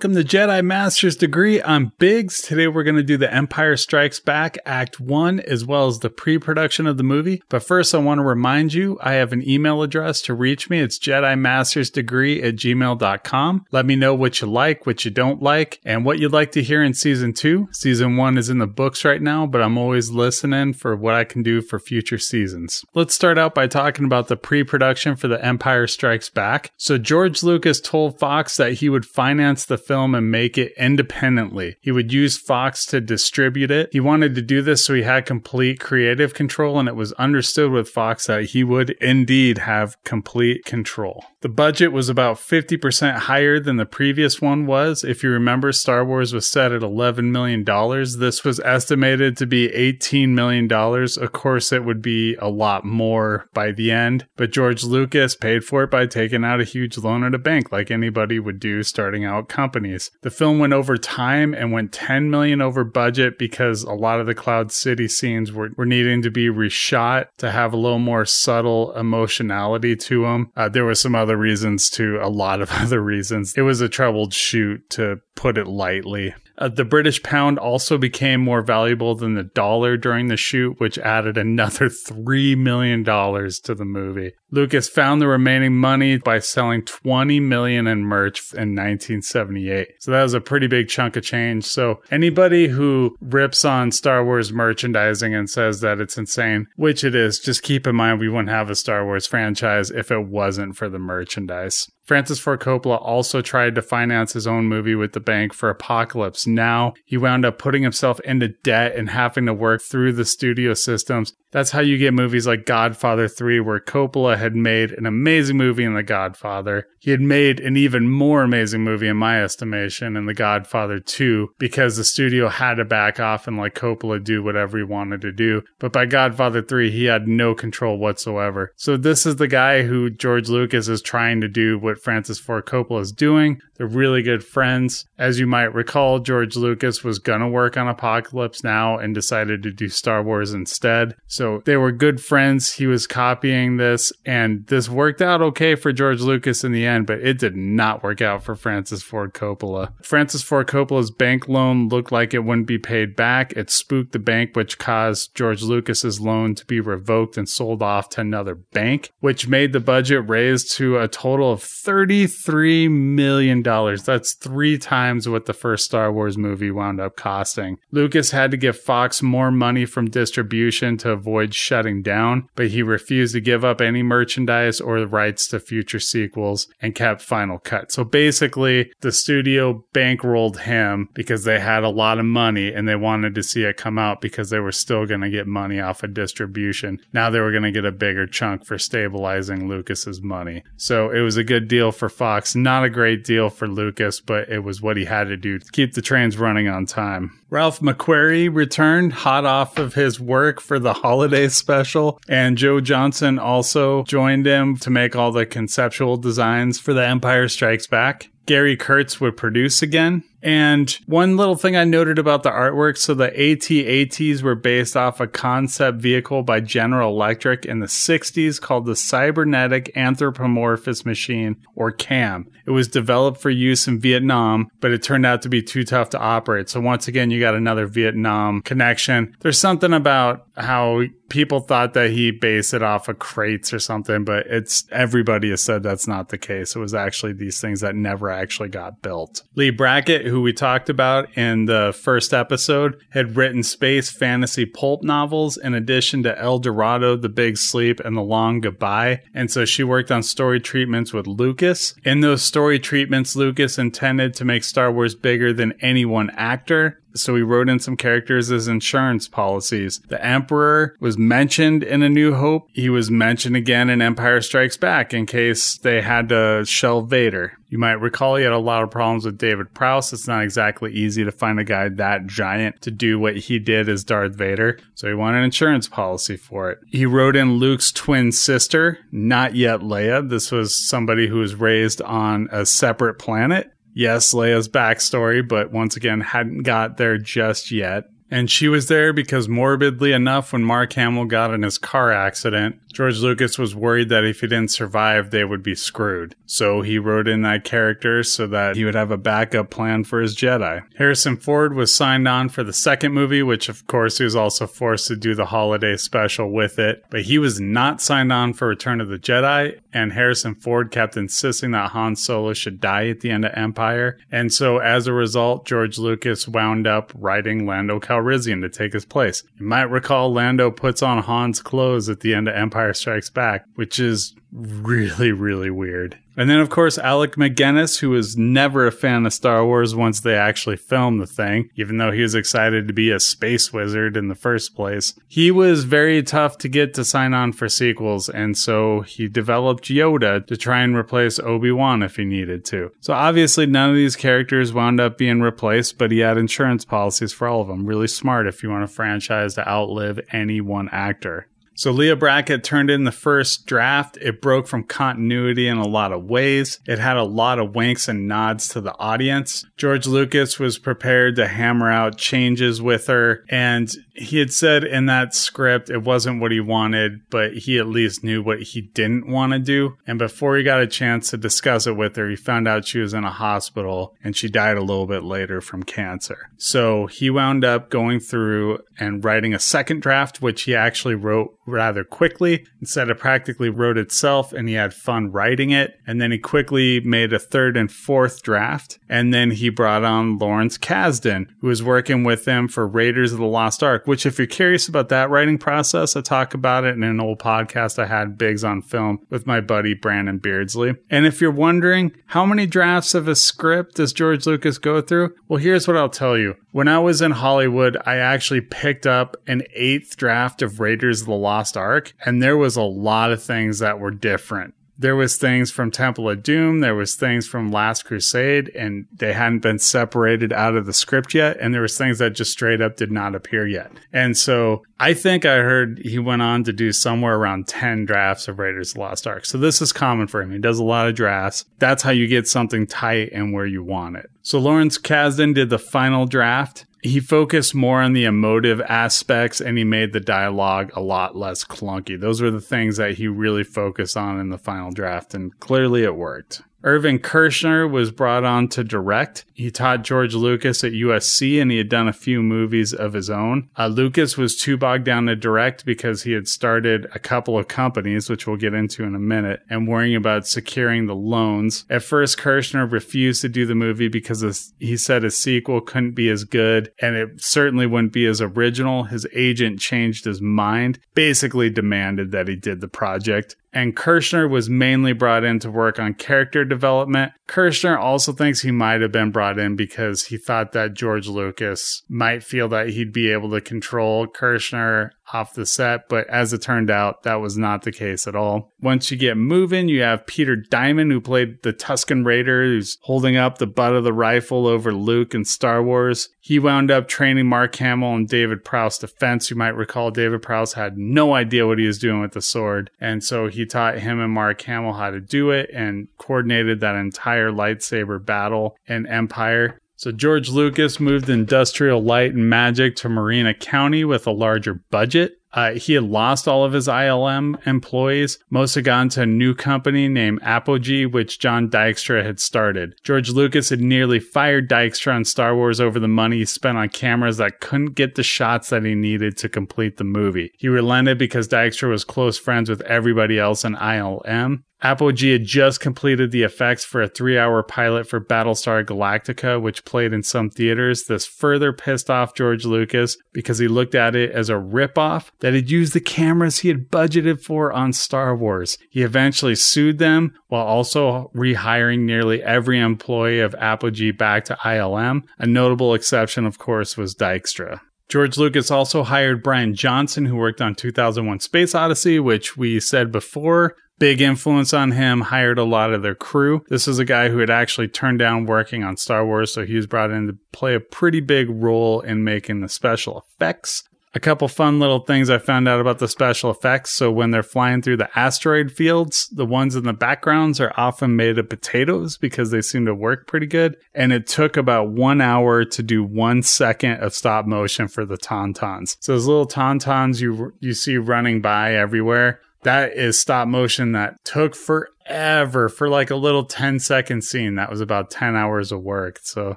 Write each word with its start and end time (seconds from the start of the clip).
Welcome 0.00 0.14
to 0.14 0.24
Jedi 0.24 0.64
Master's 0.64 1.14
Degree. 1.14 1.62
I'm 1.62 1.92
Biggs. 1.98 2.40
Today 2.40 2.68
we're 2.68 2.84
going 2.84 2.96
to 2.96 3.02
do 3.02 3.18
The 3.18 3.30
Empire 3.30 3.76
Strikes 3.76 4.18
Back 4.18 4.56
Act 4.64 4.98
1 4.98 5.40
as 5.40 5.66
well 5.66 5.88
as 5.88 5.98
the 5.98 6.08
pre 6.08 6.38
production 6.38 6.86
of 6.86 6.96
the 6.96 7.02
movie. 7.02 7.42
But 7.50 7.62
first, 7.62 7.94
I 7.94 7.98
want 7.98 8.18
to 8.18 8.24
remind 8.24 8.72
you 8.72 8.96
I 9.02 9.12
have 9.12 9.34
an 9.34 9.46
email 9.46 9.82
address 9.82 10.22
to 10.22 10.32
reach 10.32 10.70
me. 10.70 10.80
It's 10.80 10.98
Jedi 10.98 11.38
Master's 11.38 11.90
Degree 11.90 12.42
at 12.42 12.56
gmail.com. 12.56 13.66
Let 13.72 13.84
me 13.84 13.94
know 13.94 14.14
what 14.14 14.40
you 14.40 14.46
like, 14.46 14.86
what 14.86 15.04
you 15.04 15.10
don't 15.10 15.42
like, 15.42 15.80
and 15.84 16.02
what 16.02 16.18
you'd 16.18 16.32
like 16.32 16.52
to 16.52 16.62
hear 16.62 16.82
in 16.82 16.94
season 16.94 17.34
two. 17.34 17.68
Season 17.70 18.16
one 18.16 18.38
is 18.38 18.48
in 18.48 18.56
the 18.56 18.66
books 18.66 19.04
right 19.04 19.20
now, 19.20 19.44
but 19.44 19.60
I'm 19.60 19.76
always 19.76 20.08
listening 20.08 20.72
for 20.72 20.96
what 20.96 21.12
I 21.12 21.24
can 21.24 21.42
do 21.42 21.60
for 21.60 21.78
future 21.78 22.16
seasons. 22.16 22.86
Let's 22.94 23.14
start 23.14 23.36
out 23.36 23.54
by 23.54 23.66
talking 23.66 24.06
about 24.06 24.28
the 24.28 24.38
pre 24.38 24.64
production 24.64 25.14
for 25.14 25.28
The 25.28 25.44
Empire 25.44 25.86
Strikes 25.86 26.30
Back. 26.30 26.72
So, 26.78 26.96
George 26.96 27.42
Lucas 27.42 27.82
told 27.82 28.18
Fox 28.18 28.56
that 28.56 28.72
he 28.72 28.88
would 28.88 29.04
finance 29.04 29.50
finance 29.50 29.66
the 29.66 29.89
film 29.90 30.14
and 30.14 30.30
make 30.30 30.56
it 30.56 30.72
independently. 30.78 31.74
He 31.80 31.90
would 31.90 32.12
use 32.12 32.38
Fox 32.38 32.86
to 32.86 33.00
distribute 33.00 33.72
it. 33.72 33.88
He 33.90 33.98
wanted 33.98 34.36
to 34.36 34.42
do 34.42 34.62
this 34.62 34.86
so 34.86 34.94
he 34.94 35.02
had 35.02 35.26
complete 35.26 35.80
creative 35.80 36.32
control, 36.32 36.78
and 36.78 36.88
it 36.88 36.94
was 36.94 37.12
understood 37.14 37.72
with 37.72 37.88
Fox 37.88 38.28
that 38.28 38.50
he 38.50 38.62
would 38.62 38.90
indeed 39.00 39.58
have 39.58 39.96
complete 40.04 40.64
control. 40.64 41.24
The 41.42 41.48
budget 41.48 41.90
was 41.90 42.10
about 42.10 42.36
50% 42.36 43.16
higher 43.20 43.58
than 43.58 43.76
the 43.76 43.86
previous 43.86 44.42
one 44.42 44.66
was. 44.66 45.02
If 45.02 45.22
you 45.22 45.30
remember, 45.30 45.72
Star 45.72 46.04
Wars 46.04 46.34
was 46.34 46.46
set 46.46 46.70
at 46.70 46.82
$11 46.82 47.30
million. 47.30 47.64
This 47.64 48.44
was 48.44 48.60
estimated 48.60 49.38
to 49.38 49.46
be 49.46 49.68
$18 49.68 50.28
million. 50.30 50.70
Of 50.70 51.32
course, 51.32 51.72
it 51.72 51.82
would 51.82 52.02
be 52.02 52.34
a 52.34 52.48
lot 52.48 52.84
more 52.84 53.48
by 53.54 53.72
the 53.72 53.90
end, 53.90 54.26
but 54.36 54.52
George 54.52 54.84
Lucas 54.84 55.34
paid 55.34 55.64
for 55.64 55.84
it 55.84 55.90
by 55.90 56.04
taking 56.04 56.44
out 56.44 56.60
a 56.60 56.64
huge 56.64 56.98
loan 56.98 57.24
at 57.24 57.34
a 57.34 57.38
bank, 57.38 57.72
like 57.72 57.90
anybody 57.90 58.38
would 58.38 58.60
do 58.60 58.82
starting 58.82 59.24
out 59.24 59.48
companies. 59.48 60.10
The 60.20 60.30
film 60.30 60.58
went 60.58 60.74
over 60.74 60.98
time 60.98 61.54
and 61.54 61.72
went 61.72 61.92
10 61.92 62.30
million 62.30 62.60
over 62.60 62.84
budget 62.84 63.38
because 63.38 63.82
a 63.82 63.94
lot 63.94 64.20
of 64.20 64.26
the 64.26 64.34
Cloud 64.34 64.72
City 64.72 65.08
scenes 65.08 65.52
were, 65.52 65.70
were 65.78 65.86
needing 65.86 66.20
to 66.20 66.30
be 66.30 66.48
reshot 66.48 67.28
to 67.38 67.50
have 67.50 67.72
a 67.72 67.78
little 67.78 67.98
more 67.98 68.26
subtle 68.26 68.92
emotionality 68.92 69.96
to 69.96 70.22
them. 70.24 70.52
Uh, 70.54 70.68
there 70.68 70.84
were 70.84 70.94
some 70.94 71.14
other 71.14 71.29
reasons 71.36 71.90
to 71.90 72.18
a 72.22 72.28
lot 72.28 72.60
of 72.60 72.70
other 72.72 73.00
reasons. 73.00 73.54
It 73.56 73.62
was 73.62 73.80
a 73.80 73.88
troubled 73.88 74.34
shoot 74.34 74.88
to 74.90 75.20
put 75.34 75.58
it 75.58 75.66
lightly. 75.66 76.34
Uh, 76.60 76.68
the 76.68 76.84
British 76.84 77.22
pound 77.22 77.58
also 77.58 77.96
became 77.96 78.40
more 78.40 78.60
valuable 78.60 79.14
than 79.14 79.34
the 79.34 79.42
dollar 79.42 79.96
during 79.96 80.28
the 80.28 80.36
shoot, 80.36 80.78
which 80.78 80.98
added 80.98 81.38
another 81.38 81.88
$3 81.88 82.56
million 82.58 83.02
to 83.02 83.74
the 83.74 83.84
movie. 83.84 84.32
Lucas 84.50 84.88
found 84.88 85.22
the 85.22 85.28
remaining 85.28 85.76
money 85.76 86.18
by 86.18 86.38
selling 86.38 86.82
20 86.82 87.40
million 87.40 87.86
in 87.86 88.04
merch 88.04 88.52
in 88.52 88.74
1978. 88.74 89.88
So 90.00 90.10
that 90.10 90.22
was 90.22 90.34
a 90.34 90.40
pretty 90.40 90.66
big 90.66 90.88
chunk 90.88 91.16
of 91.16 91.22
change. 91.22 91.64
So 91.64 92.02
anybody 92.10 92.68
who 92.68 93.16
rips 93.20 93.64
on 93.64 93.92
Star 93.92 94.24
Wars 94.24 94.52
merchandising 94.52 95.34
and 95.34 95.48
says 95.48 95.80
that 95.80 96.00
it's 96.00 96.18
insane, 96.18 96.66
which 96.76 97.04
it 97.04 97.14
is, 97.14 97.38
just 97.38 97.62
keep 97.62 97.86
in 97.86 97.96
mind 97.96 98.20
we 98.20 98.28
wouldn't 98.28 98.50
have 98.50 98.68
a 98.68 98.74
Star 98.74 99.04
Wars 99.04 99.26
franchise 99.26 99.90
if 99.90 100.10
it 100.10 100.26
wasn't 100.26 100.76
for 100.76 100.88
the 100.88 100.98
merchandise. 100.98 101.88
Francis 102.10 102.40
Ford 102.40 102.58
Coppola 102.58 103.00
also 103.00 103.40
tried 103.40 103.76
to 103.76 103.82
finance 103.82 104.32
his 104.32 104.44
own 104.44 104.64
movie 104.64 104.96
with 104.96 105.12
the 105.12 105.20
bank 105.20 105.54
for 105.54 105.70
Apocalypse 105.70 106.44
Now. 106.44 106.92
He 107.04 107.16
wound 107.16 107.44
up 107.44 107.56
putting 107.56 107.84
himself 107.84 108.18
into 108.24 108.48
debt 108.48 108.96
and 108.96 109.10
having 109.10 109.46
to 109.46 109.54
work 109.54 109.80
through 109.80 110.14
the 110.14 110.24
studio 110.24 110.74
systems. 110.74 111.34
That's 111.52 111.70
how 111.72 111.80
you 111.80 111.98
get 111.98 112.14
movies 112.14 112.46
like 112.46 112.64
Godfather 112.64 113.26
3, 113.26 113.60
where 113.60 113.80
Coppola 113.80 114.36
had 114.38 114.54
made 114.54 114.92
an 114.92 115.04
amazing 115.04 115.56
movie 115.56 115.82
in 115.82 115.94
The 115.94 116.02
Godfather. 116.02 116.86
He 117.00 117.10
had 117.10 117.20
made 117.20 117.58
an 117.58 117.76
even 117.76 118.08
more 118.08 118.42
amazing 118.42 118.82
movie, 118.82 119.08
in 119.08 119.16
my 119.16 119.42
estimation, 119.42 120.16
in 120.16 120.26
The 120.26 120.34
Godfather 120.34 121.00
2, 121.00 121.48
because 121.58 121.96
the 121.96 122.04
studio 122.04 122.48
had 122.48 122.74
to 122.74 122.84
back 122.84 123.18
off 123.18 123.48
and 123.48 123.58
let 123.58 123.74
Coppola 123.74 124.22
do 124.22 124.44
whatever 124.44 124.78
he 124.78 124.84
wanted 124.84 125.22
to 125.22 125.32
do. 125.32 125.62
But 125.80 125.92
by 125.92 126.06
Godfather 126.06 126.62
3, 126.62 126.90
he 126.90 127.06
had 127.06 127.26
no 127.26 127.54
control 127.54 127.98
whatsoever. 127.98 128.72
So 128.76 128.96
this 128.96 129.26
is 129.26 129.36
the 129.36 129.48
guy 129.48 129.82
who 129.82 130.08
George 130.08 130.48
Lucas 130.48 130.86
is 130.86 131.02
trying 131.02 131.40
to 131.40 131.48
do 131.48 131.80
what 131.80 131.99
Francis 132.02 132.38
Ford 132.38 132.66
Coppola 132.66 133.00
is 133.00 133.12
doing. 133.12 133.60
They're 133.76 133.86
really 133.86 134.22
good 134.22 134.44
friends. 134.44 135.06
As 135.18 135.38
you 135.38 135.46
might 135.46 135.74
recall, 135.74 136.18
George 136.18 136.56
Lucas 136.56 137.02
was 137.02 137.18
going 137.18 137.40
to 137.40 137.48
work 137.48 137.76
on 137.76 137.88
Apocalypse 137.88 138.62
Now 138.62 138.98
and 138.98 139.14
decided 139.14 139.62
to 139.62 139.72
do 139.72 139.88
Star 139.88 140.22
Wars 140.22 140.52
instead. 140.52 141.14
So 141.26 141.62
they 141.64 141.76
were 141.76 141.92
good 141.92 142.20
friends. 142.22 142.74
He 142.74 142.86
was 142.86 143.06
copying 143.06 143.76
this, 143.76 144.12
and 144.26 144.66
this 144.66 144.88
worked 144.88 145.22
out 145.22 145.40
okay 145.40 145.74
for 145.74 145.92
George 145.92 146.20
Lucas 146.20 146.62
in 146.62 146.72
the 146.72 146.86
end, 146.86 147.06
but 147.06 147.20
it 147.20 147.38
did 147.38 147.56
not 147.56 148.02
work 148.02 148.20
out 148.20 148.42
for 148.42 148.54
Francis 148.54 149.02
Ford 149.02 149.32
Coppola. 149.32 149.92
Francis 150.04 150.42
Ford 150.42 150.66
Coppola's 150.66 151.10
bank 151.10 151.48
loan 151.48 151.88
looked 151.88 152.12
like 152.12 152.34
it 152.34 152.44
wouldn't 152.44 152.66
be 152.66 152.78
paid 152.78 153.16
back. 153.16 153.52
It 153.54 153.70
spooked 153.70 154.12
the 154.12 154.18
bank, 154.18 154.54
which 154.54 154.78
caused 154.78 155.34
George 155.34 155.62
Lucas's 155.62 156.20
loan 156.20 156.54
to 156.54 156.66
be 156.66 156.80
revoked 156.80 157.36
and 157.36 157.48
sold 157.48 157.82
off 157.82 158.10
to 158.10 158.20
another 158.20 158.54
bank, 158.54 159.10
which 159.20 159.48
made 159.48 159.72
the 159.72 159.80
budget 159.80 160.28
raised 160.28 160.72
to 160.76 160.98
a 160.98 161.08
total 161.08 161.52
of 161.52 161.62
$33 161.84 162.90
million. 162.90 163.62
That's 163.62 164.34
three 164.34 164.78
times 164.78 165.28
what 165.28 165.46
the 165.46 165.52
first 165.52 165.84
Star 165.84 166.12
Wars 166.12 166.36
movie 166.36 166.70
wound 166.70 167.00
up 167.00 167.16
costing. 167.16 167.78
Lucas 167.90 168.30
had 168.30 168.50
to 168.50 168.56
give 168.56 168.78
Fox 168.78 169.22
more 169.22 169.50
money 169.50 169.84
from 169.84 170.10
distribution 170.10 170.96
to 170.98 171.10
avoid 171.10 171.54
shutting 171.54 172.02
down, 172.02 172.48
but 172.54 172.68
he 172.68 172.82
refused 172.82 173.34
to 173.34 173.40
give 173.40 173.64
up 173.64 173.80
any 173.80 174.02
merchandise 174.02 174.80
or 174.80 175.00
the 175.00 175.06
rights 175.06 175.48
to 175.48 175.60
future 175.60 176.00
sequels 176.00 176.68
and 176.80 176.94
kept 176.94 177.22
Final 177.22 177.58
Cut. 177.58 177.92
So 177.92 178.04
basically, 178.04 178.92
the 179.00 179.12
studio 179.12 179.84
bankrolled 179.94 180.60
him 180.60 181.08
because 181.14 181.44
they 181.44 181.60
had 181.60 181.82
a 181.82 181.88
lot 181.88 182.18
of 182.18 182.24
money 182.24 182.72
and 182.72 182.88
they 182.88 182.96
wanted 182.96 183.34
to 183.34 183.42
see 183.42 183.64
it 183.64 183.76
come 183.76 183.98
out 183.98 184.20
because 184.20 184.50
they 184.50 184.60
were 184.60 184.72
still 184.72 185.06
going 185.06 185.20
to 185.20 185.30
get 185.30 185.46
money 185.46 185.80
off 185.80 186.02
of 186.02 186.14
distribution. 186.14 186.98
Now 187.12 187.30
they 187.30 187.40
were 187.40 187.50
going 187.52 187.62
to 187.62 187.72
get 187.72 187.84
a 187.84 187.92
bigger 187.92 188.26
chunk 188.26 188.66
for 188.66 188.78
stabilizing 188.78 189.68
Lucas's 189.68 190.20
money. 190.20 190.62
So 190.76 191.10
it 191.10 191.20
was 191.20 191.36
a 191.36 191.44
good 191.44 191.68
deal 191.70 191.92
for 191.92 192.10
Fox. 192.10 192.54
Not 192.54 192.84
a 192.84 192.90
great 192.90 193.24
deal 193.24 193.48
for 193.48 193.66
Lucas, 193.66 194.20
but 194.20 194.50
it 194.50 194.58
was 194.58 194.82
what 194.82 194.98
he 194.98 195.06
had 195.06 195.28
to 195.28 195.38
do 195.38 195.58
to 195.58 195.72
keep 195.72 195.94
the 195.94 196.02
trains 196.02 196.36
running 196.36 196.68
on 196.68 196.84
time. 196.84 197.40
Ralph 197.48 197.80
McQuarrie 197.80 198.54
returned 198.54 199.14
hot 199.14 199.46
off 199.46 199.78
of 199.78 199.94
his 199.94 200.20
work 200.20 200.60
for 200.60 200.78
the 200.78 200.92
holiday 200.92 201.48
special, 201.48 202.20
and 202.28 202.58
Joe 202.58 202.80
Johnston 202.80 203.38
also 203.38 204.02
joined 204.02 204.44
him 204.44 204.76
to 204.78 204.90
make 204.90 205.16
all 205.16 205.32
the 205.32 205.46
conceptual 205.46 206.18
designs 206.18 206.78
for 206.78 206.92
The 206.92 207.06
Empire 207.06 207.48
Strikes 207.48 207.86
Back. 207.86 208.28
Gary 208.44 208.76
Kurtz 208.76 209.20
would 209.20 209.36
produce 209.36 209.80
again. 209.80 210.24
And 210.42 210.90
one 211.06 211.36
little 211.36 211.56
thing 211.56 211.76
I 211.76 211.84
noted 211.84 212.18
about 212.18 212.42
the 212.42 212.50
artwork 212.50 212.96
so 212.96 213.14
the 213.14 213.28
AT-ATs 213.28 214.42
were 214.42 214.54
based 214.54 214.96
off 214.96 215.20
a 215.20 215.26
concept 215.26 215.98
vehicle 215.98 216.42
by 216.42 216.60
General 216.60 217.10
Electric 217.10 217.66
in 217.66 217.80
the 217.80 217.86
60s 217.86 218.60
called 218.60 218.86
the 218.86 218.96
Cybernetic 218.96 219.92
Anthropomorphous 219.94 221.04
Machine, 221.04 221.56
or 221.74 221.90
CAM. 221.90 222.48
It 222.66 222.70
was 222.70 222.88
developed 222.88 223.40
for 223.40 223.50
use 223.50 223.88
in 223.88 224.00
Vietnam, 224.00 224.68
but 224.80 224.92
it 224.92 225.02
turned 225.02 225.26
out 225.26 225.42
to 225.42 225.48
be 225.48 225.62
too 225.62 225.84
tough 225.84 226.10
to 226.10 226.18
operate. 226.18 226.68
So 226.68 226.80
once 226.80 227.08
again, 227.08 227.30
you 227.30 227.40
got 227.40 227.54
another 227.54 227.86
Vietnam 227.86 228.62
connection. 228.62 229.34
There's 229.40 229.58
something 229.58 229.92
about 229.92 230.46
how 230.56 231.02
people 231.28 231.60
thought 231.60 231.94
that 231.94 232.10
he 232.10 232.30
based 232.30 232.74
it 232.74 232.82
off 232.82 233.08
of 233.08 233.18
crates 233.18 233.72
or 233.72 233.78
something, 233.78 234.24
but 234.24 234.46
it's 234.46 234.84
everybody 234.90 235.50
has 235.50 235.62
said 235.62 235.82
that's 235.82 236.06
not 236.06 236.28
the 236.28 236.38
case. 236.38 236.76
It 236.76 236.80
was 236.80 236.94
actually 236.94 237.32
these 237.32 237.60
things 237.60 237.80
that 237.80 237.94
never 237.94 238.30
actually 238.30 238.68
got 238.68 239.00
built. 239.00 239.42
Leigh 239.54 239.70
Brackett, 239.70 240.26
who 240.30 240.40
we 240.40 240.52
talked 240.52 240.88
about 240.88 241.36
in 241.36 241.66
the 241.66 241.94
first 241.96 242.32
episode, 242.32 243.00
had 243.10 243.36
written 243.36 243.62
space 243.62 244.10
fantasy 244.10 244.64
pulp 244.64 245.02
novels 245.02 245.56
in 245.56 245.74
addition 245.74 246.22
to 246.22 246.38
El 246.38 246.58
Dorado, 246.58 247.16
The 247.16 247.28
Big 247.28 247.58
Sleep, 247.58 248.00
and 248.00 248.16
The 248.16 248.22
Long 248.22 248.60
Goodbye. 248.60 249.22
And 249.34 249.50
so 249.50 249.64
she 249.64 249.84
worked 249.84 250.10
on 250.10 250.22
story 250.22 250.60
treatments 250.60 251.12
with 251.12 251.26
Lucas. 251.26 251.94
In 252.04 252.20
those 252.20 252.42
story 252.42 252.78
treatments, 252.78 253.36
Lucas 253.36 253.78
intended 253.78 254.34
to 254.34 254.44
make 254.44 254.64
Star 254.64 254.90
Wars 254.90 255.14
bigger 255.14 255.52
than 255.52 255.74
any 255.80 256.04
one 256.04 256.30
actor. 256.30 256.99
So 257.14 257.34
he 257.36 257.42
wrote 257.42 257.68
in 257.68 257.78
some 257.78 257.96
characters 257.96 258.50
as 258.50 258.68
insurance 258.68 259.28
policies. 259.28 260.00
The 260.08 260.24
Emperor 260.24 260.96
was 261.00 261.18
mentioned 261.18 261.82
in 261.82 262.02
A 262.02 262.08
New 262.08 262.34
Hope. 262.34 262.68
He 262.72 262.88
was 262.88 263.10
mentioned 263.10 263.56
again 263.56 263.90
in 263.90 264.02
Empire 264.02 264.40
Strikes 264.40 264.76
Back 264.76 265.12
in 265.12 265.26
case 265.26 265.76
they 265.78 266.02
had 266.02 266.28
to 266.30 266.64
shell 266.64 267.02
Vader. 267.02 267.56
You 267.68 267.78
might 267.78 268.00
recall 268.00 268.34
he 268.34 268.42
had 268.42 268.52
a 268.52 268.58
lot 268.58 268.82
of 268.82 268.90
problems 268.90 269.24
with 269.24 269.38
David 269.38 269.72
Prowse. 269.74 270.12
It's 270.12 270.26
not 270.26 270.42
exactly 270.42 270.92
easy 270.92 271.24
to 271.24 271.30
find 271.30 271.60
a 271.60 271.64
guy 271.64 271.88
that 271.88 272.26
giant 272.26 272.82
to 272.82 272.90
do 272.90 273.18
what 273.18 273.36
he 273.36 273.60
did 273.60 273.88
as 273.88 274.02
Darth 274.02 274.34
Vader. 274.34 274.78
So 274.94 275.06
he 275.06 275.14
wanted 275.14 275.38
an 275.38 275.44
insurance 275.44 275.86
policy 275.86 276.36
for 276.36 276.70
it. 276.70 276.80
He 276.88 277.06
wrote 277.06 277.36
in 277.36 277.54
Luke's 277.54 277.92
twin 277.92 278.32
sister, 278.32 278.98
not 279.12 279.54
yet 279.54 279.80
Leia. 279.80 280.28
This 280.28 280.50
was 280.50 280.74
somebody 280.74 281.28
who 281.28 281.38
was 281.38 281.54
raised 281.54 282.02
on 282.02 282.48
a 282.50 282.66
separate 282.66 283.20
planet 283.20 283.72
yes, 283.94 284.32
Leia's 284.34 284.68
backstory, 284.68 285.46
but 285.46 285.72
once 285.72 285.96
again, 285.96 286.20
hadn't 286.20 286.62
got 286.62 286.96
there 286.96 287.18
just 287.18 287.70
yet. 287.70 288.10
And 288.30 288.48
she 288.48 288.68
was 288.68 288.86
there 288.86 289.12
because, 289.12 289.48
morbidly 289.48 290.12
enough, 290.12 290.52
when 290.52 290.62
Mark 290.62 290.92
Hamill 290.92 291.24
got 291.24 291.52
in 291.52 291.62
his 291.62 291.78
car 291.78 292.12
accident, 292.12 292.78
George 292.92 293.20
Lucas 293.20 293.58
was 293.58 293.74
worried 293.74 294.08
that 294.08 294.24
if 294.24 294.40
he 294.40 294.46
didn't 294.46 294.70
survive, 294.70 295.30
they 295.30 295.44
would 295.44 295.62
be 295.62 295.74
screwed. 295.74 296.34
So 296.46 296.82
he 296.82 296.98
wrote 296.98 297.28
in 297.28 297.42
that 297.42 297.64
character 297.64 298.22
so 298.22 298.46
that 298.48 298.76
he 298.76 298.84
would 298.84 298.94
have 298.94 299.10
a 299.10 299.16
backup 299.16 299.70
plan 299.70 300.04
for 300.04 300.20
his 300.20 300.36
Jedi. 300.36 300.82
Harrison 300.96 301.36
Ford 301.36 301.74
was 301.74 301.94
signed 301.94 302.26
on 302.26 302.48
for 302.48 302.64
the 302.64 302.72
second 302.72 303.12
movie, 303.12 303.42
which 303.42 303.68
of 303.68 303.86
course 303.86 304.18
he 304.18 304.24
was 304.24 304.34
also 304.34 304.66
forced 304.66 305.06
to 305.08 305.16
do 305.16 305.34
the 305.34 305.46
holiday 305.46 305.96
special 305.96 306.50
with 306.50 306.78
it, 306.78 307.04
but 307.10 307.22
he 307.22 307.38
was 307.38 307.60
not 307.60 308.00
signed 308.00 308.32
on 308.32 308.52
for 308.52 308.68
Return 308.68 309.00
of 309.00 309.08
the 309.08 309.18
Jedi, 309.18 309.78
and 309.92 310.12
Harrison 310.12 310.54
Ford 310.54 310.90
kept 310.90 311.16
insisting 311.16 311.70
that 311.70 311.90
Han 311.90 312.16
Solo 312.16 312.52
should 312.54 312.80
die 312.80 313.08
at 313.08 313.20
the 313.20 313.30
end 313.30 313.44
of 313.44 313.52
Empire. 313.54 314.18
And 314.30 314.52
so 314.52 314.78
as 314.78 315.06
a 315.06 315.12
result, 315.12 315.66
George 315.66 315.98
Lucas 315.98 316.48
wound 316.48 316.86
up 316.86 317.12
writing 317.14 317.66
Lando 317.66 318.00
Calrissian 318.00 318.60
to 318.62 318.68
take 318.68 318.92
his 318.92 319.04
place. 319.04 319.42
You 319.58 319.66
might 319.66 319.90
recall 319.90 320.32
Lando 320.32 320.70
puts 320.70 321.02
on 321.02 321.22
Han's 321.22 321.62
clothes 321.62 322.08
at 322.08 322.20
the 322.20 322.34
end 322.34 322.48
of 322.48 322.54
Empire 322.54 322.79
Strikes 322.92 323.30
Back, 323.30 323.64
which 323.74 323.98
is 324.00 324.34
really, 324.52 325.32
really 325.32 325.70
weird. 325.70 326.18
And 326.36 326.48
then, 326.48 326.58
of 326.58 326.70
course, 326.70 326.96
Alec 326.96 327.32
McGuinness, 327.32 327.98
who 327.98 328.10
was 328.10 328.36
never 328.36 328.86
a 328.86 328.92
fan 328.92 329.26
of 329.26 329.34
Star 329.34 329.64
Wars 329.64 329.94
once 329.94 330.20
they 330.20 330.34
actually 330.34 330.76
filmed 330.76 331.20
the 331.20 331.26
thing, 331.26 331.68
even 331.76 331.98
though 331.98 332.12
he 332.12 332.22
was 332.22 332.34
excited 332.34 332.88
to 332.88 332.94
be 332.94 333.10
a 333.10 333.20
space 333.20 333.72
wizard 333.72 334.16
in 334.16 334.28
the 334.28 334.34
first 334.34 334.74
place. 334.74 335.12
He 335.28 335.50
was 335.50 335.84
very 335.84 336.22
tough 336.22 336.56
to 336.58 336.68
get 336.68 336.94
to 336.94 337.04
sign 337.04 337.34
on 337.34 337.52
for 337.52 337.68
sequels, 337.68 338.28
and 338.28 338.56
so 338.56 339.02
he 339.02 339.28
developed 339.28 339.88
Yoda 339.88 340.46
to 340.46 340.56
try 340.56 340.80
and 340.80 340.96
replace 340.96 341.38
Obi 341.38 341.72
Wan 341.72 342.02
if 342.02 342.16
he 342.16 342.24
needed 342.24 342.64
to. 342.66 342.90
So 343.00 343.12
obviously, 343.12 343.66
none 343.66 343.90
of 343.90 343.96
these 343.96 344.16
characters 344.16 344.72
wound 344.72 344.98
up 344.98 345.18
being 345.18 345.42
replaced, 345.42 345.98
but 345.98 346.10
he 346.10 346.20
had 346.20 346.38
insurance 346.38 346.84
policies 346.86 347.34
for 347.34 347.48
all 347.48 347.60
of 347.60 347.68
them. 347.68 347.84
Really 347.84 348.08
smart 348.08 348.46
if 348.46 348.62
you 348.62 348.70
want 348.70 348.84
a 348.84 348.88
franchise 348.88 349.54
to 349.54 349.68
outlive 349.68 350.20
any 350.32 350.60
one 350.60 350.88
actor. 350.90 351.48
So 351.80 351.92
Leigh 351.92 352.12
Brackett 352.12 352.62
turned 352.62 352.90
in 352.90 353.04
the 353.04 353.10
first 353.10 353.64
draft. 353.64 354.18
It 354.20 354.42
broke 354.42 354.66
from 354.66 354.84
continuity 354.84 355.66
in 355.66 355.78
a 355.78 355.88
lot 355.88 356.12
of 356.12 356.24
ways. 356.24 356.78
It 356.86 356.98
had 356.98 357.16
a 357.16 357.22
lot 357.22 357.58
of 357.58 357.74
winks 357.74 358.06
and 358.06 358.28
nods 358.28 358.68
to 358.68 358.82
the 358.82 358.94
audience. 358.98 359.64
George 359.78 360.06
Lucas 360.06 360.58
was 360.58 360.76
prepared 360.76 361.36
to 361.36 361.48
hammer 361.48 361.90
out 361.90 362.18
changes 362.18 362.82
with 362.82 363.06
her. 363.06 363.46
And 363.48 363.90
he 364.12 364.40
had 364.40 364.52
said 364.52 364.84
in 364.84 365.06
that 365.06 365.34
script 365.34 365.88
it 365.88 366.02
wasn't 366.02 366.42
what 366.42 366.52
he 366.52 366.60
wanted, 366.60 367.22
but 367.30 367.54
he 367.54 367.78
at 367.78 367.86
least 367.86 368.22
knew 368.22 368.42
what 368.42 368.60
he 368.60 368.82
didn't 368.82 369.26
want 369.26 369.54
to 369.54 369.58
do. 369.58 369.96
And 370.06 370.18
before 370.18 370.58
he 370.58 370.62
got 370.62 370.82
a 370.82 370.86
chance 370.86 371.30
to 371.30 371.38
discuss 371.38 371.86
it 371.86 371.96
with 371.96 372.14
her, 372.16 372.28
he 372.28 372.36
found 372.36 372.68
out 372.68 372.86
she 372.86 372.98
was 372.98 373.14
in 373.14 373.24
a 373.24 373.30
hospital 373.30 374.14
and 374.22 374.36
she 374.36 374.50
died 374.50 374.76
a 374.76 374.84
little 374.84 375.06
bit 375.06 375.24
later 375.24 375.62
from 375.62 375.84
cancer. 375.84 376.50
So 376.58 377.06
he 377.06 377.30
wound 377.30 377.64
up 377.64 377.88
going 377.88 378.20
through 378.20 378.80
and 378.98 379.24
writing 379.24 379.54
a 379.54 379.58
second 379.58 380.02
draft, 380.02 380.42
which 380.42 380.64
he 380.64 380.74
actually 380.74 381.14
wrote 381.14 381.56
rather 381.70 382.04
quickly. 382.04 382.66
Instead 382.80 383.10
of 383.10 383.18
practically 383.18 383.68
wrote 383.68 383.98
itself 383.98 384.52
and 384.52 384.68
he 384.68 384.74
had 384.74 384.94
fun 384.94 385.30
writing 385.32 385.70
it. 385.70 385.98
And 386.06 386.20
then 386.20 386.32
he 386.32 386.38
quickly 386.38 387.00
made 387.00 387.32
a 387.32 387.38
third 387.38 387.76
and 387.76 387.90
fourth 387.90 388.42
draft. 388.42 388.98
And 389.08 389.32
then 389.32 389.50
he 389.50 389.68
brought 389.68 390.04
on 390.04 390.38
Lawrence 390.38 390.78
Kasdan, 390.78 391.46
who 391.60 391.68
was 391.68 391.82
working 391.82 392.24
with 392.24 392.44
him 392.46 392.68
for 392.68 392.86
Raiders 392.86 393.32
of 393.32 393.38
the 393.38 393.44
Lost 393.44 393.82
Ark, 393.82 394.06
which 394.06 394.26
if 394.26 394.38
you're 394.38 394.46
curious 394.46 394.88
about 394.88 395.08
that 395.08 395.30
writing 395.30 395.58
process, 395.58 396.16
I 396.16 396.20
talk 396.20 396.54
about 396.54 396.84
it 396.84 396.94
in 396.94 397.02
an 397.02 397.20
old 397.20 397.38
podcast 397.38 397.98
I 397.98 398.06
had 398.06 398.38
Biggs 398.38 398.64
on 398.64 398.82
film 398.82 399.26
with 399.30 399.46
my 399.46 399.60
buddy 399.60 399.94
Brandon 399.94 400.38
Beardsley. 400.38 400.94
And 401.10 401.26
if 401.26 401.40
you're 401.40 401.50
wondering 401.50 402.12
how 402.26 402.46
many 402.46 402.66
drafts 402.66 403.14
of 403.14 403.28
a 403.28 403.34
script 403.34 403.96
does 403.96 404.12
George 404.12 404.46
Lucas 404.46 404.78
go 404.78 405.00
through? 405.00 405.34
Well, 405.48 405.58
here's 405.58 405.86
what 405.86 405.96
I'll 405.96 406.08
tell 406.08 406.38
you. 406.38 406.56
When 406.72 406.88
I 406.88 407.00
was 407.00 407.20
in 407.20 407.32
Hollywood, 407.32 407.96
I 408.06 408.16
actually 408.16 408.60
picked 408.60 409.06
up 409.06 409.36
an 409.46 409.62
eighth 409.74 410.16
draft 410.16 410.62
of 410.62 410.78
Raiders 410.78 411.22
of 411.22 411.26
the 411.26 411.34
Lost 411.34 411.49
Ark, 411.76 412.12
and 412.24 412.42
there 412.42 412.56
was 412.56 412.76
a 412.76 412.82
lot 412.82 413.32
of 413.32 413.42
things 413.42 413.78
that 413.80 413.98
were 413.98 414.10
different 414.10 414.74
there 415.00 415.16
was 415.16 415.38
things 415.38 415.70
from 415.70 415.90
Temple 415.90 416.28
of 416.28 416.42
Doom, 416.42 416.80
there 416.80 416.94
was 416.94 417.14
things 417.14 417.48
from 417.48 417.72
Last 417.72 418.04
Crusade, 418.04 418.68
and 418.76 419.06
they 419.10 419.32
hadn't 419.32 419.60
been 419.60 419.78
separated 419.78 420.52
out 420.52 420.76
of 420.76 420.84
the 420.84 420.92
script 420.92 421.32
yet, 421.32 421.56
and 421.58 421.72
there 421.72 421.80
was 421.80 421.96
things 421.96 422.18
that 422.18 422.34
just 422.34 422.52
straight 422.52 422.82
up 422.82 422.96
did 422.96 423.10
not 423.10 423.34
appear 423.34 423.66
yet. 423.66 423.90
And 424.12 424.36
so 424.36 424.82
I 424.98 425.14
think 425.14 425.46
I 425.46 425.56
heard 425.56 426.00
he 426.04 426.18
went 426.18 426.42
on 426.42 426.64
to 426.64 426.72
do 426.74 426.92
somewhere 426.92 427.36
around 427.36 427.66
10 427.66 428.04
drafts 428.04 428.46
of 428.46 428.58
Raiders 428.58 428.92
of 428.92 428.98
Lost 428.98 429.26
Ark. 429.26 429.46
So 429.46 429.56
this 429.56 429.80
is 429.80 429.90
common 429.90 430.26
for 430.26 430.42
him. 430.42 430.52
He 430.52 430.58
does 430.58 430.78
a 430.78 430.84
lot 430.84 431.08
of 431.08 431.14
drafts. 431.14 431.64
That's 431.78 432.02
how 432.02 432.10
you 432.10 432.26
get 432.26 432.46
something 432.46 432.86
tight 432.86 433.30
and 433.32 433.54
where 433.54 433.66
you 433.66 433.82
want 433.82 434.16
it. 434.16 434.30
So 434.42 434.58
Lawrence 434.58 434.98
Kasdan 434.98 435.54
did 435.54 435.70
the 435.70 435.78
final 435.78 436.26
draft 436.26 436.84
he 437.02 437.20
focused 437.20 437.74
more 437.74 438.02
on 438.02 438.12
the 438.12 438.24
emotive 438.24 438.80
aspects 438.82 439.60
and 439.60 439.78
he 439.78 439.84
made 439.84 440.12
the 440.12 440.20
dialogue 440.20 440.90
a 440.94 441.00
lot 441.00 441.36
less 441.36 441.64
clunky. 441.64 442.18
Those 442.18 442.42
were 442.42 442.50
the 442.50 442.60
things 442.60 442.98
that 442.98 443.14
he 443.14 443.26
really 443.28 443.64
focused 443.64 444.16
on 444.16 444.38
in 444.38 444.50
the 444.50 444.58
final 444.58 444.90
draft, 444.90 445.34
and 445.34 445.58
clearly 445.60 446.02
it 446.04 446.14
worked. 446.14 446.62
Irvin 446.82 447.18
Kershner 447.18 447.90
was 447.90 448.10
brought 448.10 448.44
on 448.44 448.68
to 448.68 448.82
direct. 448.82 449.44
He 449.52 449.70
taught 449.70 450.02
George 450.02 450.34
Lucas 450.34 450.82
at 450.82 450.92
USC 450.92 451.60
and 451.60 451.70
he 451.70 451.78
had 451.78 451.88
done 451.88 452.08
a 452.08 452.12
few 452.12 452.42
movies 452.42 452.94
of 452.94 453.12
his 453.12 453.28
own. 453.28 453.68
Uh, 453.76 453.88
Lucas 453.88 454.38
was 454.38 454.56
too 454.56 454.76
bogged 454.76 455.04
down 455.04 455.26
to 455.26 455.36
direct 455.36 455.84
because 455.84 456.22
he 456.22 456.32
had 456.32 456.48
started 456.48 457.06
a 457.14 457.18
couple 457.18 457.58
of 457.58 457.68
companies, 457.68 458.30
which 458.30 458.46
we'll 458.46 458.56
get 458.56 458.74
into 458.74 459.04
in 459.04 459.14
a 459.14 459.18
minute, 459.18 459.60
and 459.68 459.86
worrying 459.86 460.16
about 460.16 460.46
securing 460.46 461.06
the 461.06 461.14
loans. 461.14 461.84
At 461.90 462.02
first, 462.02 462.38
Kershner 462.38 462.90
refused 462.90 463.42
to 463.42 463.48
do 463.48 463.66
the 463.66 463.74
movie 463.74 464.08
because 464.08 464.72
he 464.78 464.96
said 464.96 465.24
a 465.24 465.30
sequel 465.30 465.80
couldn't 465.80 466.12
be 466.12 466.30
as 466.30 466.44
good 466.44 466.92
and 467.00 467.14
it 467.14 467.42
certainly 467.42 467.86
wouldn't 467.86 468.12
be 468.12 468.26
as 468.26 468.40
original. 468.40 469.04
His 469.04 469.26
agent 469.34 469.80
changed 469.80 470.24
his 470.24 470.40
mind, 470.40 470.98
basically 471.14 471.68
demanded 471.68 472.32
that 472.32 472.48
he 472.48 472.56
did 472.56 472.80
the 472.80 472.88
project 472.88 473.56
and 473.72 473.96
Kershner 473.96 474.48
was 474.48 474.68
mainly 474.68 475.12
brought 475.12 475.44
in 475.44 475.58
to 475.60 475.70
work 475.70 475.98
on 475.98 476.14
character 476.14 476.64
development. 476.64 477.32
Kershner 477.48 477.98
also 477.98 478.32
thinks 478.32 478.62
he 478.62 478.70
might 478.70 479.00
have 479.00 479.12
been 479.12 479.30
brought 479.30 479.58
in 479.58 479.76
because 479.76 480.26
he 480.26 480.36
thought 480.36 480.72
that 480.72 480.94
George 480.94 481.28
Lucas 481.28 482.02
might 482.08 482.42
feel 482.42 482.68
that 482.68 482.90
he'd 482.90 483.12
be 483.12 483.30
able 483.30 483.50
to 483.50 483.60
control 483.60 484.26
Kershner 484.26 485.10
off 485.32 485.54
the 485.54 485.66
set, 485.66 486.08
but 486.08 486.26
as 486.28 486.52
it 486.52 486.62
turned 486.62 486.90
out, 486.90 487.22
that 487.22 487.40
was 487.40 487.56
not 487.56 487.82
the 487.82 487.92
case 487.92 488.26
at 488.26 488.36
all. 488.36 488.72
Once 488.80 489.10
you 489.10 489.16
get 489.16 489.36
moving, 489.36 489.88
you 489.88 490.02
have 490.02 490.26
Peter 490.26 490.56
Diamond, 490.56 491.12
who 491.12 491.20
played 491.20 491.62
the 491.62 491.72
Tusken 491.72 492.24
Raider, 492.24 492.64
who's 492.64 492.98
holding 493.02 493.36
up 493.36 493.58
the 493.58 493.66
butt 493.66 493.94
of 493.94 494.04
the 494.04 494.12
rifle 494.12 494.66
over 494.66 494.92
Luke 494.92 495.34
in 495.34 495.44
Star 495.44 495.82
Wars. 495.82 496.28
He 496.40 496.58
wound 496.58 496.90
up 496.90 497.08
training 497.08 497.46
Mark 497.46 497.76
Hamill 497.76 498.14
and 498.14 498.28
David 498.28 498.64
Prowse 498.64 498.98
to 498.98 499.08
fence. 499.08 499.50
You 499.50 499.56
might 499.56 499.76
recall 499.76 500.10
David 500.10 500.42
Prowse 500.42 500.74
had 500.74 500.96
no 500.96 501.34
idea 501.34 501.66
what 501.66 501.78
he 501.78 501.86
was 501.86 501.98
doing 501.98 502.20
with 502.20 502.32
the 502.32 502.42
sword, 502.42 502.90
and 503.00 503.22
so 503.22 503.48
he 503.48 503.66
taught 503.66 503.98
him 503.98 504.20
and 504.20 504.32
Mark 504.32 504.60
Hamill 504.62 504.94
how 504.94 505.10
to 505.10 505.20
do 505.20 505.50
it 505.50 505.70
and 505.72 506.08
coordinated 506.18 506.80
that 506.80 506.96
entire 506.96 507.50
lightsaber 507.50 508.24
battle 508.24 508.76
in 508.86 509.06
Empire. 509.06 509.78
So 510.00 510.10
George 510.10 510.48
Lucas 510.48 510.98
moved 510.98 511.28
Industrial 511.28 512.02
Light 512.02 512.32
and 512.32 512.48
Magic 512.48 512.96
to 512.96 513.10
Marin 513.10 513.52
County 513.52 514.02
with 514.02 514.26
a 514.26 514.30
larger 514.30 514.82
budget. 514.90 515.34
Uh, 515.52 515.72
he 515.72 515.92
had 515.92 516.04
lost 516.04 516.48
all 516.48 516.64
of 516.64 516.72
his 516.72 516.88
ILM 516.88 517.66
employees. 517.66 518.38
Most 518.48 518.76
had 518.76 518.84
gone 518.84 519.10
to 519.10 519.22
a 519.22 519.26
new 519.26 519.54
company 519.54 520.08
named 520.08 520.38
Apogee, 520.42 521.04
which 521.04 521.38
John 521.38 521.68
Dykstra 521.68 522.24
had 522.24 522.40
started. 522.40 522.94
George 523.04 523.28
Lucas 523.28 523.68
had 523.68 523.82
nearly 523.82 524.20
fired 524.20 524.70
Dykstra 524.70 525.16
on 525.16 525.26
Star 525.26 525.54
Wars 525.54 525.82
over 525.82 526.00
the 526.00 526.08
money 526.08 526.38
he 526.38 526.44
spent 526.46 526.78
on 526.78 526.88
cameras 526.88 527.36
that 527.36 527.60
couldn't 527.60 527.94
get 527.94 528.14
the 528.14 528.22
shots 528.22 528.70
that 528.70 528.86
he 528.86 528.94
needed 528.94 529.36
to 529.36 529.50
complete 529.50 529.98
the 529.98 530.04
movie. 530.04 530.50
He 530.56 530.68
relented 530.68 531.18
because 531.18 531.46
Dykstra 531.46 531.90
was 531.90 532.06
close 532.06 532.38
friends 532.38 532.70
with 532.70 532.80
everybody 532.82 533.38
else 533.38 533.66
in 533.66 533.74
ILM. 533.74 534.62
Apogee 534.82 535.32
had 535.32 535.44
just 535.44 535.80
completed 535.80 536.30
the 536.30 536.42
effects 536.42 536.84
for 536.84 537.02
a 537.02 537.08
three 537.08 537.38
hour 537.38 537.62
pilot 537.62 538.08
for 538.08 538.20
Battlestar 538.20 538.84
Galactica, 538.84 539.60
which 539.60 539.84
played 539.84 540.12
in 540.12 540.22
some 540.22 540.48
theaters. 540.50 541.04
This 541.04 541.26
further 541.26 541.72
pissed 541.72 542.08
off 542.08 542.34
George 542.34 542.64
Lucas 542.64 543.16
because 543.32 543.58
he 543.58 543.68
looked 543.68 543.94
at 543.94 544.16
it 544.16 544.30
as 544.30 544.48
a 544.48 544.54
ripoff 544.54 545.30
that 545.40 545.54
had 545.54 545.70
used 545.70 545.92
the 545.92 546.00
cameras 546.00 546.60
he 546.60 546.68
had 546.68 546.88
budgeted 546.88 547.42
for 547.42 547.72
on 547.72 547.92
Star 547.92 548.34
Wars. 548.34 548.78
He 548.88 549.02
eventually 549.02 549.54
sued 549.54 549.98
them 549.98 550.32
while 550.48 550.64
also 550.64 551.30
rehiring 551.34 552.00
nearly 552.00 552.42
every 552.42 552.80
employee 552.80 553.40
of 553.40 553.54
Apogee 553.56 554.12
back 554.12 554.46
to 554.46 554.58
ILM. 554.64 555.24
A 555.38 555.46
notable 555.46 555.94
exception, 555.94 556.46
of 556.46 556.58
course, 556.58 556.96
was 556.96 557.14
Dykstra. 557.14 557.80
George 558.08 558.36
Lucas 558.36 558.72
also 558.72 559.04
hired 559.04 559.40
Brian 559.40 559.72
Johnson, 559.72 560.26
who 560.26 560.34
worked 560.34 560.60
on 560.60 560.74
2001 560.74 561.38
Space 561.38 561.76
Odyssey, 561.76 562.18
which 562.18 562.56
we 562.56 562.80
said 562.80 563.12
before 563.12 563.76
big 564.00 564.20
influence 564.20 564.74
on 564.74 564.90
him, 564.90 565.20
hired 565.20 565.58
a 565.58 565.64
lot 565.64 565.92
of 565.92 566.02
their 566.02 566.16
crew. 566.16 566.64
This 566.68 566.88
is 566.88 566.98
a 566.98 567.04
guy 567.04 567.28
who 567.28 567.38
had 567.38 567.50
actually 567.50 567.86
turned 567.86 568.18
down 568.18 568.46
working 568.46 568.82
on 568.82 568.96
Star 568.96 569.24
Wars, 569.24 569.52
so 569.52 569.64
he 569.64 569.76
was 569.76 569.86
brought 569.86 570.10
in 570.10 570.26
to 570.26 570.36
play 570.50 570.74
a 570.74 570.80
pretty 570.80 571.20
big 571.20 571.48
role 571.48 572.00
in 572.00 572.24
making 572.24 572.62
the 572.62 572.68
special 572.68 573.24
effects. 573.36 573.84
A 574.12 574.18
couple 574.18 574.48
fun 574.48 574.80
little 574.80 574.98
things 574.98 575.30
I 575.30 575.38
found 575.38 575.68
out 575.68 575.80
about 575.80 576.00
the 576.00 576.08
special 576.08 576.50
effects. 576.50 576.90
So 576.90 577.12
when 577.12 577.30
they're 577.30 577.44
flying 577.44 577.80
through 577.80 577.98
the 577.98 578.18
asteroid 578.18 578.72
fields, 578.72 579.28
the 579.28 579.46
ones 579.46 579.76
in 579.76 579.84
the 579.84 579.92
backgrounds 579.92 580.60
are 580.60 580.72
often 580.76 581.14
made 581.14 581.38
of 581.38 581.48
potatoes 581.48 582.16
because 582.16 582.50
they 582.50 582.60
seem 582.60 582.86
to 582.86 582.94
work 582.94 583.28
pretty 583.28 583.46
good. 583.46 583.76
And 583.94 584.12
it 584.12 584.26
took 584.26 584.56
about 584.56 584.90
one 584.90 585.20
hour 585.20 585.64
to 585.64 585.82
do 585.84 586.02
one 586.02 586.42
second 586.42 587.00
of 587.00 587.14
stop 587.14 587.46
motion 587.46 587.86
for 587.86 588.04
the 588.04 588.18
tauntauns. 588.18 588.96
So 588.98 589.12
those 589.12 589.28
little 589.28 589.46
tauntauns 589.46 590.20
you 590.20 590.54
you 590.58 590.74
see 590.74 590.96
running 590.96 591.40
by 591.40 591.76
everywhere. 591.76 592.40
That 592.62 592.92
is 592.92 593.18
stop 593.18 593.48
motion 593.48 593.92
that 593.92 594.22
took 594.24 594.54
forever 594.54 595.68
for 595.68 595.88
like 595.88 596.10
a 596.10 596.16
little 596.16 596.44
10 596.44 596.78
second 596.78 597.24
scene. 597.24 597.54
That 597.54 597.70
was 597.70 597.80
about 597.80 598.10
10 598.10 598.36
hours 598.36 598.70
of 598.70 598.82
work. 598.82 599.18
So 599.22 599.56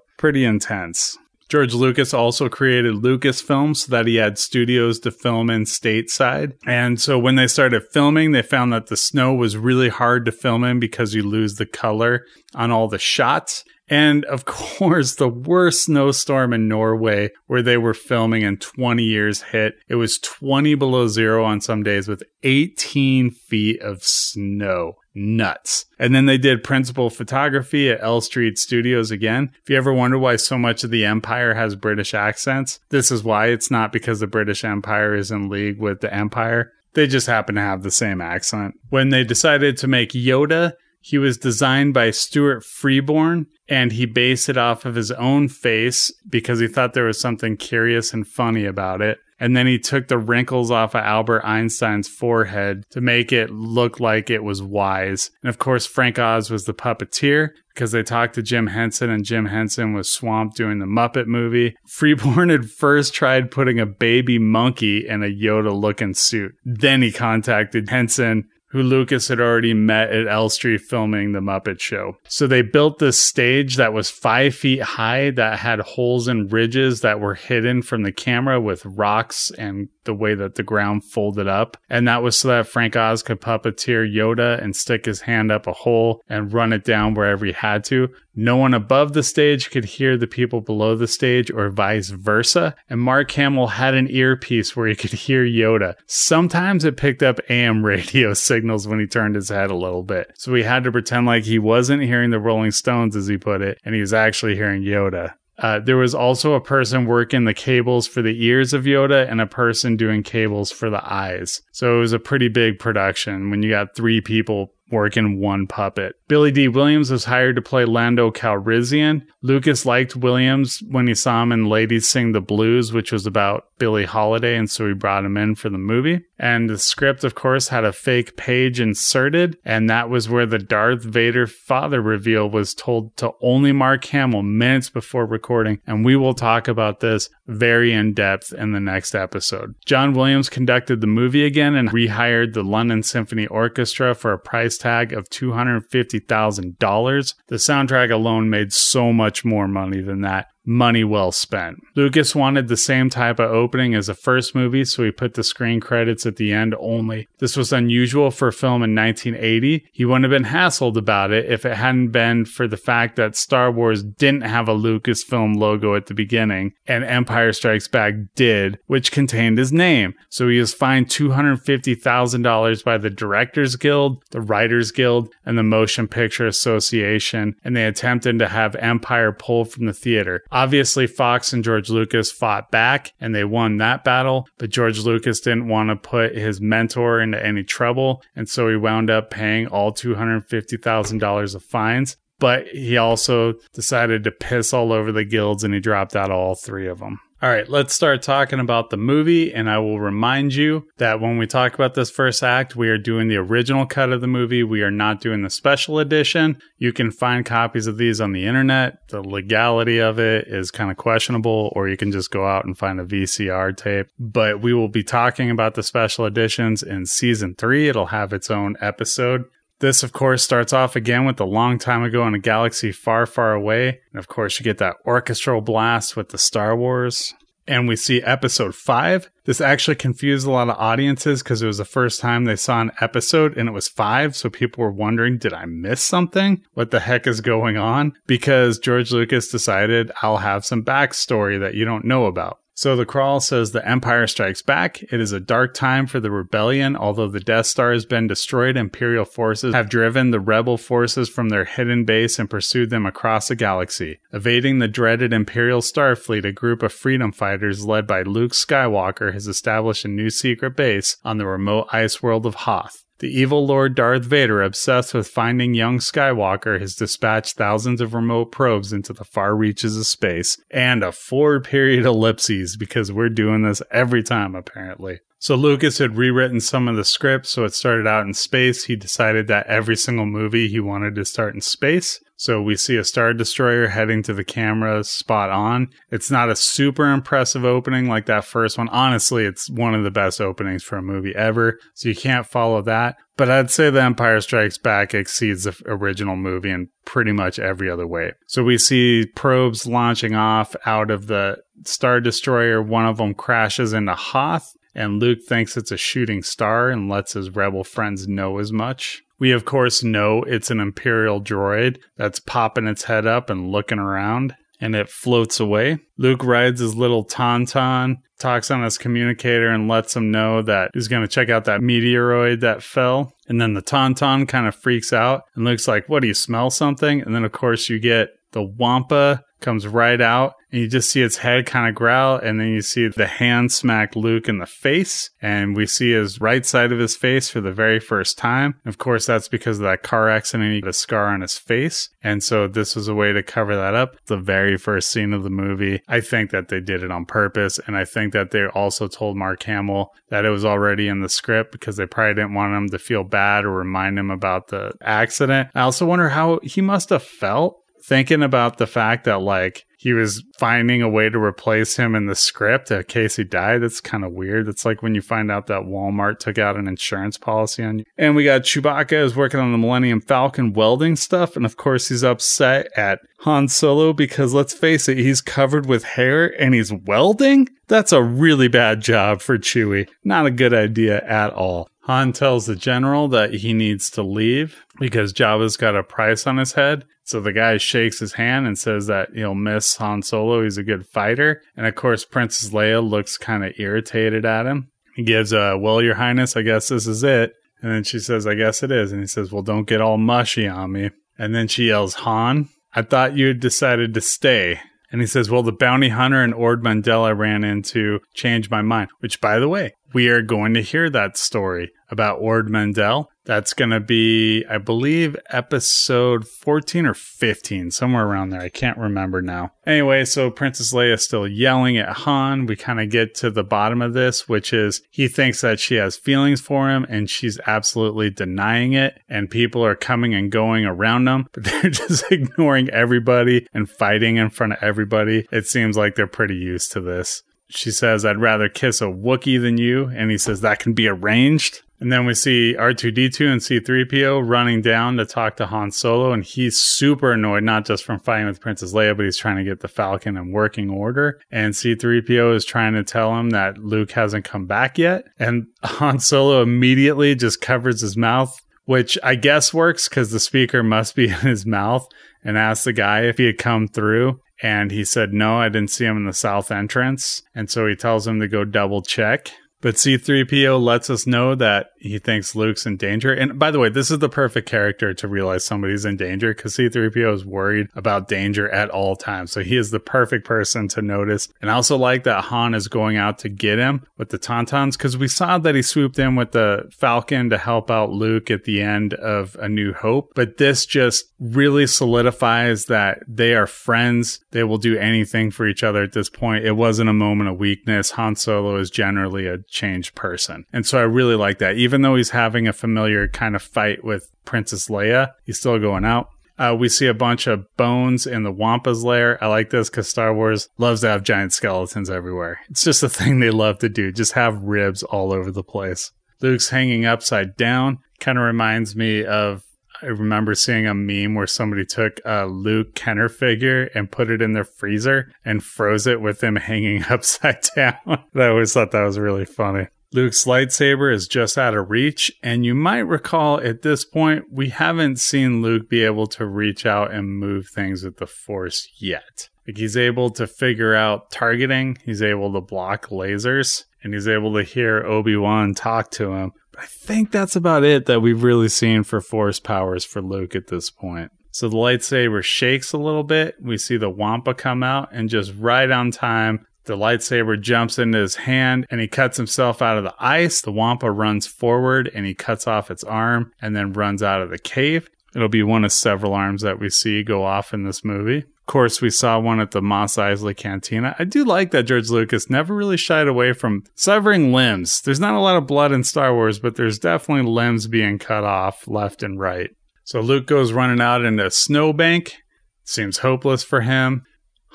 pretty 0.17 0.45
intense. 0.45 1.17
George 1.49 1.73
Lucas 1.75 2.15
also 2.15 2.49
created 2.49 2.95
Lucasfilm 2.95 3.75
so 3.75 3.91
that 3.91 4.07
he 4.07 4.15
had 4.15 4.39
studios 4.39 4.97
to 4.99 5.11
film 5.11 5.51
in 5.51 5.65
stateside. 5.65 6.53
And 6.65 6.99
so 6.99 7.19
when 7.19 7.35
they 7.35 7.45
started 7.45 7.83
filming, 7.91 8.31
they 8.31 8.41
found 8.41 8.73
that 8.73 8.87
the 8.87 8.97
snow 8.97 9.35
was 9.35 9.55
really 9.55 9.89
hard 9.89 10.25
to 10.25 10.31
film 10.31 10.63
in 10.63 10.79
because 10.79 11.13
you 11.13 11.21
lose 11.21 11.55
the 11.55 11.67
color 11.67 12.25
on 12.55 12.71
all 12.71 12.87
the 12.87 12.97
shots. 12.97 13.65
And 13.89 14.25
of 14.25 14.45
course, 14.45 15.15
the 15.15 15.29
worst 15.29 15.85
snowstorm 15.85 16.53
in 16.53 16.67
Norway 16.67 17.31
where 17.47 17.61
they 17.61 17.77
were 17.77 17.93
filming 17.93 18.43
in 18.43 18.57
20 18.57 19.03
years 19.03 19.41
hit. 19.43 19.75
It 19.87 19.95
was 19.95 20.19
20 20.19 20.75
below 20.75 21.07
zero 21.07 21.43
on 21.43 21.61
some 21.61 21.83
days 21.83 22.07
with 22.07 22.23
18 22.43 23.31
feet 23.31 23.81
of 23.81 24.03
snow. 24.03 24.95
Nuts. 25.15 25.85
And 25.99 26.15
then 26.15 26.25
they 26.25 26.39
did 26.39 26.63
principal 26.63 27.11
photography 27.11 27.91
at 27.91 28.01
Elstree 28.01 28.55
Studios 28.55 29.11
again. 29.11 29.51
If 29.61 29.69
you 29.69 29.77
ever 29.77 29.93
wonder 29.93 30.17
why 30.17 30.37
so 30.37 30.57
much 30.57 30.83
of 30.83 30.89
the 30.89 31.05
Empire 31.05 31.53
has 31.53 31.75
British 31.75 32.15
accents, 32.15 32.79
this 32.89 33.11
is 33.11 33.23
why 33.23 33.49
it's 33.49 33.69
not 33.69 33.91
because 33.91 34.21
the 34.21 34.27
British 34.27 34.65
Empire 34.65 35.13
is 35.13 35.29
in 35.29 35.49
league 35.49 35.79
with 35.79 36.01
the 36.01 36.11
Empire. 36.11 36.71
They 36.95 37.05
just 37.05 37.27
happen 37.27 37.53
to 37.55 37.61
have 37.61 37.83
the 37.83 37.91
same 37.91 38.21
accent. 38.21 38.73
When 38.89 39.09
they 39.09 39.23
decided 39.23 39.77
to 39.77 39.87
make 39.87 40.13
Yoda, 40.13 40.73
he 40.99 41.17
was 41.17 41.37
designed 41.37 41.93
by 41.93 42.11
Stuart 42.11 42.63
Freeborn 42.63 43.47
and 43.67 43.91
he 43.91 44.05
based 44.05 44.49
it 44.49 44.57
off 44.57 44.85
of 44.85 44.95
his 44.95 45.11
own 45.11 45.47
face 45.47 46.11
because 46.27 46.59
he 46.59 46.67
thought 46.67 46.93
there 46.93 47.05
was 47.05 47.19
something 47.19 47.57
curious 47.57 48.13
and 48.13 48.27
funny 48.27 48.65
about 48.65 49.01
it. 49.01 49.19
And 49.39 49.57
then 49.57 49.67
he 49.67 49.77
took 49.77 50.07
the 50.07 50.17
wrinkles 50.17 50.71
off 50.71 50.95
of 50.95 51.03
Albert 51.03 51.43
Einstein's 51.43 52.07
forehead 52.07 52.85
to 52.91 53.01
make 53.01 53.33
it 53.33 53.49
look 53.49 53.99
like 53.99 54.29
it 54.29 54.43
was 54.43 54.61
wise. 54.61 55.31
And 55.41 55.49
of 55.49 55.57
course, 55.57 55.85
Frank 55.85 56.17
Oz 56.17 56.49
was 56.49 56.63
the 56.63 56.73
puppeteer 56.73 57.49
because 57.73 57.91
they 57.91 58.03
talked 58.03 58.35
to 58.35 58.41
Jim 58.41 58.67
Henson 58.67 59.09
and 59.09 59.25
Jim 59.25 59.47
Henson 59.47 59.93
was 59.93 60.13
swamped 60.13 60.55
doing 60.55 60.79
the 60.79 60.85
Muppet 60.85 61.27
movie. 61.27 61.75
Freeborn 61.87 62.49
had 62.49 62.69
first 62.69 63.13
tried 63.13 63.51
putting 63.51 63.79
a 63.79 63.85
baby 63.85 64.39
monkey 64.39 65.05
in 65.05 65.23
a 65.23 65.27
Yoda 65.27 65.77
looking 65.77 66.13
suit. 66.13 66.53
Then 66.63 67.01
he 67.01 67.11
contacted 67.11 67.89
Henson 67.89 68.47
who 68.73 68.81
Lucas 68.81 69.27
had 69.27 69.39
already 69.39 69.73
met 69.73 70.09
at 70.09 70.27
Elstree 70.27 70.79
filming 70.79 71.31
The 71.31 71.39
Muppet 71.39 71.79
Show. 71.79 72.17
So 72.27 72.47
they 72.47 72.63
built 72.63 72.97
this 72.97 73.21
stage 73.21 73.77
that 73.77 73.93
was 73.93 74.09
five 74.09 74.55
feet 74.55 74.81
high 74.81 75.29
that 75.29 75.59
had 75.59 75.79
holes 75.79 76.27
and 76.27 76.51
ridges 76.51 77.01
that 77.01 77.19
were 77.19 77.35
hidden 77.35 77.83
from 77.83 78.01
the 78.01 78.11
camera 78.11 78.59
with 78.59 78.83
rocks 78.83 79.51
and 79.59 79.89
the 80.05 80.13
way 80.15 80.33
that 80.33 80.55
the 80.55 80.63
ground 80.63 81.03
folded 81.03 81.47
up. 81.47 81.77
And 81.87 82.07
that 82.07 82.23
was 82.23 82.39
so 82.39 82.47
that 82.47 82.67
Frank 82.67 82.95
Oz 82.95 83.21
could 83.21 83.39
puppeteer 83.39 84.11
Yoda 84.11 84.61
and 84.61 84.75
stick 84.75 85.05
his 85.05 85.21
hand 85.21 85.51
up 85.51 85.67
a 85.67 85.73
hole 85.73 86.23
and 86.27 86.51
run 86.51 86.73
it 86.73 86.83
down 86.83 87.13
wherever 87.13 87.45
he 87.45 87.51
had 87.51 87.83
to. 87.85 88.09
No 88.35 88.57
one 88.57 88.73
above 88.73 89.13
the 89.13 89.23
stage 89.23 89.69
could 89.69 89.85
hear 89.85 90.17
the 90.17 90.27
people 90.27 90.61
below 90.61 90.95
the 90.95 91.07
stage 91.07 91.51
or 91.51 91.69
vice 91.69 92.09
versa. 92.09 92.75
And 92.89 92.99
Mark 92.99 93.31
Hamill 93.31 93.67
had 93.67 93.93
an 93.93 94.09
earpiece 94.09 94.75
where 94.75 94.87
he 94.87 94.95
could 94.95 95.11
hear 95.11 95.45
Yoda. 95.45 95.95
Sometimes 96.07 96.83
it 96.83 96.97
picked 96.97 97.21
up 97.21 97.39
AM 97.49 97.85
radio 97.85 98.33
signals 98.33 98.87
when 98.87 98.99
he 98.99 99.07
turned 99.07 99.35
his 99.35 99.49
head 99.49 99.69
a 99.69 99.75
little 99.75 100.03
bit. 100.03 100.31
So 100.35 100.53
he 100.53 100.63
had 100.63 100.83
to 100.85 100.91
pretend 100.91 101.27
like 101.27 101.43
he 101.43 101.59
wasn't 101.59 102.03
hearing 102.03 102.31
the 102.31 102.39
Rolling 102.39 102.71
Stones, 102.71 103.15
as 103.15 103.27
he 103.27 103.37
put 103.37 103.61
it, 103.61 103.79
and 103.85 103.93
he 103.93 104.01
was 104.01 104.13
actually 104.13 104.55
hearing 104.55 104.83
Yoda. 104.83 105.33
Uh, 105.57 105.79
there 105.79 105.97
was 105.97 106.15
also 106.15 106.53
a 106.53 106.61
person 106.61 107.05
working 107.05 107.45
the 107.45 107.53
cables 107.53 108.07
for 108.07 108.21
the 108.21 108.43
ears 108.43 108.73
of 108.73 108.85
Yoda 108.85 109.29
and 109.29 109.39
a 109.39 109.45
person 109.45 109.95
doing 109.95 110.23
cables 110.23 110.71
for 110.71 110.89
the 110.89 111.03
eyes. 111.11 111.61
So 111.71 111.97
it 111.97 111.99
was 111.99 112.13
a 112.13 112.19
pretty 112.19 112.47
big 112.47 112.79
production 112.79 113.51
when 113.51 113.61
you 113.61 113.69
got 113.69 113.95
three 113.95 114.19
people 114.19 114.73
working 114.91 115.39
one 115.39 115.67
puppet. 115.67 116.15
Billy 116.27 116.51
Dee 116.51 116.67
Williams 116.67 117.11
was 117.11 117.25
hired 117.25 117.55
to 117.55 117.61
play 117.61 117.85
Lando 117.85 118.31
Calrissian. 118.31 119.25
Lucas 119.41 119.85
liked 119.85 120.15
Williams 120.15 120.81
when 120.89 121.07
he 121.07 121.15
saw 121.15 121.43
him 121.43 121.51
in 121.51 121.65
Ladies 121.65 122.07
Sing 122.07 122.31
the 122.31 122.41
Blues, 122.41 122.93
which 122.93 123.11
was 123.11 123.25
about 123.25 123.67
Billie 123.77 124.05
Holiday, 124.05 124.55
and 124.55 124.69
so 124.69 124.87
he 124.87 124.93
brought 124.93 125.25
him 125.25 125.35
in 125.35 125.55
for 125.55 125.69
the 125.69 125.77
movie. 125.77 126.21
And 126.39 126.69
the 126.69 126.77
script, 126.77 127.23
of 127.23 127.35
course, 127.35 127.67
had 127.67 127.83
a 127.83 127.91
fake 127.91 128.37
page 128.37 128.79
inserted, 128.79 129.57
and 129.65 129.89
that 129.89 130.09
was 130.09 130.29
where 130.29 130.45
the 130.45 130.59
Darth 130.59 131.03
Vader 131.03 131.47
father 131.47 132.01
reveal 132.01 132.49
was 132.49 132.73
told 132.73 133.15
to 133.17 133.33
only 133.41 133.71
Mark 133.71 134.05
Hamill 134.05 134.43
minutes 134.43 134.89
before 134.89 135.25
recording. 135.25 135.79
And 135.85 136.05
we 136.05 136.15
will 136.15 136.33
talk 136.33 136.67
about 136.67 136.99
this 136.99 137.29
very 137.47 137.93
in 137.93 138.13
depth 138.13 138.53
in 138.53 138.71
the 138.71 138.79
next 138.79 139.15
episode. 139.15 139.75
John 139.85 140.13
Williams 140.13 140.49
conducted 140.49 141.01
the 141.01 141.07
movie 141.07 141.45
again 141.45 141.75
and 141.75 141.89
rehired 141.89 142.53
the 142.53 142.63
London 142.63 143.03
Symphony 143.03 143.47
Orchestra 143.47 144.15
for 144.15 144.31
a 144.33 144.39
price 144.39 144.77
tag 144.77 145.13
of 145.13 145.29
$250,000. 145.29 147.33
The 147.47 147.55
soundtrack 147.55 148.11
alone 148.11 148.49
made 148.49 148.73
so 148.73 149.11
much 149.11 149.43
more 149.43 149.67
money 149.67 150.01
than 150.01 150.21
that 150.21 150.47
money 150.65 151.03
well 151.03 151.31
spent. 151.31 151.83
Lucas 151.95 152.35
wanted 152.35 152.67
the 152.67 152.77
same 152.77 153.09
type 153.09 153.39
of 153.39 153.51
opening 153.51 153.93
as 153.93 154.07
the 154.07 154.13
first 154.13 154.55
movie, 154.55 154.85
so 154.85 155.03
he 155.03 155.11
put 155.11 155.33
the 155.33 155.43
screen 155.43 155.79
credits 155.79 156.25
at 156.25 156.37
the 156.37 156.51
end 156.51 156.75
only. 156.79 157.27
This 157.39 157.57
was 157.57 157.73
unusual 157.73 158.31
for 158.31 158.47
a 158.47 158.53
film 158.53 158.83
in 158.83 158.95
1980. 158.95 159.85
He 159.91 160.05
wouldn't 160.05 160.23
have 160.23 160.31
been 160.31 160.51
hassled 160.51 160.97
about 160.97 161.31
it 161.31 161.51
if 161.51 161.65
it 161.65 161.75
hadn't 161.75 162.09
been 162.09 162.45
for 162.45 162.67
the 162.67 162.77
fact 162.77 163.15
that 163.17 163.35
Star 163.35 163.71
Wars 163.71 164.03
didn't 164.03 164.41
have 164.41 164.67
a 164.67 164.75
Lucasfilm 164.75 165.55
logo 165.57 165.95
at 165.95 166.07
the 166.07 166.13
beginning, 166.13 166.73
and 166.87 167.03
Empire 167.03 167.53
Strikes 167.53 167.87
Back 167.87 168.13
did, 168.35 168.79
which 168.87 169.11
contained 169.11 169.57
his 169.57 169.73
name. 169.73 170.13
So 170.29 170.47
he 170.47 170.59
was 170.59 170.73
fined 170.73 171.07
$250,000 171.07 172.83
by 172.83 172.97
the 172.97 173.09
Directors 173.09 173.75
Guild, 173.75 174.23
the 174.31 174.41
Writers 174.41 174.91
Guild, 174.91 175.29
and 175.45 175.57
the 175.57 175.63
Motion 175.63 176.07
Picture 176.07 176.47
Association, 176.47 177.55
and 177.63 177.75
they 177.75 177.85
attempted 177.85 178.39
to 178.39 178.47
have 178.47 178.75
Empire 178.75 179.31
pulled 179.31 179.71
from 179.71 179.85
the 179.85 179.93
theater. 179.93 180.43
Obviously, 180.53 181.07
Fox 181.07 181.51
and 181.51 181.63
George 181.63 181.89
Lucas 181.89 182.31
fought 182.31 182.69
back 182.69 183.11
and 183.19 183.33
they 183.33 183.43
won 183.43 183.77
that 183.77 184.03
battle, 184.03 184.47
but 184.59 184.69
George 184.69 184.99
Lucas 184.99 185.39
didn't 185.39 185.67
want 185.67 185.89
to 185.89 185.95
put 185.95 186.35
his 186.35 186.61
mentor 186.61 187.19
into 187.19 187.43
any 187.43 187.63
trouble, 187.63 188.23
and 188.35 188.47
so 188.47 188.69
he 188.69 188.75
wound 188.75 189.09
up 189.09 189.31
paying 189.31 189.65
all 189.65 189.91
$250,000 189.91 191.55
of 191.55 191.63
fines. 191.63 192.17
But 192.39 192.67
he 192.67 192.97
also 192.97 193.53
decided 193.73 194.23
to 194.23 194.31
piss 194.31 194.73
all 194.73 194.91
over 194.91 195.11
the 195.11 195.23
guilds 195.23 195.63
and 195.63 195.73
he 195.73 195.79
dropped 195.79 196.15
out 196.15 196.29
all 196.29 196.55
three 196.55 196.87
of 196.87 196.99
them. 196.99 197.19
All 197.43 197.49
right, 197.49 197.67
let's 197.67 197.93
start 197.93 198.21
talking 198.21 198.61
about 198.61 198.89
the 198.89 198.95
movie. 198.95 199.53
And 199.53 199.69
I 199.69 199.77
will 199.77 199.99
remind 199.99 200.55
you 200.55 200.87
that 200.97 201.19
when 201.19 201.37
we 201.37 201.45
talk 201.45 201.73
about 201.73 201.93
this 201.93 202.09
first 202.09 202.41
act, 202.41 202.77
we 202.77 202.87
are 202.87 202.97
doing 202.97 203.27
the 203.27 203.35
original 203.35 203.85
cut 203.85 204.13
of 204.13 204.21
the 204.21 204.27
movie. 204.27 204.63
We 204.63 204.81
are 204.81 204.89
not 204.89 205.19
doing 205.19 205.41
the 205.41 205.49
special 205.49 205.99
edition. 205.99 206.57
You 206.77 206.93
can 206.93 207.11
find 207.11 207.45
copies 207.45 207.85
of 207.85 207.97
these 207.97 208.21
on 208.21 208.31
the 208.31 208.45
internet. 208.45 208.93
The 209.09 209.21
legality 209.21 209.99
of 209.99 210.19
it 210.19 210.47
is 210.47 210.71
kind 210.71 210.89
of 210.89 210.95
questionable, 210.95 211.73
or 211.75 211.89
you 211.89 211.97
can 211.97 212.13
just 212.13 212.31
go 212.31 212.47
out 212.47 212.63
and 212.63 212.77
find 212.77 212.97
a 213.01 213.05
VCR 213.05 213.75
tape. 213.75 214.07
But 214.17 214.61
we 214.61 214.73
will 214.73 214.87
be 214.87 215.03
talking 215.03 215.51
about 215.51 215.73
the 215.73 215.83
special 215.83 216.25
editions 216.25 216.81
in 216.81 217.05
season 217.05 217.55
three. 217.57 217.89
It'll 217.89 218.05
have 218.05 218.31
its 218.31 218.49
own 218.49 218.77
episode. 218.79 219.43
This, 219.83 220.01
of 220.01 220.13
course, 220.13 220.41
starts 220.41 220.71
off 220.71 220.95
again 220.95 221.25
with 221.25 221.41
a 221.41 221.43
long 221.43 221.77
time 221.77 222.03
ago 222.03 222.25
in 222.25 222.33
a 222.33 222.39
galaxy 222.39 222.93
far, 222.93 223.25
far 223.25 223.51
away. 223.51 223.99
And 224.13 224.17
of 224.17 224.29
course, 224.29 224.57
you 224.57 224.63
get 224.63 224.77
that 224.77 224.95
orchestral 225.05 225.59
blast 225.59 226.15
with 226.15 226.29
the 226.29 226.37
Star 226.37 226.73
Wars. 226.73 227.33
And 227.67 227.85
we 227.85 227.97
see 227.97 228.21
episode 228.21 228.75
five. 228.75 229.29
This 229.43 229.59
actually 229.59 229.95
confused 229.95 230.47
a 230.47 230.51
lot 230.51 230.69
of 230.69 230.77
audiences 230.77 231.43
because 231.43 231.61
it 231.61 231.67
was 231.67 231.79
the 231.79 231.83
first 231.83 232.21
time 232.21 232.45
they 232.45 232.55
saw 232.55 232.79
an 232.79 232.93
episode 233.01 233.57
and 233.57 233.67
it 233.67 233.73
was 233.73 233.89
five. 233.89 234.37
So 234.37 234.49
people 234.49 234.81
were 234.81 234.89
wondering, 234.89 235.37
did 235.37 235.51
I 235.51 235.65
miss 235.65 236.01
something? 236.01 236.63
What 236.75 236.91
the 236.91 237.01
heck 237.01 237.27
is 237.27 237.41
going 237.41 237.75
on? 237.75 238.13
Because 238.25 238.79
George 238.79 239.11
Lucas 239.11 239.49
decided 239.49 240.13
I'll 240.21 240.37
have 240.37 240.65
some 240.65 240.85
backstory 240.85 241.59
that 241.59 241.73
you 241.73 241.83
don't 241.83 242.05
know 242.05 242.27
about. 242.27 242.59
So 242.75 242.95
the 242.95 243.05
crawl 243.05 243.39
says 243.39 243.71
the 243.71 243.87
Empire 243.87 244.25
strikes 244.25 244.63
back. 244.63 245.03
It 245.03 245.21
is 245.21 245.31
a 245.31 245.39
dark 245.39 245.75
time 245.75 246.07
for 246.07 246.19
the 246.19 246.31
rebellion. 246.31 246.95
Although 246.95 247.27
the 247.27 247.39
Death 247.39 247.67
Star 247.67 247.93
has 247.93 248.05
been 248.05 248.25
destroyed, 248.25 248.75
Imperial 248.75 249.25
forces 249.25 249.75
have 249.75 249.89
driven 249.89 250.31
the 250.31 250.39
rebel 250.39 250.77
forces 250.77 251.29
from 251.29 251.49
their 251.49 251.65
hidden 251.65 252.03
base 252.03 252.39
and 252.39 252.49
pursued 252.49 252.89
them 252.89 253.05
across 253.05 253.47
the 253.47 253.55
galaxy. 253.55 254.19
Evading 254.31 254.79
the 254.79 254.87
dreaded 254.87 255.33
Imperial 255.33 255.81
Starfleet, 255.81 256.45
a 256.45 256.51
group 256.51 256.81
of 256.81 256.91
freedom 256.91 257.31
fighters 257.31 257.85
led 257.85 258.07
by 258.07 258.23
Luke 258.23 258.53
Skywalker 258.53 259.33
has 259.33 259.47
established 259.47 260.03
a 260.03 260.07
new 260.07 260.31
secret 260.31 260.75
base 260.75 261.17
on 261.23 261.37
the 261.37 261.45
remote 261.45 261.87
ice 261.91 262.23
world 262.23 262.45
of 262.45 262.55
Hoth. 262.55 263.02
The 263.23 263.39
evil 263.39 263.65
Lord 263.65 263.95
Darth 263.95 264.25
Vader, 264.25 264.61
obsessed 264.61 265.13
with 265.13 265.29
finding 265.29 265.73
young 265.73 265.99
Skywalker, 265.99 266.77
has 266.81 266.93
dispatched 266.93 267.55
thousands 267.55 268.01
of 268.01 268.13
remote 268.13 268.51
probes 268.51 268.91
into 268.91 269.13
the 269.13 269.23
far 269.23 269.55
reaches 269.55 269.95
of 269.95 270.05
space 270.05 270.57
and 270.69 271.05
a 271.05 271.13
four 271.13 271.61
period 271.61 272.05
ellipses 272.05 272.75
because 272.75 273.13
we're 273.13 273.29
doing 273.29 273.61
this 273.61 273.81
every 273.89 274.23
time, 274.23 274.55
apparently. 274.55 275.21
So 275.39 275.55
Lucas 275.55 275.99
had 275.99 276.17
rewritten 276.17 276.59
some 276.59 276.89
of 276.89 276.97
the 276.97 277.05
script, 277.05 277.45
so 277.45 277.63
it 277.63 277.73
started 277.73 278.07
out 278.07 278.25
in 278.25 278.33
space. 278.33 278.83
He 278.83 278.97
decided 278.97 279.47
that 279.47 279.67
every 279.67 279.95
single 279.95 280.25
movie 280.25 280.67
he 280.67 280.81
wanted 280.81 281.15
to 281.15 281.23
start 281.23 281.55
in 281.55 281.61
space. 281.61 282.19
So 282.43 282.61
we 282.61 282.75
see 282.75 282.97
a 282.97 283.05
Star 283.05 283.33
Destroyer 283.33 283.87
heading 283.87 284.21
to 284.23 284.33
the 284.33 284.43
camera 284.43 285.05
spot 285.05 285.49
on. 285.49 285.87
It's 286.11 286.29
not 286.29 286.49
a 286.49 286.57
super 286.57 287.09
impressive 287.09 287.63
opening 287.63 288.09
like 288.09 288.25
that 288.25 288.43
first 288.43 288.77
one. 288.77 288.89
Honestly, 288.89 289.45
it's 289.45 289.69
one 289.69 289.95
of 289.95 290.03
the 290.03 290.11
best 290.11 290.41
openings 290.41 290.83
for 290.83 290.97
a 290.97 291.01
movie 291.01 291.33
ever. 291.37 291.79
So 291.93 292.09
you 292.09 292.15
can't 292.15 292.45
follow 292.45 292.81
that. 292.81 293.15
But 293.37 293.49
I'd 293.49 293.71
say 293.71 293.89
The 293.89 294.01
Empire 294.01 294.41
Strikes 294.41 294.77
Back 294.77 295.13
exceeds 295.13 295.63
the 295.63 295.81
original 295.85 296.35
movie 296.35 296.69
in 296.69 296.89
pretty 297.05 297.31
much 297.31 297.59
every 297.59 297.89
other 297.89 298.05
way. 298.05 298.33
So 298.47 298.61
we 298.61 298.77
see 298.77 299.25
probes 299.35 299.87
launching 299.87 300.35
off 300.35 300.75
out 300.85 301.11
of 301.11 301.27
the 301.27 301.59
Star 301.85 302.19
Destroyer. 302.19 302.81
One 302.81 303.05
of 303.05 303.15
them 303.15 303.35
crashes 303.35 303.93
into 303.93 304.15
Hoth 304.15 304.75
and 304.95 305.19
Luke 305.19 305.39
thinks 305.47 305.77
it's 305.77 305.91
a 305.91 305.97
shooting 305.97 306.43
star 306.43 306.89
and 306.89 307.09
lets 307.09 307.33
his 307.33 307.49
rebel 307.49 307.83
friends 307.83 308.27
know 308.27 308.59
as 308.59 308.71
much. 308.71 309.23
We, 309.39 309.51
of 309.51 309.65
course, 309.65 310.03
know 310.03 310.43
it's 310.43 310.71
an 310.71 310.79
Imperial 310.79 311.41
droid 311.41 311.97
that's 312.15 312.39
popping 312.39 312.87
its 312.87 313.03
head 313.03 313.25
up 313.25 313.49
and 313.49 313.71
looking 313.71 313.99
around, 313.99 314.55
and 314.79 314.95
it 314.95 315.09
floats 315.09 315.59
away. 315.59 315.99
Luke 316.17 316.43
rides 316.43 316.79
his 316.79 316.95
little 316.95 317.25
Tauntaun, 317.25 318.17
talks 318.39 318.71
on 318.71 318.83
his 318.83 318.97
communicator, 318.97 319.69
and 319.69 319.87
lets 319.87 320.15
him 320.15 320.31
know 320.31 320.61
that 320.61 320.91
he's 320.93 321.07
going 321.07 321.23
to 321.23 321.27
check 321.27 321.49
out 321.49 321.65
that 321.65 321.81
meteoroid 321.81 322.61
that 322.61 322.83
fell. 322.83 323.33
And 323.47 323.59
then 323.59 323.73
the 323.73 323.81
Tauntaun 323.81 324.47
kind 324.47 324.67
of 324.67 324.75
freaks 324.75 325.11
out 325.11 325.43
and 325.55 325.65
looks 325.65 325.87
like, 325.87 326.07
What 326.07 326.21
do 326.21 326.27
you 326.27 326.33
smell 326.33 326.69
something? 326.69 327.21
And 327.21 327.35
then, 327.35 327.43
of 327.43 327.51
course, 327.51 327.89
you 327.89 327.99
get 327.99 328.29
the 328.53 328.63
Wampa 328.63 329.43
comes 329.63 329.87
right 329.87 330.21
out 330.21 330.53
and 330.71 330.81
you 330.81 330.87
just 330.87 331.09
see 331.09 331.21
its 331.21 331.37
head 331.37 331.65
kind 331.65 331.87
of 331.87 331.95
growl 331.95 332.35
and 332.35 332.59
then 332.59 332.67
you 332.67 332.81
see 332.81 333.07
the 333.07 333.25
hand 333.25 333.71
smack 333.71 334.15
Luke 334.15 334.49
in 334.49 334.59
the 334.59 334.65
face 334.65 335.31
and 335.41 335.75
we 335.75 335.85
see 335.85 336.11
his 336.11 336.41
right 336.41 336.65
side 336.65 336.91
of 336.91 336.99
his 336.99 337.15
face 337.15 337.49
for 337.49 337.61
the 337.61 337.71
very 337.71 337.99
first 337.99 338.37
time. 338.37 338.75
Of 338.85 338.97
course, 338.97 339.25
that's 339.25 339.47
because 339.47 339.79
of 339.79 339.85
that 339.85 340.03
car 340.03 340.29
accident. 340.29 340.73
He 340.73 340.81
got 340.81 340.89
a 340.89 340.93
scar 340.93 341.27
on 341.27 341.41
his 341.41 341.57
face. 341.57 342.09
And 342.21 342.43
so 342.43 342.67
this 342.67 342.95
was 342.95 343.07
a 343.07 343.15
way 343.15 343.31
to 343.31 343.41
cover 343.41 343.75
that 343.75 343.95
up. 343.95 344.17
The 344.25 344.37
very 344.37 344.77
first 344.77 345.09
scene 345.09 345.33
of 345.33 345.43
the 345.43 345.49
movie. 345.49 346.01
I 346.07 346.19
think 346.19 346.51
that 346.51 346.67
they 346.67 346.81
did 346.81 347.03
it 347.03 347.11
on 347.11 347.25
purpose. 347.25 347.79
And 347.87 347.95
I 347.95 348.05
think 348.05 348.33
that 348.33 348.51
they 348.51 348.65
also 348.65 349.07
told 349.07 349.37
Mark 349.37 349.63
Hamill 349.63 350.09
that 350.29 350.45
it 350.45 350.49
was 350.49 350.65
already 350.65 351.07
in 351.07 351.21
the 351.21 351.29
script 351.29 351.71
because 351.71 351.95
they 351.95 352.05
probably 352.05 352.35
didn't 352.35 352.53
want 352.53 352.73
him 352.73 352.89
to 352.89 352.99
feel 352.99 353.23
bad 353.23 353.63
or 353.63 353.71
remind 353.71 354.19
him 354.19 354.29
about 354.29 354.67
the 354.67 354.93
accident. 355.01 355.69
I 355.73 355.81
also 355.81 356.05
wonder 356.05 356.29
how 356.29 356.59
he 356.63 356.81
must 356.81 357.09
have 357.09 357.23
felt 357.23 357.82
thinking 358.03 358.43
about 358.43 358.77
the 358.77 358.87
fact 358.87 359.23
that 359.25 359.41
like 359.41 359.85
he 359.97 360.11
was 360.11 360.43
finding 360.57 361.01
a 361.01 361.07
way 361.07 361.29
to 361.29 361.39
replace 361.39 361.95
him 361.95 362.13
in 362.13 362.25
the 362.25 362.35
script 362.35 362.91
in 362.91 363.01
case 363.05 363.37
he 363.37 363.45
died. 363.45 363.81
That's 363.81 364.01
kind 364.01 364.25
of 364.25 364.33
weird. 364.33 364.67
It's 364.67 364.83
like 364.83 365.01
when 365.01 365.15
you 365.15 365.21
find 365.21 365.49
out 365.49 365.67
that 365.67 365.83
Walmart 365.83 366.39
took 366.39 366.57
out 366.57 366.75
an 366.75 366.89
insurance 366.89 367.37
policy 367.37 367.83
on 367.83 367.99
you. 367.99 368.05
And 368.17 368.35
we 368.35 368.43
got 368.43 368.63
Chewbacca 368.63 369.23
is 369.23 369.37
working 369.37 369.61
on 369.61 369.71
the 369.71 369.77
Millennium 369.77 370.19
Falcon 370.19 370.73
welding 370.73 371.15
stuff. 371.15 371.55
And 371.55 371.65
of 371.65 371.77
course, 371.77 372.09
he's 372.09 372.23
upset 372.23 372.87
at 372.97 373.19
Han 373.39 373.69
Solo 373.69 374.11
because 374.11 374.53
let's 374.53 374.73
face 374.73 375.07
it, 375.07 375.17
he's 375.17 375.39
covered 375.39 375.85
with 375.85 376.03
hair 376.03 376.47
and 376.61 376.73
he's 376.73 376.91
welding. 376.91 377.69
That's 377.87 378.11
a 378.11 378.21
really 378.21 378.67
bad 378.67 378.99
job 378.99 379.39
for 379.39 379.57
Chewie. 379.57 380.09
Not 380.25 380.45
a 380.45 380.51
good 380.51 380.73
idea 380.73 381.23
at 381.23 381.53
all. 381.53 381.87
Han 382.03 382.33
tells 382.33 382.65
the 382.65 382.75
general 382.75 383.27
that 383.29 383.53
he 383.53 383.73
needs 383.73 384.09
to 384.11 384.23
leave 384.23 384.85
because 384.99 385.31
Jabba's 385.31 385.77
got 385.77 385.95
a 385.95 386.03
price 386.03 386.45
on 386.45 386.57
his 386.57 386.73
head. 386.73 387.05
So 387.23 387.39
the 387.39 387.53
guy 387.53 387.77
shakes 387.77 388.19
his 388.19 388.33
hand 388.33 388.67
and 388.67 388.77
says 388.77 389.07
that 389.07 389.29
he'll 389.33 389.55
miss 389.55 389.95
Han 389.95 390.21
Solo. 390.21 390.63
He's 390.63 390.77
a 390.77 390.83
good 390.83 391.05
fighter. 391.07 391.61
And 391.77 391.87
of 391.87 391.95
course, 391.95 392.25
Princess 392.25 392.71
Leia 392.71 393.07
looks 393.07 393.37
kind 393.37 393.63
of 393.63 393.71
irritated 393.77 394.45
at 394.45 394.65
him. 394.65 394.89
He 395.15 395.23
gives 395.23 395.53
a, 395.53 395.77
well, 395.77 396.01
your 396.01 396.15
highness, 396.15 396.57
I 396.57 396.63
guess 396.63 396.89
this 396.89 397.07
is 397.07 397.23
it. 397.23 397.53
And 397.81 397.91
then 397.91 398.03
she 398.03 398.19
says, 398.19 398.45
I 398.45 398.55
guess 398.55 398.83
it 398.83 398.91
is. 398.91 399.11
And 399.11 399.21
he 399.21 399.27
says, 399.27 399.51
well, 399.51 399.61
don't 399.61 399.87
get 399.87 400.01
all 400.01 400.17
mushy 400.17 400.67
on 400.67 400.91
me. 400.91 401.11
And 401.37 401.55
then 401.55 401.67
she 401.69 401.87
yells, 401.87 402.15
Han, 402.15 402.67
I 402.93 403.01
thought 403.01 403.37
you 403.37 403.47
had 403.47 403.59
decided 403.59 404.13
to 404.13 404.21
stay. 404.21 404.79
And 405.13 405.21
he 405.21 405.27
says, 405.27 405.47
Well, 405.47 405.61
the 405.61 405.71
bounty 405.71 406.09
hunter 406.09 406.41
and 406.41 406.55
Ord 406.55 406.83
Mantell 406.83 407.31
ran 407.35 407.63
into 407.63 408.19
changed 408.33 408.71
my 408.71 408.81
mind, 408.81 409.11
which, 409.19 409.39
by 409.39 409.59
the 409.59 409.69
way, 409.69 409.93
we 410.13 410.29
are 410.29 410.41
going 410.41 410.73
to 410.75 410.81
hear 410.81 411.09
that 411.09 411.37
story 411.37 411.91
about 412.09 412.41
Ord 412.41 412.69
Mantell. 412.69 413.31
That's 413.45 413.73
going 413.73 413.89
to 413.89 413.99
be, 413.99 414.63
I 414.69 414.77
believe, 414.77 415.35
episode 415.49 416.47
14 416.47 417.05
or 417.05 417.13
15, 417.13 417.91
somewhere 417.91 418.25
around 418.25 418.51
there. 418.51 418.61
I 418.61 418.69
can't 418.69 418.97
remember 418.97 419.41
now. 419.41 419.71
Anyway, 419.85 420.23
so 420.23 420.49
Princess 420.49 420.93
Leia 420.93 421.15
is 421.15 421.23
still 421.23 421.47
yelling 421.47 421.97
at 421.97 422.09
Han. 422.09 422.67
We 422.67 422.77
kind 422.77 423.01
of 423.01 423.09
get 423.09 423.35
to 423.35 423.49
the 423.49 423.63
bottom 423.63 424.01
of 424.01 424.13
this, 424.13 424.47
which 424.47 424.71
is 424.71 425.01
he 425.09 425.27
thinks 425.27 425.59
that 425.61 425.79
she 425.79 425.95
has 425.95 426.15
feelings 426.15 426.61
for 426.61 426.89
him 426.89 427.05
and 427.09 427.29
she's 427.29 427.59
absolutely 427.65 428.29
denying 428.29 428.93
it. 428.93 429.19
And 429.27 429.49
people 429.49 429.83
are 429.83 429.95
coming 429.95 430.33
and 430.33 430.51
going 430.51 430.85
around 430.85 431.25
them, 431.25 431.47
but 431.51 431.63
they're 431.65 431.89
just 431.89 432.31
ignoring 432.31 432.89
everybody 432.91 433.67
and 433.73 433.89
fighting 433.89 434.37
in 434.37 434.51
front 434.51 434.73
of 434.73 434.79
everybody. 434.81 435.47
It 435.51 435.67
seems 435.67 435.97
like 435.97 436.15
they're 436.15 436.27
pretty 436.27 436.55
used 436.55 436.93
to 436.93 437.01
this 437.01 437.43
she 437.75 437.91
says, 437.91 438.23
I'd 438.25 438.39
rather 438.39 438.69
kiss 438.69 439.01
a 439.01 439.05
Wookiee 439.05 439.61
than 439.61 439.77
you. 439.77 440.05
And 440.05 440.29
he 440.29 440.37
says, 440.37 440.61
that 440.61 440.79
can 440.79 440.93
be 440.93 441.07
arranged. 441.07 441.81
And 441.99 442.11
then 442.11 442.25
we 442.25 442.33
see 442.33 442.75
R2D2 442.77 443.51
and 443.51 443.61
C3PO 443.61 444.47
running 444.47 444.81
down 444.81 445.17
to 445.17 445.25
talk 445.25 445.55
to 445.57 445.65
Han 445.67 445.89
Solo. 445.91 446.33
And 446.33 446.43
he's 446.43 446.77
super 446.77 447.31
annoyed, 447.31 447.63
not 447.63 447.85
just 447.85 448.03
from 448.03 448.19
fighting 448.19 448.47
with 448.47 448.59
Princess 448.59 448.93
Leia, 448.93 449.15
but 449.15 449.23
he's 449.23 449.37
trying 449.37 449.57
to 449.57 449.63
get 449.63 449.79
the 449.79 449.87
Falcon 449.87 450.37
in 450.37 450.51
working 450.51 450.89
order. 450.89 451.39
And 451.49 451.73
C3PO 451.73 452.55
is 452.55 452.65
trying 452.65 452.93
to 452.93 453.03
tell 453.03 453.35
him 453.39 453.51
that 453.51 453.77
Luke 453.77 454.11
hasn't 454.11 454.45
come 454.45 454.65
back 454.65 454.97
yet. 454.97 455.23
And 455.39 455.67
Han 455.83 456.19
Solo 456.19 456.61
immediately 456.61 457.35
just 457.35 457.61
covers 457.61 458.01
his 458.01 458.17
mouth, 458.17 458.55
which 458.85 459.17
I 459.23 459.35
guess 459.35 459.73
works 459.73 460.09
because 460.09 460.29
the 460.29 460.39
speaker 460.39 460.83
must 460.83 461.15
be 461.15 461.25
in 461.29 461.35
his 461.35 461.65
mouth 461.65 462.07
and 462.43 462.57
asks 462.57 462.83
the 462.83 462.93
guy 462.93 463.21
if 463.21 463.37
he 463.37 463.45
had 463.45 463.57
come 463.57 463.87
through. 463.87 464.39
And 464.63 464.91
he 464.91 465.03
said, 465.03 465.33
No, 465.33 465.57
I 465.57 465.67
didn't 465.67 465.91
see 465.91 466.05
him 466.05 466.17
in 466.17 466.25
the 466.25 466.33
south 466.33 466.71
entrance. 466.71 467.43
And 467.53 467.69
so 467.69 467.85
he 467.85 467.95
tells 467.95 468.25
him 468.25 468.39
to 468.39 468.47
go 468.47 468.63
double 468.63 469.01
check. 469.01 469.51
But 469.83 469.95
C3PO 469.95 470.81
lets 470.81 471.09
us 471.09 471.27
know 471.27 471.55
that 471.55 471.87
he 471.97 472.17
thinks 472.17 472.55
Luke's 472.55 472.85
in 472.85 472.95
danger. 472.95 473.33
And 473.33 473.59
by 473.59 473.69
the 473.69 473.79
way, 473.79 473.89
this 473.89 474.09
is 474.09 474.19
the 474.19 474.29
perfect 474.29 474.67
character 474.67 475.13
to 475.13 475.27
realize 475.27 475.65
somebody's 475.65 476.05
in 476.05 476.15
danger 476.15 476.53
because 476.53 476.77
C3PO 476.77 477.33
is 477.33 477.45
worried 477.45 477.87
about 477.93 478.29
danger 478.29 478.69
at 478.69 478.89
all 478.89 479.17
times. 479.17 479.51
So 479.51 479.61
he 479.61 479.75
is 479.75 479.91
the 479.91 479.99
perfect 479.99 480.45
person 480.45 480.87
to 480.89 481.01
notice. 481.01 481.49
And 481.61 481.69
I 481.69 481.73
also 481.73 481.97
like 481.97 482.23
that 482.23 482.45
Han 482.45 482.73
is 482.73 482.87
going 482.87 483.17
out 483.17 483.39
to 483.39 483.49
get 483.49 483.77
him 483.77 484.05
with 484.17 484.29
the 484.29 484.39
Tauntauns 484.39 484.97
because 484.97 485.17
we 485.17 485.27
saw 485.27 485.57
that 485.57 485.75
he 485.75 485.81
swooped 485.81 486.17
in 486.17 486.35
with 486.35 486.53
the 486.53 486.89
Falcon 486.91 487.49
to 487.49 487.57
help 487.57 487.91
out 487.91 488.09
Luke 488.09 488.49
at 488.49 488.63
the 488.63 488.81
end 488.81 489.13
of 489.15 489.57
A 489.59 489.67
New 489.67 489.91
Hope. 489.91 490.31
But 490.33 490.57
this 490.57 490.85
just 490.85 491.25
really 491.41 491.87
solidifies 491.87 492.85
that 492.85 493.19
they 493.27 493.53
are 493.53 493.67
friends. 493.67 494.39
They 494.51 494.63
will 494.63 494.77
do 494.77 494.97
anything 494.97 495.51
for 495.51 495.67
each 495.67 495.83
other 495.83 496.03
at 496.03 496.13
this 496.13 496.29
point. 496.29 496.63
It 496.63 496.73
wasn't 496.73 497.09
a 497.09 497.13
moment 497.13 497.49
of 497.49 497.57
weakness. 497.57 498.11
Han 498.11 498.37
Solo 498.37 498.77
is 498.77 498.89
generally 498.89 499.45
a 499.45 499.57
changed 499.73 500.15
person. 500.15 500.65
And 500.71 500.85
so 500.85 500.97
I 500.97 501.01
really 501.01 501.35
like 501.35 501.57
that. 501.59 501.75
Even 501.75 502.01
though 502.01 502.15
he's 502.15 502.29
having 502.29 502.67
a 502.67 502.73
familiar 502.73 503.27
kind 503.27 503.55
of 503.55 503.61
fight 503.61 504.03
with 504.03 504.31
Princess 504.45 504.87
Leia, 504.87 505.33
he's 505.43 505.59
still 505.59 505.79
going 505.79 506.05
out. 506.05 506.29
Uh, 506.57 506.75
we 506.79 506.87
see 506.87 507.07
a 507.07 507.13
bunch 507.13 507.47
of 507.47 507.65
bones 507.77 508.27
in 508.27 508.43
the 508.43 508.51
Wampa's 508.51 509.03
lair. 509.03 509.43
I 509.43 509.47
like 509.47 509.71
this 509.71 509.89
because 509.89 510.07
Star 510.07 510.33
Wars 510.33 510.69
loves 510.77 511.01
to 511.01 511.07
have 511.07 511.23
giant 511.23 511.51
skeletons 511.51 512.09
everywhere. 512.09 512.59
It's 512.69 512.83
just 512.83 513.01
a 513.01 513.09
thing 513.09 513.39
they 513.39 513.49
love 513.49 513.79
to 513.79 513.89
do. 513.89 514.11
Just 514.11 514.33
have 514.33 514.63
ribs 514.63 515.01
all 515.01 515.33
over 515.33 515.51
the 515.51 515.63
place. 515.63 516.11
Luke's 516.41 516.69
hanging 516.69 517.05
upside 517.05 517.57
down. 517.57 517.99
Kind 518.19 518.37
of 518.37 518.43
reminds 518.43 518.95
me 518.95 519.25
of 519.25 519.63
I 520.03 520.07
remember 520.07 520.53
seeing 520.53 520.85
a 520.85 520.93
meme 520.93 521.33
where 521.33 521.47
somebody 521.47 521.85
took 521.85 522.19
a 522.25 522.45
Luke 522.45 522.93
Kenner 522.93 523.29
figure 523.29 523.83
and 523.95 524.11
put 524.11 524.29
it 524.29 524.41
in 524.41 524.51
their 524.51 524.65
freezer 524.65 525.31
and 525.45 525.63
froze 525.63 526.05
it 526.05 526.19
with 526.19 526.43
him 526.43 526.55
hanging 526.57 527.05
upside 527.09 527.61
down. 527.73 527.95
I 528.35 528.47
always 528.47 528.73
thought 528.73 528.91
that 528.91 529.05
was 529.05 529.17
really 529.17 529.45
funny. 529.45 529.87
Luke's 530.11 530.43
lightsaber 530.43 531.11
is 531.11 531.27
just 531.27 531.57
out 531.57 531.75
of 531.75 531.89
reach, 531.89 532.31
and 532.43 532.65
you 532.65 532.75
might 532.75 532.99
recall 532.99 533.59
at 533.61 533.81
this 533.81 534.05
point, 534.05 534.45
we 534.51 534.69
haven't 534.69 535.19
seen 535.19 535.61
Luke 535.61 535.89
be 535.89 536.03
able 536.03 536.27
to 536.27 536.45
reach 536.45 536.85
out 536.85 537.11
and 537.11 537.39
move 537.39 537.69
things 537.69 538.03
with 538.03 538.17
the 538.17 538.27
Force 538.27 538.89
yet. 538.97 539.49
Like 539.65 539.77
he's 539.77 539.97
able 539.97 540.29
to 540.31 540.45
figure 540.45 540.93
out 540.93 541.31
targeting, 541.31 541.97
he's 542.03 542.21
able 542.21 542.51
to 542.53 542.61
block 542.61 543.07
lasers, 543.07 543.85
and 544.03 544.13
he's 544.13 544.27
able 544.27 544.53
to 544.55 544.63
hear 544.63 545.03
Obi 545.03 545.35
Wan 545.35 545.73
talk 545.73 546.11
to 546.11 546.33
him. 546.33 546.51
I 546.77 546.85
think 546.85 547.31
that's 547.31 547.55
about 547.55 547.83
it 547.83 548.05
that 548.07 548.21
we've 548.21 548.43
really 548.43 548.69
seen 548.69 549.03
for 549.03 549.21
force 549.21 549.59
powers 549.59 550.03
for 550.03 550.21
Luke 550.21 550.55
at 550.55 550.67
this 550.67 550.89
point. 550.89 551.31
So 551.51 551.69
the 551.69 551.77
lightsaber 551.77 552.43
shakes 552.43 552.93
a 552.93 552.97
little 552.97 553.23
bit. 553.23 553.55
We 553.61 553.77
see 553.77 553.97
the 553.97 554.09
Wampa 554.09 554.55
come 554.55 554.81
out, 554.81 555.09
and 555.11 555.29
just 555.29 555.53
right 555.55 555.89
on 555.91 556.09
time, 556.09 556.65
The 556.85 556.97
lightsaber 556.97 557.59
jumps 557.59 557.97
into 557.97 558.17
his 558.17 558.35
hand 558.35 558.85
and 558.91 558.99
he 558.99 559.07
cuts 559.07 559.37
himself 559.37 559.81
out 559.81 559.97
of 559.97 560.03
the 560.03 560.15
ice. 560.19 560.61
The 560.61 560.71
Wampa 560.71 561.09
runs 561.09 561.47
forward 561.47 562.11
and 562.13 562.25
he 562.25 562.33
cuts 562.33 562.67
off 562.67 562.91
its 562.91 563.03
arm 563.05 563.51
and 563.61 563.75
then 563.75 563.93
runs 563.93 564.21
out 564.21 564.41
of 564.41 564.49
the 564.49 564.59
cave. 564.59 565.09
It'll 565.33 565.47
be 565.47 565.63
one 565.63 565.85
of 565.85 565.91
several 565.93 566.33
arms 566.33 566.61
that 566.61 566.79
we 566.79 566.89
see 566.89 567.23
go 567.23 567.43
off 567.43 567.73
in 567.73 567.85
this 567.85 568.03
movie. 568.03 568.43
Of 568.63 568.67
course, 568.67 569.01
we 569.01 569.09
saw 569.09 569.39
one 569.39 569.59
at 569.59 569.71
the 569.71 569.81
Mos 569.81 570.15
Eisley 570.15 570.55
Cantina. 570.55 571.17
I 571.19 571.25
do 571.25 571.43
like 571.43 571.71
that 571.71 571.83
George 571.83 572.09
Lucas 572.09 572.49
never 572.49 572.73
really 572.73 572.95
shied 572.95 573.27
away 573.27 573.51
from 573.51 573.83
severing 573.93 574.53
limbs. 574.53 575.01
There's 575.01 575.19
not 575.19 575.35
a 575.35 575.41
lot 575.41 575.57
of 575.57 575.67
blood 575.67 575.91
in 575.91 576.05
Star 576.05 576.33
Wars, 576.33 576.59
but 576.59 576.77
there's 576.77 576.97
definitely 576.97 577.51
limbs 577.51 577.87
being 577.87 578.19
cut 578.19 578.45
off 578.45 578.87
left 578.87 579.21
and 579.21 579.37
right. 579.37 579.71
So 580.05 580.21
Luke 580.21 580.45
goes 580.47 580.71
running 580.71 581.01
out 581.01 581.25
into 581.25 581.45
a 581.45 581.51
snowbank. 581.51 582.37
Seems 582.85 583.17
hopeless 583.17 583.63
for 583.63 583.81
him. 583.81 584.23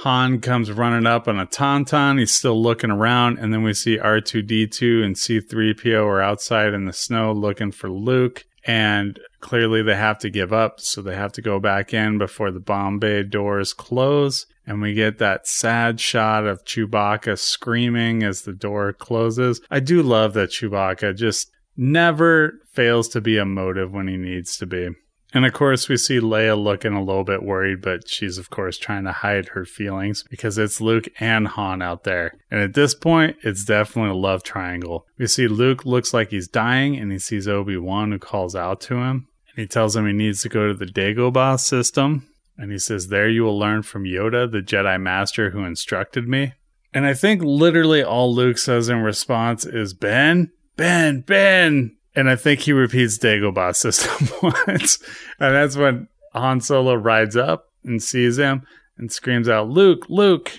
Han 0.00 0.40
comes 0.40 0.70
running 0.70 1.06
up 1.06 1.26
on 1.26 1.40
a 1.40 1.46
tauntaun. 1.46 2.18
He's 2.18 2.34
still 2.34 2.62
looking 2.62 2.90
around, 2.90 3.38
and 3.38 3.54
then 3.54 3.62
we 3.62 3.72
see 3.72 3.96
R2D2 3.96 5.02
and 5.02 5.16
C3PO 5.16 6.04
are 6.04 6.20
outside 6.20 6.74
in 6.74 6.84
the 6.84 6.92
snow 6.92 7.32
looking 7.32 7.72
for 7.72 7.90
Luke. 7.90 8.44
And 8.64 9.18
clearly 9.40 9.82
they 9.82 9.96
have 9.96 10.18
to 10.18 10.30
give 10.30 10.52
up, 10.52 10.80
so 10.80 11.02
they 11.02 11.14
have 11.14 11.32
to 11.32 11.42
go 11.42 11.58
back 11.60 11.94
in 11.94 12.18
before 12.18 12.50
the 12.50 12.60
bomb 12.60 12.98
bay 12.98 13.22
doors 13.22 13.72
close. 13.72 14.46
And 14.66 14.82
we 14.82 14.92
get 14.92 15.18
that 15.18 15.46
sad 15.46 15.98
shot 15.98 16.46
of 16.46 16.64
Chewbacca 16.64 17.38
screaming 17.38 18.22
as 18.22 18.42
the 18.42 18.52
door 18.52 18.92
closes. 18.92 19.60
I 19.70 19.80
do 19.80 20.02
love 20.02 20.34
that 20.34 20.50
Chewbacca 20.50 21.16
just 21.16 21.50
never 21.76 22.60
fails 22.72 23.08
to 23.08 23.20
be 23.20 23.38
emotive 23.38 23.92
when 23.92 24.08
he 24.08 24.16
needs 24.16 24.56
to 24.58 24.66
be. 24.66 24.90
And 25.34 25.44
of 25.44 25.52
course, 25.52 25.88
we 25.88 25.96
see 25.98 26.20
Leia 26.20 26.62
looking 26.62 26.94
a 26.94 27.02
little 27.02 27.24
bit 27.24 27.42
worried, 27.42 27.82
but 27.82 28.08
she's, 28.08 28.38
of 28.38 28.48
course, 28.48 28.78
trying 28.78 29.04
to 29.04 29.12
hide 29.12 29.48
her 29.48 29.64
feelings 29.64 30.24
because 30.30 30.56
it's 30.56 30.80
Luke 30.80 31.08
and 31.20 31.48
Han 31.48 31.82
out 31.82 32.04
there. 32.04 32.32
And 32.50 32.60
at 32.60 32.74
this 32.74 32.94
point, 32.94 33.36
it's 33.42 33.64
definitely 33.64 34.12
a 34.12 34.14
love 34.14 34.42
triangle. 34.42 35.06
We 35.18 35.26
see 35.26 35.46
Luke 35.46 35.84
looks 35.84 36.14
like 36.14 36.30
he's 36.30 36.48
dying, 36.48 36.96
and 36.96 37.12
he 37.12 37.18
sees 37.18 37.46
Obi 37.46 37.76
Wan 37.76 38.10
who 38.10 38.18
calls 38.18 38.56
out 38.56 38.80
to 38.82 38.96
him. 38.96 39.28
And 39.50 39.58
he 39.58 39.66
tells 39.66 39.94
him 39.94 40.06
he 40.06 40.12
needs 40.12 40.42
to 40.42 40.48
go 40.48 40.68
to 40.68 40.74
the 40.74 40.86
Dagobah 40.86 41.60
system. 41.60 42.26
And 42.56 42.72
he 42.72 42.78
says, 42.78 43.08
There 43.08 43.28
you 43.28 43.44
will 43.44 43.58
learn 43.58 43.82
from 43.82 44.04
Yoda, 44.04 44.50
the 44.50 44.62
Jedi 44.62 45.00
Master 45.00 45.50
who 45.50 45.62
instructed 45.64 46.26
me. 46.26 46.54
And 46.94 47.04
I 47.04 47.12
think 47.12 47.42
literally 47.42 48.02
all 48.02 48.34
Luke 48.34 48.56
says 48.56 48.88
in 48.88 49.02
response 49.02 49.66
is, 49.66 49.92
Ben, 49.92 50.50
Ben, 50.76 51.20
Ben. 51.20 51.97
And 52.18 52.28
I 52.28 52.34
think 52.34 52.58
he 52.58 52.72
repeats 52.72 53.16
Dagobah 53.16 53.76
system 53.76 54.28
once. 54.66 54.98
And 55.38 55.54
that's 55.54 55.76
when 55.76 56.08
Han 56.32 56.60
Solo 56.60 56.94
rides 56.94 57.36
up 57.36 57.70
and 57.84 58.02
sees 58.02 58.40
him 58.40 58.66
and 58.96 59.12
screams 59.12 59.48
out, 59.48 59.68
Luke, 59.68 60.06
Luke. 60.08 60.50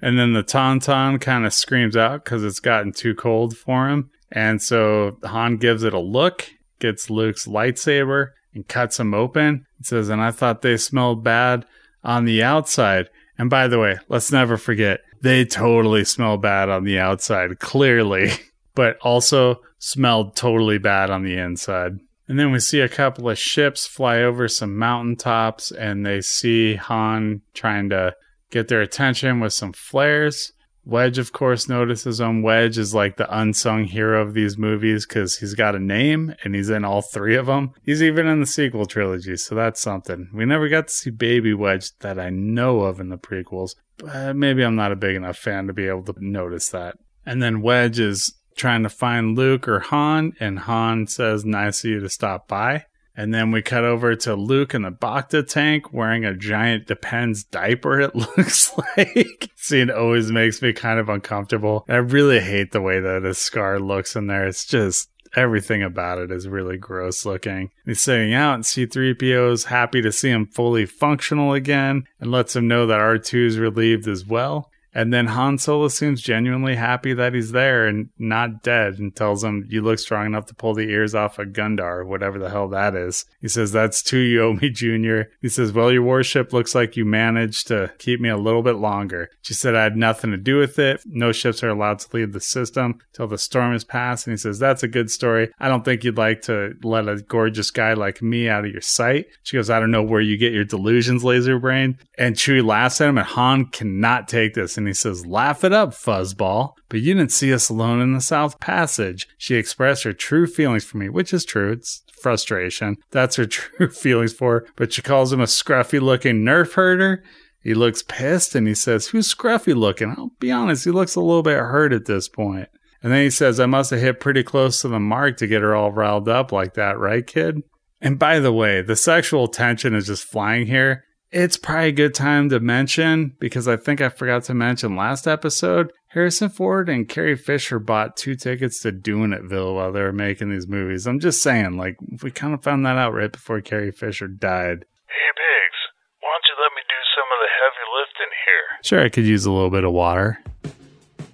And 0.00 0.16
then 0.16 0.34
the 0.34 0.44
Tauntaun 0.44 1.20
kind 1.20 1.44
of 1.44 1.52
screams 1.52 1.96
out 1.96 2.24
because 2.24 2.44
it's 2.44 2.60
gotten 2.60 2.92
too 2.92 3.16
cold 3.16 3.56
for 3.56 3.88
him. 3.88 4.08
And 4.30 4.62
so 4.62 5.18
Han 5.24 5.56
gives 5.56 5.82
it 5.82 5.94
a 5.94 5.98
look, 5.98 6.48
gets 6.78 7.10
Luke's 7.10 7.48
lightsaber, 7.48 8.28
and 8.54 8.68
cuts 8.68 9.00
him 9.00 9.12
open. 9.12 9.66
It 9.80 9.86
says, 9.86 10.10
And 10.10 10.22
I 10.22 10.30
thought 10.30 10.62
they 10.62 10.76
smelled 10.76 11.24
bad 11.24 11.66
on 12.04 12.24
the 12.24 12.44
outside. 12.44 13.10
And 13.36 13.50
by 13.50 13.66
the 13.66 13.80
way, 13.80 13.98
let's 14.08 14.30
never 14.30 14.56
forget, 14.56 15.00
they 15.22 15.44
totally 15.44 16.04
smell 16.04 16.36
bad 16.36 16.68
on 16.68 16.84
the 16.84 17.00
outside, 17.00 17.58
clearly. 17.58 18.30
but 18.74 18.98
also 19.02 19.60
smelled 19.78 20.36
totally 20.36 20.78
bad 20.78 21.10
on 21.10 21.24
the 21.24 21.36
inside. 21.36 21.98
And 22.28 22.38
then 22.38 22.52
we 22.52 22.60
see 22.60 22.80
a 22.80 22.88
couple 22.88 23.28
of 23.28 23.38
ships 23.38 23.86
fly 23.86 24.22
over 24.22 24.46
some 24.46 24.78
mountaintops 24.78 25.72
and 25.72 26.06
they 26.06 26.20
see 26.20 26.76
Han 26.76 27.42
trying 27.54 27.88
to 27.90 28.14
get 28.50 28.68
their 28.68 28.82
attention 28.82 29.40
with 29.40 29.52
some 29.52 29.72
flares. 29.72 30.52
Wedge, 30.84 31.18
of 31.18 31.32
course, 31.32 31.68
notices 31.68 32.20
him. 32.20 32.42
Wedge 32.42 32.78
is 32.78 32.94
like 32.94 33.16
the 33.16 33.36
unsung 33.36 33.84
hero 33.84 34.22
of 34.22 34.34
these 34.34 34.56
movies 34.56 35.06
because 35.06 35.38
he's 35.38 35.54
got 35.54 35.74
a 35.74 35.80
name 35.80 36.34
and 36.42 36.54
he's 36.54 36.70
in 36.70 36.84
all 36.84 37.02
three 37.02 37.36
of 37.36 37.46
them. 37.46 37.72
He's 37.82 38.02
even 38.02 38.26
in 38.26 38.40
the 38.40 38.46
sequel 38.46 38.86
trilogy, 38.86 39.36
so 39.36 39.54
that's 39.54 39.80
something. 39.80 40.30
We 40.32 40.44
never 40.46 40.68
got 40.68 40.88
to 40.88 40.94
see 40.94 41.10
Baby 41.10 41.52
Wedge 41.52 41.96
that 41.98 42.18
I 42.18 42.30
know 42.30 42.80
of 42.80 42.98
in 42.98 43.08
the 43.08 43.18
prequels, 43.18 43.74
but 43.98 44.34
maybe 44.34 44.62
I'm 44.62 44.76
not 44.76 44.92
a 44.92 44.96
big 44.96 45.16
enough 45.16 45.36
fan 45.36 45.66
to 45.66 45.72
be 45.72 45.86
able 45.86 46.04
to 46.04 46.14
notice 46.18 46.70
that. 46.70 46.96
And 47.26 47.42
then 47.42 47.60
Wedge 47.60 48.00
is 48.00 48.34
trying 48.60 48.82
to 48.82 48.90
find 48.90 49.36
Luke 49.36 49.66
or 49.66 49.80
Han, 49.80 50.34
and 50.38 50.60
Han 50.60 51.06
says, 51.06 51.44
Nice 51.44 51.82
of 51.82 51.90
you 51.90 52.00
to 52.00 52.10
stop 52.10 52.46
by. 52.46 52.84
And 53.16 53.34
then 53.34 53.50
we 53.50 53.62
cut 53.62 53.84
over 53.84 54.14
to 54.14 54.34
Luke 54.34 54.74
in 54.74 54.82
the 54.82 54.90
Bacta 54.90 55.46
tank 55.46 55.92
wearing 55.92 56.24
a 56.24 56.36
giant 56.36 56.86
Depends 56.86 57.42
diaper, 57.42 58.00
it 58.00 58.14
looks 58.36 58.72
like. 58.96 59.50
Scene 59.56 59.90
always 59.90 60.30
makes 60.30 60.62
me 60.62 60.72
kind 60.72 61.00
of 61.00 61.08
uncomfortable. 61.08 61.84
I 61.88 61.96
really 61.96 62.40
hate 62.40 62.72
the 62.72 62.80
way 62.80 63.00
that 63.00 63.24
his 63.24 63.38
scar 63.38 63.80
looks 63.80 64.14
in 64.14 64.26
there. 64.26 64.46
It's 64.46 64.64
just 64.64 65.08
everything 65.34 65.82
about 65.82 66.18
it 66.18 66.30
is 66.30 66.48
really 66.48 66.76
gross 66.76 67.24
looking. 67.24 67.70
He's 67.84 68.00
sitting 68.00 68.34
out, 68.34 68.54
and 68.54 68.64
C3PO 68.64 69.52
is 69.52 69.64
happy 69.64 70.02
to 70.02 70.12
see 70.12 70.30
him 70.30 70.46
fully 70.46 70.86
functional 70.86 71.52
again 71.52 72.04
and 72.20 72.30
lets 72.30 72.56
him 72.56 72.68
know 72.68 72.86
that 72.86 73.00
R2 73.00 73.46
is 73.46 73.58
relieved 73.58 74.06
as 74.06 74.24
well. 74.24 74.69
And 74.92 75.12
then 75.12 75.28
Han 75.28 75.58
Solo 75.58 75.88
seems 75.88 76.20
genuinely 76.20 76.74
happy 76.74 77.14
that 77.14 77.34
he's 77.34 77.52
there 77.52 77.86
and 77.86 78.08
not 78.18 78.62
dead 78.62 78.98
and 78.98 79.14
tells 79.14 79.44
him, 79.44 79.66
You 79.68 79.82
look 79.82 79.98
strong 79.98 80.26
enough 80.26 80.46
to 80.46 80.54
pull 80.54 80.74
the 80.74 80.88
ears 80.88 81.14
off 81.14 81.38
a 81.38 81.42
of 81.42 81.48
Gundark, 81.48 82.06
whatever 82.06 82.38
the 82.38 82.50
hell 82.50 82.68
that 82.68 82.94
is. 82.94 83.24
He 83.40 83.48
says, 83.48 83.72
That's 83.72 84.02
two 84.02 84.18
you 84.18 84.42
owe 84.42 84.52
me, 84.54 84.70
Junior. 84.70 85.30
He 85.40 85.48
says, 85.48 85.72
Well, 85.72 85.92
your 85.92 86.02
warship 86.02 86.52
looks 86.52 86.74
like 86.74 86.96
you 86.96 87.04
managed 87.04 87.68
to 87.68 87.92
keep 87.98 88.20
me 88.20 88.28
a 88.28 88.36
little 88.36 88.62
bit 88.62 88.76
longer. 88.76 89.30
She 89.42 89.54
said, 89.54 89.74
I 89.74 89.84
had 89.84 89.96
nothing 89.96 90.30
to 90.32 90.36
do 90.36 90.58
with 90.58 90.78
it. 90.78 91.02
No 91.06 91.32
ships 91.32 91.62
are 91.62 91.68
allowed 91.68 92.00
to 92.00 92.16
leave 92.16 92.32
the 92.32 92.40
system 92.40 93.00
till 93.12 93.26
the 93.26 93.38
storm 93.38 93.72
has 93.72 93.84
passed. 93.84 94.26
And 94.26 94.32
he 94.32 94.38
says, 94.38 94.58
That's 94.58 94.82
a 94.82 94.88
good 94.88 95.10
story. 95.10 95.50
I 95.60 95.68
don't 95.68 95.84
think 95.84 96.04
you'd 96.04 96.18
like 96.18 96.42
to 96.42 96.74
let 96.82 97.08
a 97.08 97.22
gorgeous 97.22 97.70
guy 97.70 97.94
like 97.94 98.22
me 98.22 98.48
out 98.48 98.64
of 98.64 98.72
your 98.72 98.80
sight. 98.80 99.26
She 99.42 99.56
goes, 99.56 99.70
I 99.70 99.78
don't 99.78 99.90
know 99.90 100.02
where 100.02 100.20
you 100.20 100.36
get 100.36 100.52
your 100.52 100.64
delusions, 100.64 101.24
laser 101.24 101.58
brain. 101.58 101.98
And 102.18 102.34
Chewie 102.34 102.64
laughs 102.64 103.00
at 103.00 103.08
him, 103.08 103.18
and 103.18 103.26
Han 103.26 103.66
cannot 103.66 104.28
take 104.28 104.54
this 104.54 104.76
and 104.80 104.88
he 104.88 104.94
says, 104.94 105.26
Laugh 105.26 105.64
it 105.64 105.72
up, 105.72 105.90
fuzzball. 105.90 106.72
But 106.88 107.00
you 107.00 107.14
didn't 107.14 107.32
see 107.32 107.52
us 107.52 107.68
alone 107.68 108.00
in 108.00 108.12
the 108.12 108.20
South 108.20 108.60
Passage. 108.60 109.28
She 109.38 109.54
expressed 109.54 110.04
her 110.04 110.12
true 110.12 110.46
feelings 110.46 110.84
for 110.84 110.98
me, 110.98 111.08
which 111.08 111.32
is 111.32 111.44
true. 111.44 111.72
It's 111.72 112.02
frustration. 112.20 112.96
That's 113.10 113.36
her 113.36 113.46
true 113.46 113.90
feelings 113.90 114.32
for 114.32 114.60
her. 114.60 114.66
But 114.76 114.92
she 114.92 115.02
calls 115.02 115.32
him 115.32 115.40
a 115.40 115.44
scruffy 115.44 116.00
looking 116.00 116.42
nerf 116.42 116.72
herder. 116.72 117.22
He 117.62 117.74
looks 117.74 118.02
pissed 118.02 118.54
and 118.54 118.66
he 118.66 118.74
says, 118.74 119.08
Who's 119.08 119.32
scruffy 119.32 119.74
looking? 119.74 120.14
I'll 120.16 120.32
be 120.40 120.50
honest, 120.50 120.84
he 120.84 120.90
looks 120.90 121.14
a 121.14 121.20
little 121.20 121.42
bit 121.42 121.58
hurt 121.58 121.92
at 121.92 122.06
this 122.06 122.28
point. 122.28 122.68
And 123.02 123.12
then 123.12 123.22
he 123.22 123.30
says, 123.30 123.60
I 123.60 123.66
must 123.66 123.90
have 123.90 124.00
hit 124.00 124.20
pretty 124.20 124.42
close 124.42 124.80
to 124.80 124.88
the 124.88 125.00
mark 125.00 125.36
to 125.38 125.46
get 125.46 125.62
her 125.62 125.74
all 125.74 125.92
riled 125.92 126.28
up 126.28 126.52
like 126.52 126.74
that, 126.74 126.98
right, 126.98 127.26
kid? 127.26 127.62
And 128.00 128.18
by 128.18 128.40
the 128.40 128.52
way, 128.52 128.82
the 128.82 128.96
sexual 128.96 129.48
tension 129.48 129.94
is 129.94 130.06
just 130.06 130.24
flying 130.24 130.66
here. 130.66 131.04
It's 131.32 131.56
probably 131.56 131.90
a 131.90 131.92
good 131.92 132.14
time 132.14 132.48
to 132.48 132.58
mention 132.58 133.36
because 133.38 133.68
I 133.68 133.76
think 133.76 134.00
I 134.00 134.08
forgot 134.08 134.42
to 134.44 134.54
mention 134.54 134.96
last 134.96 135.28
episode. 135.28 135.92
Harrison 136.08 136.48
Ford 136.48 136.88
and 136.88 137.08
Carrie 137.08 137.36
Fisher 137.36 137.78
bought 137.78 138.16
two 138.16 138.34
tickets 138.34 138.80
to 138.80 138.90
Doing 138.90 139.30
Itville 139.30 139.76
while 139.76 139.92
they 139.92 140.00
were 140.00 140.12
making 140.12 140.50
these 140.50 140.66
movies. 140.66 141.06
I'm 141.06 141.20
just 141.20 141.40
saying, 141.40 141.76
like, 141.76 141.96
we 142.20 142.32
kind 142.32 142.52
of 142.52 142.64
found 142.64 142.84
that 142.84 142.96
out 142.96 143.14
right 143.14 143.30
before 143.30 143.60
Carrie 143.60 143.92
Fisher 143.92 144.26
died. 144.26 144.84
Hey, 145.06 145.30
Biggs, 145.36 145.80
why 146.18 146.30
don't 146.34 146.46
you 146.48 146.56
let 146.58 146.74
me 146.74 146.82
do 146.88 147.00
some 147.14 147.28
of 147.30 147.38
the 147.38 147.50
heavy 147.62 147.86
lifting 147.94 148.32
here? 148.44 148.66
Sure, 148.82 149.04
I 149.04 149.08
could 149.08 149.24
use 149.24 149.46
a 149.46 149.52
little 149.52 149.70
bit 149.70 149.84
of 149.84 149.92
water. 149.92 150.42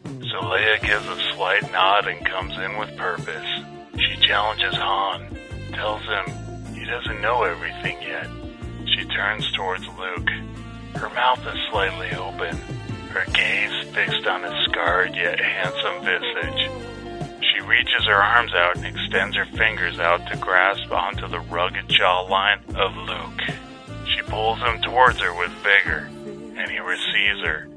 So 0.04 0.40
Leia 0.42 0.78
gives 0.82 1.06
a 1.06 1.34
slight 1.34 1.72
nod 1.72 2.06
and 2.06 2.22
comes 2.26 2.52
in 2.58 2.76
with 2.76 2.94
purpose. 2.98 3.48
She 3.96 4.16
challenges 4.26 4.74
Han, 4.74 5.38
tells 5.72 6.02
him 6.02 6.74
he 6.74 6.84
doesn't 6.84 7.22
know 7.22 7.44
everything 7.44 8.02
yet 8.02 8.28
she 8.96 9.04
turns 9.04 9.50
towards 9.52 9.86
Luke. 9.88 10.30
Her 10.94 11.10
mouth 11.10 11.46
is 11.46 11.58
slightly 11.70 12.10
open, 12.12 12.56
her 13.12 13.24
gaze 13.32 13.88
fixed 13.94 14.26
on 14.26 14.42
his 14.42 14.64
scarred 14.64 15.14
yet 15.14 15.38
handsome 15.38 16.02
visage. 16.02 16.70
She 17.42 17.60
reaches 17.62 18.04
her 18.06 18.22
arms 18.22 18.54
out 18.54 18.76
and 18.76 18.86
extends 18.86 19.36
her 19.36 19.44
fingers 19.56 19.98
out 19.98 20.26
to 20.28 20.36
grasp 20.38 20.90
onto 20.90 21.28
the 21.28 21.40
rugged 21.40 21.88
jawline 21.88 22.60
of 22.74 22.96
Luke. 22.96 24.06
She 24.06 24.22
pulls 24.22 24.58
him 24.60 24.80
towards 24.80 25.20
her 25.20 25.36
with 25.36 25.50
vigor, 25.62 26.08
and 26.56 26.70
he 26.70 26.78
receives 26.78 27.40
her. 27.44 27.68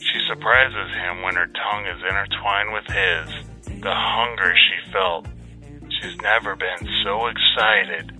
She 0.00 0.20
surprises 0.28 0.90
him 0.94 1.22
when 1.22 1.34
her 1.34 1.46
tongue 1.46 1.86
is 1.86 2.02
intertwined 2.02 2.72
with 2.72 2.86
his. 2.86 3.80
The 3.82 3.94
hunger 3.94 4.54
she 4.56 4.92
felt. 4.92 5.26
She's 6.00 6.16
never 6.22 6.56
been 6.56 6.88
so 7.04 7.26
excited. 7.26 8.12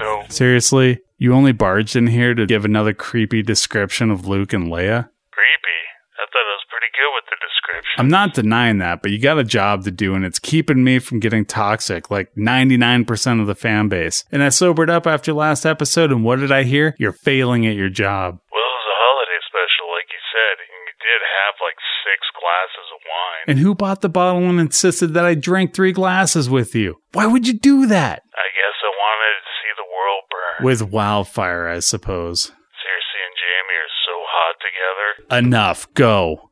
So. 0.00 0.24
Seriously? 0.28 1.00
You 1.22 1.34
only 1.34 1.52
barged 1.52 1.94
in 1.94 2.08
here 2.08 2.34
to 2.34 2.46
give 2.46 2.64
another 2.64 2.92
creepy 2.92 3.44
description 3.44 4.10
of 4.10 4.26
Luke 4.26 4.52
and 4.52 4.66
Leia? 4.66 5.06
Creepy? 5.30 5.78
I 6.18 6.26
thought 6.26 6.42
it 6.42 6.58
was 6.58 6.66
pretty 6.66 6.90
good 6.98 7.14
with 7.14 7.26
the 7.30 7.38
description. 7.38 7.94
I'm 7.96 8.08
not 8.10 8.34
denying 8.34 8.78
that, 8.78 9.02
but 9.02 9.12
you 9.12 9.20
got 9.20 9.38
a 9.38 9.44
job 9.44 9.84
to 9.84 9.92
do, 9.92 10.16
and 10.16 10.24
it's 10.24 10.40
keeping 10.40 10.82
me 10.82 10.98
from 10.98 11.20
getting 11.20 11.44
toxic 11.44 12.10
like 12.10 12.34
99% 12.34 13.06
of 13.40 13.46
the 13.46 13.54
fan 13.54 13.86
base. 13.86 14.24
And 14.32 14.42
I 14.42 14.48
sobered 14.48 14.90
up 14.90 15.06
after 15.06 15.32
last 15.32 15.64
episode, 15.64 16.10
and 16.10 16.24
what 16.24 16.40
did 16.40 16.50
I 16.50 16.64
hear? 16.64 16.96
You're 16.98 17.12
failing 17.12 17.68
at 17.68 17.76
your 17.76 17.88
job. 17.88 18.42
Well, 18.50 18.66
it 18.66 18.74
was 18.82 18.90
a 18.90 18.98
holiday 18.98 19.38
special, 19.46 19.94
like 19.94 20.10
you 20.10 20.22
said, 20.34 20.58
and 20.58 20.74
you 20.74 20.94
did 21.06 21.22
have 21.22 21.54
like 21.62 21.78
six 22.02 22.26
glasses 22.34 22.88
of 22.90 23.00
wine. 23.06 23.44
And 23.46 23.58
who 23.62 23.76
bought 23.76 24.00
the 24.00 24.10
bottle 24.10 24.50
and 24.50 24.58
insisted 24.58 25.14
that 25.14 25.24
I 25.24 25.36
drink 25.36 25.72
three 25.72 25.92
glasses 25.92 26.50
with 26.50 26.74
you? 26.74 26.98
Why 27.12 27.26
would 27.28 27.46
you 27.46 27.54
do 27.54 27.86
that? 27.86 28.26
I 28.34 28.48
guess 28.58 28.74
I 28.82 28.90
wanted 28.90 29.38
to 29.38 29.52
see 29.62 29.70
the 29.78 29.86
world 29.86 30.26
burn. 30.26 30.41
With 30.60 30.82
wildfire, 30.82 31.68
I 31.68 31.78
suppose. 31.80 32.46
Cersei 32.46 33.22
and 33.26 33.36
Jaime 33.40 33.76
are 33.78 33.94
so 34.06 34.14
hot 34.28 34.56
together. 34.60 35.46
Enough, 35.46 35.92
go. 35.94 36.50